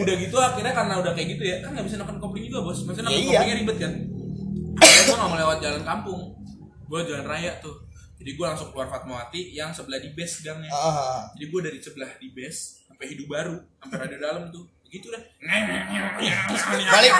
Udah 0.00 0.14
gitu 0.16 0.36
akhirnya 0.40 0.72
karena 0.72 0.94
udah 1.04 1.12
kayak 1.12 1.36
gitu 1.36 1.44
ya 1.44 1.56
kan 1.60 1.76
nggak 1.76 1.84
bisa 1.84 2.00
neken 2.00 2.16
kopling 2.16 2.48
juga 2.48 2.64
bos 2.64 2.80
maksudnya 2.88 3.12
neken 3.12 3.20
Iya, 3.20 3.20
iya. 3.20 3.36
koplingnya 3.36 3.56
ribet 3.60 3.76
kan 3.76 3.92
akhirnya 4.80 5.02
gue 5.04 5.16
nggak 5.20 5.28
mau 5.28 5.36
lewat 5.36 5.58
jalan 5.60 5.82
kampung 5.84 6.20
gue 6.88 7.00
jalan 7.04 7.24
raya 7.28 7.52
tuh 7.60 7.76
jadi 8.16 8.30
gue 8.32 8.46
langsung 8.46 8.68
keluar 8.70 8.88
Fatmawati 8.88 9.52
yang 9.52 9.70
sebelah 9.70 9.98
di 9.98 10.10
base 10.10 10.40
gangnya 10.40 10.68
Ah. 10.68 11.28
jadi 11.32 11.46
gue 11.46 11.60
dari 11.62 11.78
sebelah 11.78 12.10
di 12.16 12.28
base 12.30 12.84
sampai 12.84 13.06
hidup 13.08 13.26
baru 13.26 13.56
sampai 13.78 13.96
radio 14.00 14.18
dalam 14.18 14.44
tuh 14.48 14.64
gitu 14.86 15.10
dah 15.10 15.18
Balik. 16.86 17.12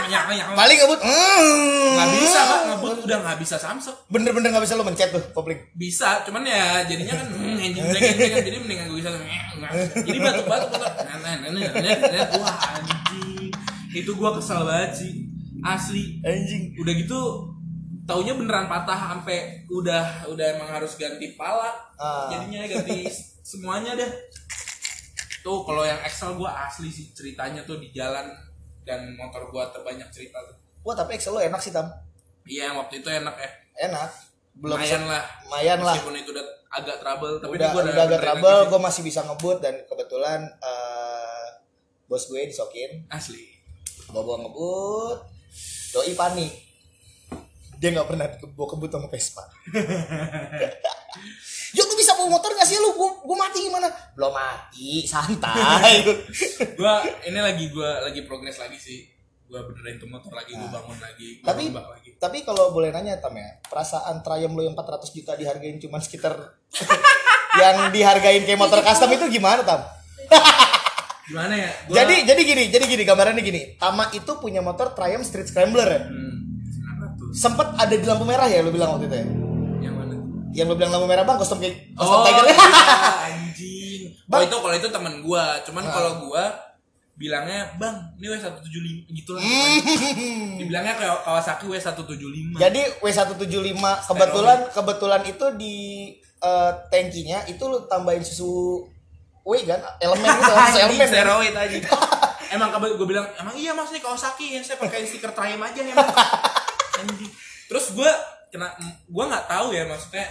Paling 0.55 0.77
ngebut. 0.79 1.01
Mm. 1.03 1.91
nggak 1.97 2.09
bisa 2.15 2.41
pak 2.41 2.61
ngebut 2.65 2.97
udah 3.03 3.19
nggak 3.21 3.39
bisa 3.39 3.57
samsek 3.57 3.97
Bener-bener 4.07 4.49
nggak 4.49 4.63
bisa 4.63 4.75
lo 4.75 4.85
mencet 4.85 5.11
tuh 5.11 5.23
kopling. 5.33 5.59
bisa 5.75 6.23
cuman 6.23 6.45
ya 6.45 6.85
jadinya 6.85 7.15
kan 7.15 7.27
hmm, 7.29 7.59
engine 7.59 7.87
brake 7.87 8.07
engine 8.07 8.31
brake 8.31 8.47
jadi 8.47 8.59
mendingan 8.61 8.87
gue 8.87 8.99
bisa 9.01 9.11
jadi 9.99 10.19
batuk 10.21 10.47
batuk 10.47 10.71
batuk 10.73 10.93
nah, 11.03 11.19
nah, 11.19 11.51
nah, 11.51 12.25
wah 12.39 12.57
anjing 12.73 13.51
itu 13.91 14.11
gue 14.13 14.31
kesel 14.39 14.61
banget 14.63 14.93
sih 14.95 15.13
asli 15.59 16.05
Anjing. 16.23 16.77
udah 16.77 16.93
gitu 16.95 17.21
taunya 18.07 18.33
beneran 18.39 18.71
patah 18.71 19.19
sampai 19.19 19.67
udah 19.67 20.31
udah 20.31 20.47
emang 20.57 20.71
harus 20.71 20.95
ganti 20.95 21.35
pala. 21.35 21.75
Ah. 21.99 22.31
jadinya 22.31 22.63
ganti 22.65 23.11
semuanya 23.43 23.99
deh. 23.99 24.11
Tuh 25.43 25.67
kalau 25.67 25.83
yang 25.83 25.99
Excel 26.07 26.39
gue 26.39 26.51
asli 26.51 26.89
sih 26.91 27.11
ceritanya 27.11 27.67
tuh 27.67 27.83
di 27.83 27.91
jalan 27.91 28.31
dan 28.87 29.15
motor 29.19 29.51
gue 29.51 29.65
terbanyak 29.75 30.07
cerita 30.15 30.39
tuh. 30.47 30.57
Wah 30.87 30.95
tapi 30.95 31.19
Excel 31.19 31.35
lo 31.35 31.43
enak 31.43 31.59
sih 31.59 31.75
tam. 31.75 31.91
iya 32.47 32.71
waktu 32.71 33.03
itu 33.03 33.11
enak 33.11 33.35
ya. 33.35 33.51
Enak. 33.91 34.11
Belum 34.57 34.79
lumayan 34.79 35.03
lah. 35.05 35.25
lumayan 35.45 35.79
lah. 35.83 35.95
meskipun 35.99 36.17
itu 36.17 36.31
udah 36.33 36.47
agak 36.67 36.97
trouble 37.03 37.35
tapi 37.43 37.53
udah 37.59 37.69
gua 37.75 37.83
udah 37.83 37.93
agak 37.93 38.07
beneran 38.09 38.23
trouble, 38.23 38.61
gue 38.71 38.81
masih 38.81 39.03
bisa 39.05 39.21
ngebut 39.27 39.59
dan 39.61 39.75
kebetulan 39.85 40.41
eh, 40.63 41.47
bos 42.07 42.25
gue 42.31 42.41
disokin, 42.47 43.05
asli. 43.11 43.59
Gue 44.07 44.23
bawa 44.23 44.47
ngebut, 44.47 45.19
doi 45.93 46.15
panik, 46.15 46.66
dia 47.79 47.89
nggak 47.93 48.09
pernah 48.09 48.27
bawa 48.57 48.69
kebut 48.73 48.91
sama 48.91 49.09
Vespa. 49.09 49.45
Ya 51.77 51.83
lu 51.85 51.95
bisa 51.99 52.17
bawa 52.17 52.41
motor 52.41 52.57
gak 52.57 52.65
sih 52.65 52.81
lu? 52.81 52.97
Gue 52.97 53.11
gue 53.21 53.37
mati 53.37 53.59
gimana? 53.69 53.89
Belum 54.17 54.33
mati, 54.33 55.05
santai. 55.05 56.05
gua 56.79 57.05
ini 57.25 57.37
lagi 57.37 57.69
gua 57.69 58.05
lagi 58.09 58.25
progres 58.25 58.57
lagi 58.57 58.79
sih 58.81 59.17
gua 59.47 59.63
benerin 59.63 59.97
tuh 60.03 60.11
motor 60.11 60.35
lagi 60.35 60.59
gua 60.59 60.71
bangun 60.75 60.99
lagi 60.99 61.29
gua 61.39 61.47
tapi 61.55 61.63
lagi 61.71 62.11
tapi 62.19 62.39
kalau 62.43 62.75
boleh 62.75 62.91
nanya 62.91 63.21
tam 63.23 63.37
ya, 63.39 63.61
perasaan 63.69 64.25
Triumph 64.25 64.57
lo 64.59 64.63
yang 64.67 64.75
400 64.75 65.07
juta 65.15 65.33
dihargain 65.39 65.79
cuman 65.79 66.01
sekitar 66.03 66.35
yang 67.63 67.95
dihargain 67.95 68.43
kayak 68.43 68.59
motor 68.59 68.83
custom 68.83 69.13
itu 69.15 69.39
gimana 69.39 69.63
tam? 69.63 69.87
gimana 71.31 71.55
ya 71.55 71.71
gua, 71.87 71.95
Jadi 72.03 72.15
jadi 72.27 72.41
gini, 72.43 72.65
jadi 72.71 72.85
gini 72.87 73.03
gambarannya 73.07 73.43
gini. 73.43 73.63
Tama 73.79 74.11
itu 74.15 74.33
punya 74.43 74.63
motor 74.63 74.95
Triumph 74.95 75.27
Street 75.27 75.47
Scrambler 75.51 75.87
ya. 75.87 76.01
hmm, 76.07 76.26
900 76.26 76.26
Sempet 77.37 77.69
ada 77.71 77.93
di 77.93 78.03
lampu 78.03 78.25
merah 78.25 78.49
ya 78.49 78.59
lu 78.61 78.71
bilang 78.71 78.97
waktu 78.97 79.07
itu 79.07 79.15
ya. 79.15 79.27
yang 79.83 79.95
mana? 79.95 80.15
Yang 80.51 80.67
lu 80.67 80.75
bilang 80.75 80.91
lampu 80.91 81.05
merah 81.05 81.23
bang, 81.23 81.37
custom 81.37 81.61
kayak 81.61 81.93
custom 81.93 82.17
oh 82.17 82.25
Tiger. 82.25 82.45
iya, 82.47 82.57
anjing. 83.29 84.01
Bang. 84.27 84.39
oh 84.39 84.43
itu 84.43 84.57
kalau 84.57 84.75
itu 84.75 84.89
temen 84.89 85.15
gua. 85.21 85.45
Cuman 85.63 85.83
Ah. 85.83 85.93
kalau 85.93 86.13
gua 86.23 86.45
bilangnya 87.15 87.73
bang 87.75 87.97
ini 88.15 88.29
W175 88.29 88.77
gitu 89.11 89.31
lah 89.33 89.41
dibilangnya 90.55 90.95
kayak 90.95 91.17
Kawasaki 91.23 91.65
W175 91.67 92.57
Jadi 92.57 92.81
W175 93.01 93.73
kebetulan 94.05 94.59
kebetulan 94.69 95.23
itu 95.25 95.47
di 95.55 95.75
eh, 96.37 96.73
tankinya 96.87 97.41
itu 97.47 97.63
lu 97.63 97.85
tambahin 97.87 98.21
susu 98.21 98.85
W 99.43 99.53
kan? 99.63 99.81
Elemen 99.97 100.29
gitu 100.29 100.53
susu 100.67 100.79
elemen. 100.79 101.07
steroid 101.07 101.55
aja. 101.55 101.77
Emang 102.55 102.69
kabar 102.69 102.89
gue 102.91 103.07
bilang 103.07 103.27
emang 103.35 103.55
iya 103.55 103.73
mas 103.73 103.89
nih 103.89 103.99
Kawasaki 103.99 104.53
ya 104.53 104.61
saya 104.61 104.77
pakai 104.77 105.03
stiker 105.03 105.33
Triumph 105.33 105.65
aja 105.65 105.81
emang 105.83 106.07
terus 107.67 107.93
gue 107.93 108.11
kena 108.53 108.73
gue 109.05 109.25
nggak 109.27 109.47
tahu 109.51 109.75
ya 109.75 109.85
maksudnya 109.85 110.27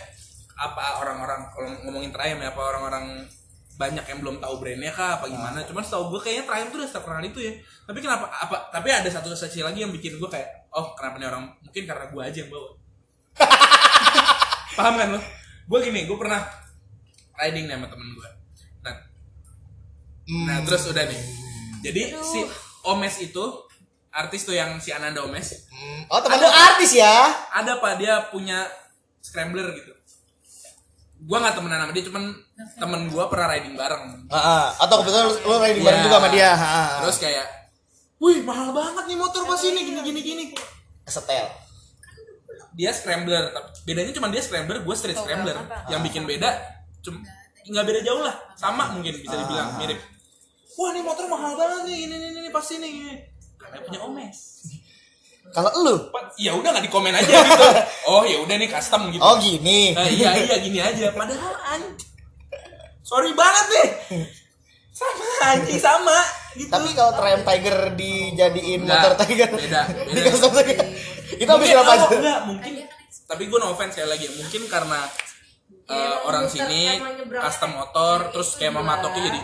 apa 0.55 1.03
orang-orang 1.03 1.51
kalau 1.51 1.67
ngomongin 1.83 2.15
Triumph 2.15 2.41
ya 2.41 2.49
apa 2.55 2.61
orang-orang 2.63 3.27
banyak 3.75 4.05
yang 4.07 4.19
belum 4.23 4.39
tahu 4.39 4.63
brandnya 4.63 4.91
kah 4.95 5.19
apa 5.19 5.27
gimana. 5.27 5.59
Cuman 5.67 5.83
setahu 5.83 6.15
gue 6.15 6.19
kayaknya 6.23 6.47
Triumph 6.47 6.71
tuh 6.71 6.79
udah 6.79 6.91
terkenal 6.95 7.23
itu 7.27 7.39
ya. 7.43 7.53
Tapi 7.83 7.99
kenapa 7.99 8.25
apa 8.31 8.55
tapi 8.71 8.87
ada 8.87 9.09
satu 9.11 9.35
sesi 9.35 9.59
lagi 9.59 9.83
yang 9.83 9.91
bikin 9.91 10.15
gue 10.15 10.29
kayak 10.31 10.71
oh 10.71 10.95
kenapa 10.95 11.19
nih 11.19 11.27
orang 11.27 11.51
mungkin 11.59 11.83
karena 11.83 12.05
gue 12.07 12.21
aja 12.23 12.37
yang 12.39 12.51
bawa. 12.51 12.71
Paham 14.79 14.95
kan 14.95 15.07
lo? 15.11 15.19
Gue 15.67 15.79
gini 15.83 16.07
gue 16.07 16.17
pernah 16.17 16.39
riding 17.35 17.67
nih 17.67 17.75
sama 17.75 17.87
temen 17.91 18.07
gue 18.15 18.29
nah. 18.79 18.95
Nah 20.47 20.57
terus 20.63 20.83
udah 20.87 21.03
nih. 21.03 21.21
Jadi 21.83 22.01
si 22.23 22.39
Omes 22.87 23.15
itu 23.19 23.43
artis 24.15 24.47
tuh 24.47 24.55
yang 24.55 24.79
si 24.79 24.89
Ananda 24.89 25.19
Omes 25.21 25.67
Hmm. 25.67 26.07
Oh 26.07 26.23
teman 26.23 26.39
lu 26.39 26.47
artis 26.47 26.95
ya? 26.95 27.27
ada 27.51 27.77
pak 27.77 27.99
dia 27.99 28.31
punya 28.31 28.63
scrambler 29.19 29.75
gitu. 29.75 29.91
Gua 31.25 31.41
nggak 31.41 31.55
temenan 31.57 31.83
sama 31.83 31.91
dia 31.91 32.05
cuman 32.05 32.23
temen 32.77 33.01
gua 33.09 33.27
pernah 33.27 33.51
riding 33.51 33.75
bareng. 33.75 34.29
Ah, 34.29 34.37
ah. 34.37 34.65
atau 34.79 35.01
kebetulan 35.01 35.25
lu, 35.25 35.35
lu 35.41 35.55
riding 35.57 35.83
bareng 35.83 35.99
Iya. 35.99 36.05
juga 36.07 36.17
sama 36.17 36.29
dia. 36.29 36.49
Ah, 36.49 36.63
ah. 36.63 36.87
Terus 37.03 37.17
kayak, 37.19 37.45
wih 38.17 38.39
mahal 38.41 38.71
banget 38.71 39.03
nih 39.05 39.17
motor 39.17 39.43
pas 39.43 39.59
ini 39.61 39.79
gini 39.83 39.99
gini 40.01 40.19
gini. 40.21 40.45
setel. 41.05 41.45
Dia 42.73 42.91
scrambler, 42.91 43.51
tapi 43.51 43.67
bedanya 43.85 44.11
cuma 44.11 44.27
dia 44.27 44.41
scrambler, 44.41 44.81
gua 44.81 44.95
street 44.95 45.15
scrambler. 45.15 45.55
Yang 45.87 46.01
bikin 46.07 46.23
beda, 46.23 46.49
cuma 46.99 47.19
nggak 47.65 47.85
beda 47.85 47.99
jauh 48.03 48.21
lah, 48.21 48.35
sama 48.55 48.91
mungkin 48.91 49.15
bisa 49.15 49.35
dibilang 49.35 49.75
mirip. 49.75 49.99
Wah 50.75 50.91
ini 50.91 51.01
motor 51.01 51.25
mahal 51.25 51.55
banget 51.55 51.87
nih, 51.87 51.97
ini 52.07 52.15
ini 52.19 52.27
ini 52.37 52.49
pas 52.49 52.67
ini. 52.69 52.91
Karena 53.75 53.83
punya 53.83 53.99
Omes. 54.07 54.39
Kalau 55.51 55.71
lu, 55.87 55.95
ya 56.35 56.51
udah 56.55 56.69
nggak 56.73 56.85
di 56.87 56.91
komen 56.91 57.11
aja 57.15 57.27
gitu. 57.31 57.67
Oh 58.11 58.23
ya 58.23 58.39
udah 58.43 58.55
nih 58.55 58.67
custom 58.71 59.07
gitu. 59.11 59.23
oh 59.23 59.35
gini. 59.39 59.91
Nah, 59.95 60.07
iya 60.07 60.35
iya 60.39 60.55
gini 60.63 60.79
aja. 60.79 61.11
Padahal 61.11 61.53
anjing. 61.75 62.11
Sorry 63.03 63.31
banget 63.35 63.65
nih. 63.71 63.87
Sama 64.95 65.25
anjing 65.51 65.79
sama 65.79 66.17
gitu. 66.55 66.71
Tapi 66.71 66.89
kalau 66.95 67.11
Triumph 67.19 67.45
Tiger 67.45 67.77
dijadiin 67.99 68.79
Enggak, 68.83 68.99
motor 68.99 69.13
Tiger, 69.27 69.49
beda, 69.51 69.81
di 69.91 70.11
beda. 70.15 70.29
custom 70.31 70.51
Tiger. 70.55 70.87
Itu 71.35 71.49
habis 71.51 71.67
mungkin, 71.67 71.75
berapa 71.75 71.91
oh, 71.91 71.95
aja? 71.95 72.15
enggak, 72.15 72.39
mungkin 72.47 72.71
tapi 73.25 73.43
gue 73.49 73.57
no 73.57 73.73
offense 73.73 73.97
sekali 73.97 74.09
lagi 74.11 74.27
mungkin 74.37 74.61
karena 74.69 75.01
Ya, 75.85 75.93
uh, 75.93 76.17
orang 76.25 76.49
sini 76.49 76.97
custom 77.29 77.77
motor 77.77 78.33
terus 78.33 78.57
itu 78.57 78.65
kayak 78.65 78.73
dia. 78.73 78.79
mematoknya 78.81 79.21
jadi 79.29 79.41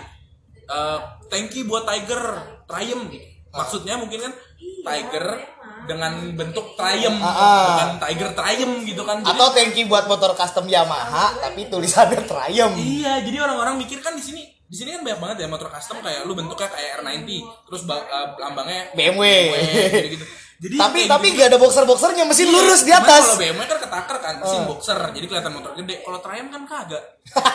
uh, 0.73 0.99
thank 1.29 1.53
you 1.53 1.69
buat 1.69 1.85
Tiger 1.85 2.21
Triumph 2.65 3.13
gitu. 3.13 3.29
Maksudnya 3.51 3.95
mungkin 3.95 4.19
kan 4.23 4.33
Tiger 4.81 5.25
dengan 5.85 6.33
bentuk 6.33 6.73
Triumph 6.73 7.21
Ah, 7.21 7.29
ah. 7.29 7.65
bukan 7.67 7.89
Tiger 7.99 8.29
Triumph 8.33 8.77
gitu 8.83 9.01
kan 9.05 9.17
Jadi- 9.21 9.31
Atau 9.33 9.47
tank 9.53 9.77
buat 9.85 10.05
motor 10.07 10.31
custom 10.33 10.65
Yamaha 10.65 11.37
tapi 11.37 11.67
tulisannya 11.67 12.21
Triumph. 12.25 12.77
Iya, 12.77 13.21
jadi 13.21 13.37
orang-orang 13.41 13.77
mikir 13.77 13.99
kan 13.99 14.17
di 14.17 14.23
sini 14.23 14.41
di 14.71 14.79
sini 14.79 14.95
kan 14.95 15.03
banyak 15.03 15.19
banget 15.19 15.37
ya 15.43 15.47
motor 15.51 15.67
custom 15.67 15.99
kayak 15.99 16.23
lu 16.23 16.31
bentuknya 16.31 16.71
kayak 16.71 17.03
R90, 17.03 17.27
terus 17.67 17.81
uh, 17.83 17.99
lambangnya 18.39 18.87
BMW. 18.95 19.23
gitu. 20.15 20.23
Jadi 20.61 20.77
tapi 20.77 20.99
tapi 21.09 21.25
gitu. 21.27 21.35
nggak 21.35 21.47
ada 21.49 21.57
boxer-boxernya 21.57 22.23
mesin 22.23 22.45
Iya, 22.45 22.53
lurus 22.53 22.81
di 22.81 22.93
atas. 22.93 23.23
Kalau 23.27 23.41
BMW 23.41 23.65
kan 23.65 23.79
ketaker 23.81 24.17
kan, 24.19 24.33
mesin 24.37 24.59
Ah. 24.61 24.67
boxer, 24.67 24.97
jadi 25.09 25.25
kelihatan 25.25 25.51
motor 25.51 25.71
gede. 25.73 25.95
Kalau 25.99 26.19
Triumph 26.21 26.51
kan 26.51 26.63
kagak. 26.63 27.03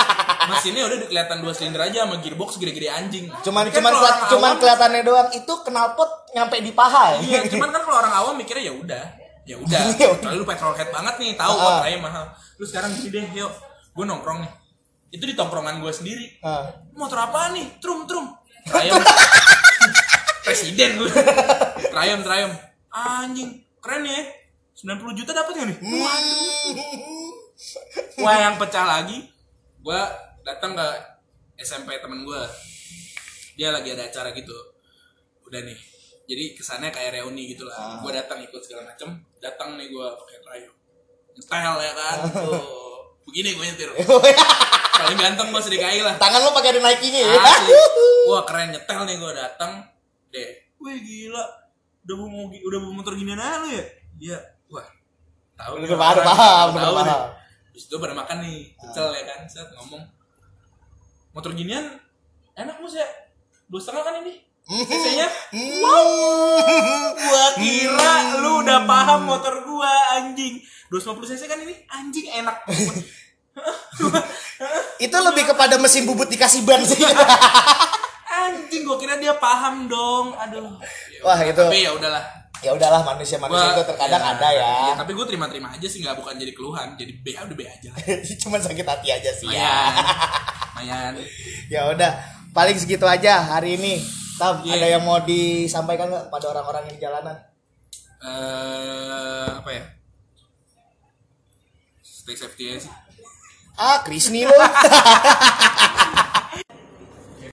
Mesinnya 0.51 0.83
udah 0.85 0.99
kelihatan 1.05 1.37
dua 1.39 1.53
silinder 1.53 1.83
aja 1.83 2.03
sama 2.03 2.19
gearbox 2.19 2.51
gede-gede 2.57 2.87
anjing. 2.89 3.31
Cuman 3.41 3.67
Kan 3.67 3.79
cuman 3.79 3.93
keliat- 3.93 4.21
cuman 4.29 4.43
awam- 4.49 4.59
kelihatannya 4.59 5.03
doang 5.03 5.29
itu 5.33 5.53
knalpot 5.61 6.11
nyampe 6.33 6.57
di 6.59 6.73
paha. 6.73 7.15
Iya, 7.21 7.47
cuman 7.47 7.69
kan 7.69 7.81
kalau 7.81 7.97
orang 7.97 8.15
awam 8.17 8.35
mikirnya 8.35 8.65
ya 8.65 8.75
udah, 8.75 9.05
ya 9.45 9.57
udah. 9.57 9.81
Ya. 9.97 10.11
Kalau 10.13 10.35
lu 10.35 10.45
petrolhead 10.45 10.91
banget 10.91 11.15
nih, 11.17 11.31
tahu 11.35 11.53
Ah. 11.53 11.63
kok 11.63 11.75
Triumph 11.81 12.05
mahal. 12.05 12.25
Lu 12.59 12.65
sekarang 12.65 12.91
gini 12.93 13.11
deh, 13.13 13.25
yuk. 13.37 13.53
Gue 13.93 14.03
nongkrong 14.05 14.43
nih. 14.43 14.53
Itu 15.13 15.25
di 15.25 15.35
tongkrongan 15.35 15.79
gue 15.79 15.93
sendiri. 15.93 16.27
Ah. 16.41 16.75
Motor 16.93 17.23
apa 17.23 17.51
nih? 17.51 17.79
Trum 17.79 18.03
trum. 18.05 18.35
Triumph. 18.67 19.07
Presiden 20.43 20.91
gue. 20.97 21.11
Triumph 21.89 22.23
Triumph. 22.23 22.59
Anjing, 22.97 23.61
keren 23.85 24.09
ya. 24.09 24.25
90 24.77 25.13
juta 25.21 25.37
dapat 25.37 25.53
nggak 25.53 25.69
nih? 25.69 25.79
Wah, 28.21 28.37
yang 28.37 28.57
pecah 28.57 28.85
lagi, 28.89 29.25
gue 29.81 30.01
datang 30.45 30.73
ke 30.73 30.89
SMP 31.61 32.01
temen 32.01 32.25
gue. 32.25 32.43
Dia 33.57 33.73
lagi 33.73 33.93
ada 33.93 34.09
acara 34.09 34.33
gitu. 34.33 34.53
Udah 35.45 35.61
nih. 35.65 35.77
Jadi 36.27 36.57
kesannya 36.57 36.89
kayak 36.89 37.21
reuni 37.21 37.53
gitu 37.53 37.69
lah. 37.69 38.01
Gue 38.01 38.13
datang 38.17 38.41
ikut 38.41 38.61
segala 38.65 38.89
macem. 38.93 39.17
Datang 39.41 39.77
nih 39.77 39.93
gue 39.93 40.07
pakai 40.17 40.37
Triumph. 40.45 40.77
Nyetel 41.37 41.77
ya 41.81 41.93
kan. 41.93 42.17
Tuh. 42.49 42.65
Begini 43.29 43.57
gue 43.57 43.65
nyetir. 43.65 43.91
Paling 45.01 45.19
ganteng 45.21 45.49
gue 45.53 45.63
sedikit 45.65 45.89
lah. 46.05 46.17
Tangan 46.17 46.41
lo 46.41 46.51
pakai 46.57 46.77
ada 46.77 46.81
Nike-nya 46.81 47.21
ya. 47.21 47.37
Asli. 47.41 47.73
Wah 48.33 48.43
keren 48.49 48.73
nyetel 48.73 49.01
nih 49.05 49.17
gue 49.21 49.33
datang 49.37 49.73
deh. 50.33 50.51
Wih 50.81 50.97
gila. 51.01 51.66
Udah 52.07 52.17
mau 52.23 52.47
udah 52.47 52.79
mau 52.79 53.03
motor 53.03 53.19
ginian 53.19 53.43
aja 53.43 53.67
lu 53.67 53.69
ya? 53.75 53.85
Iya. 54.23 54.39
Wah. 54.71 54.87
Tahu. 55.59 55.83
Udah 55.83 55.89
nih 55.91 55.99
paham, 55.99 56.23
paham, 56.23 56.69
Tahu 56.71 56.93
udah 56.95 57.03
paham. 57.03 57.23
Terus 57.75 57.85
itu 57.91 57.97
pada 57.99 58.15
makan 58.17 58.37
nih, 58.41 58.73
pecel 58.79 59.13
ya 59.13 59.23
kan, 59.27 59.41
set 59.51 59.69
ngomong. 59.75 60.07
Motor 61.35 61.53
ginian 61.53 61.99
enak 62.57 62.81
mus 62.81 62.97
ya? 62.97 63.05
Dua 63.67 63.83
setengah 63.83 64.07
kan 64.07 64.23
ini? 64.23 64.47
CC-nya? 64.67 65.29
Wow. 65.83 66.09
Gua 67.15 67.47
kira 67.55 68.43
lu 68.43 68.67
udah 68.67 68.83
paham 68.87 69.27
motor 69.27 69.63
gua 69.63 70.19
anjing. 70.19 70.59
250 70.91 71.31
cc 71.35 71.43
kan 71.51 71.59
ini? 71.63 71.75
Anjing 71.91 72.27
enak. 72.31 72.57
Itu 75.07 75.17
lebih 75.21 75.45
kepada 75.55 75.79
mesin 75.79 76.09
bubut 76.09 76.27
dikasih 76.27 76.67
ban 76.67 76.83
sih. 76.83 76.99
anjing 78.47 78.83
gua 78.87 78.97
kira 78.97 79.19
dia 79.19 79.35
paham 79.37 79.91
dong. 79.91 80.35
Aduh. 80.35 80.79
Wah, 81.23 81.39
itu. 81.43 81.59
Tapi 81.59 81.83
ya 81.83 81.93
udahlah. 81.93 82.25
ya 82.65 82.73
udahlah 82.73 83.05
manusia-manusia 83.05 83.77
itu 83.77 83.85
terkadang 83.85 84.17
ya, 84.17 84.33
ada 84.33 84.49
ya. 84.49 84.73
iya, 84.89 84.93
tapi 84.97 85.13
gue 85.13 85.29
terima-terima 85.29 85.77
aja 85.77 85.85
sih 85.85 86.01
nggak 86.01 86.17
bukan 86.17 86.41
jadi 86.41 86.57
keluhan. 86.57 86.97
Jadi 86.97 87.13
B 87.21 87.37
udah 87.37 87.53
B 87.53 87.63
aja 87.69 87.93
lah. 87.93 88.01
Cuman 88.43 88.61
sakit 88.65 88.81
hati 88.81 89.09
aja 89.13 89.31
sih 89.37 89.45
ya. 89.53 89.61
Mayan. 89.61 89.93
Mayan. 90.81 91.13
Ya 91.69 91.81
udah, 91.93 92.17
paling 92.57 92.81
segitu 92.81 93.05
aja 93.05 93.45
hari 93.45 93.77
ini. 93.77 94.01
Tam, 94.41 94.65
Iya. 94.65 94.73
ada 94.81 94.87
yang 94.89 95.05
mau 95.05 95.21
disampaikan 95.21 96.09
nggak 96.09 96.33
pada 96.33 96.47
orang-orang 96.53 96.89
yang 96.89 96.97
di 96.97 97.03
jalanan? 97.05 97.37
Eh 98.25 99.49
apa 99.53 99.71
ya? 99.73 99.85
Stay 102.01 102.35
safety 102.35 102.73
aja 102.73 102.89
sih. 102.89 102.93
Ah, 103.77 104.01
Krisni 104.01 104.49
lo. 104.49 104.57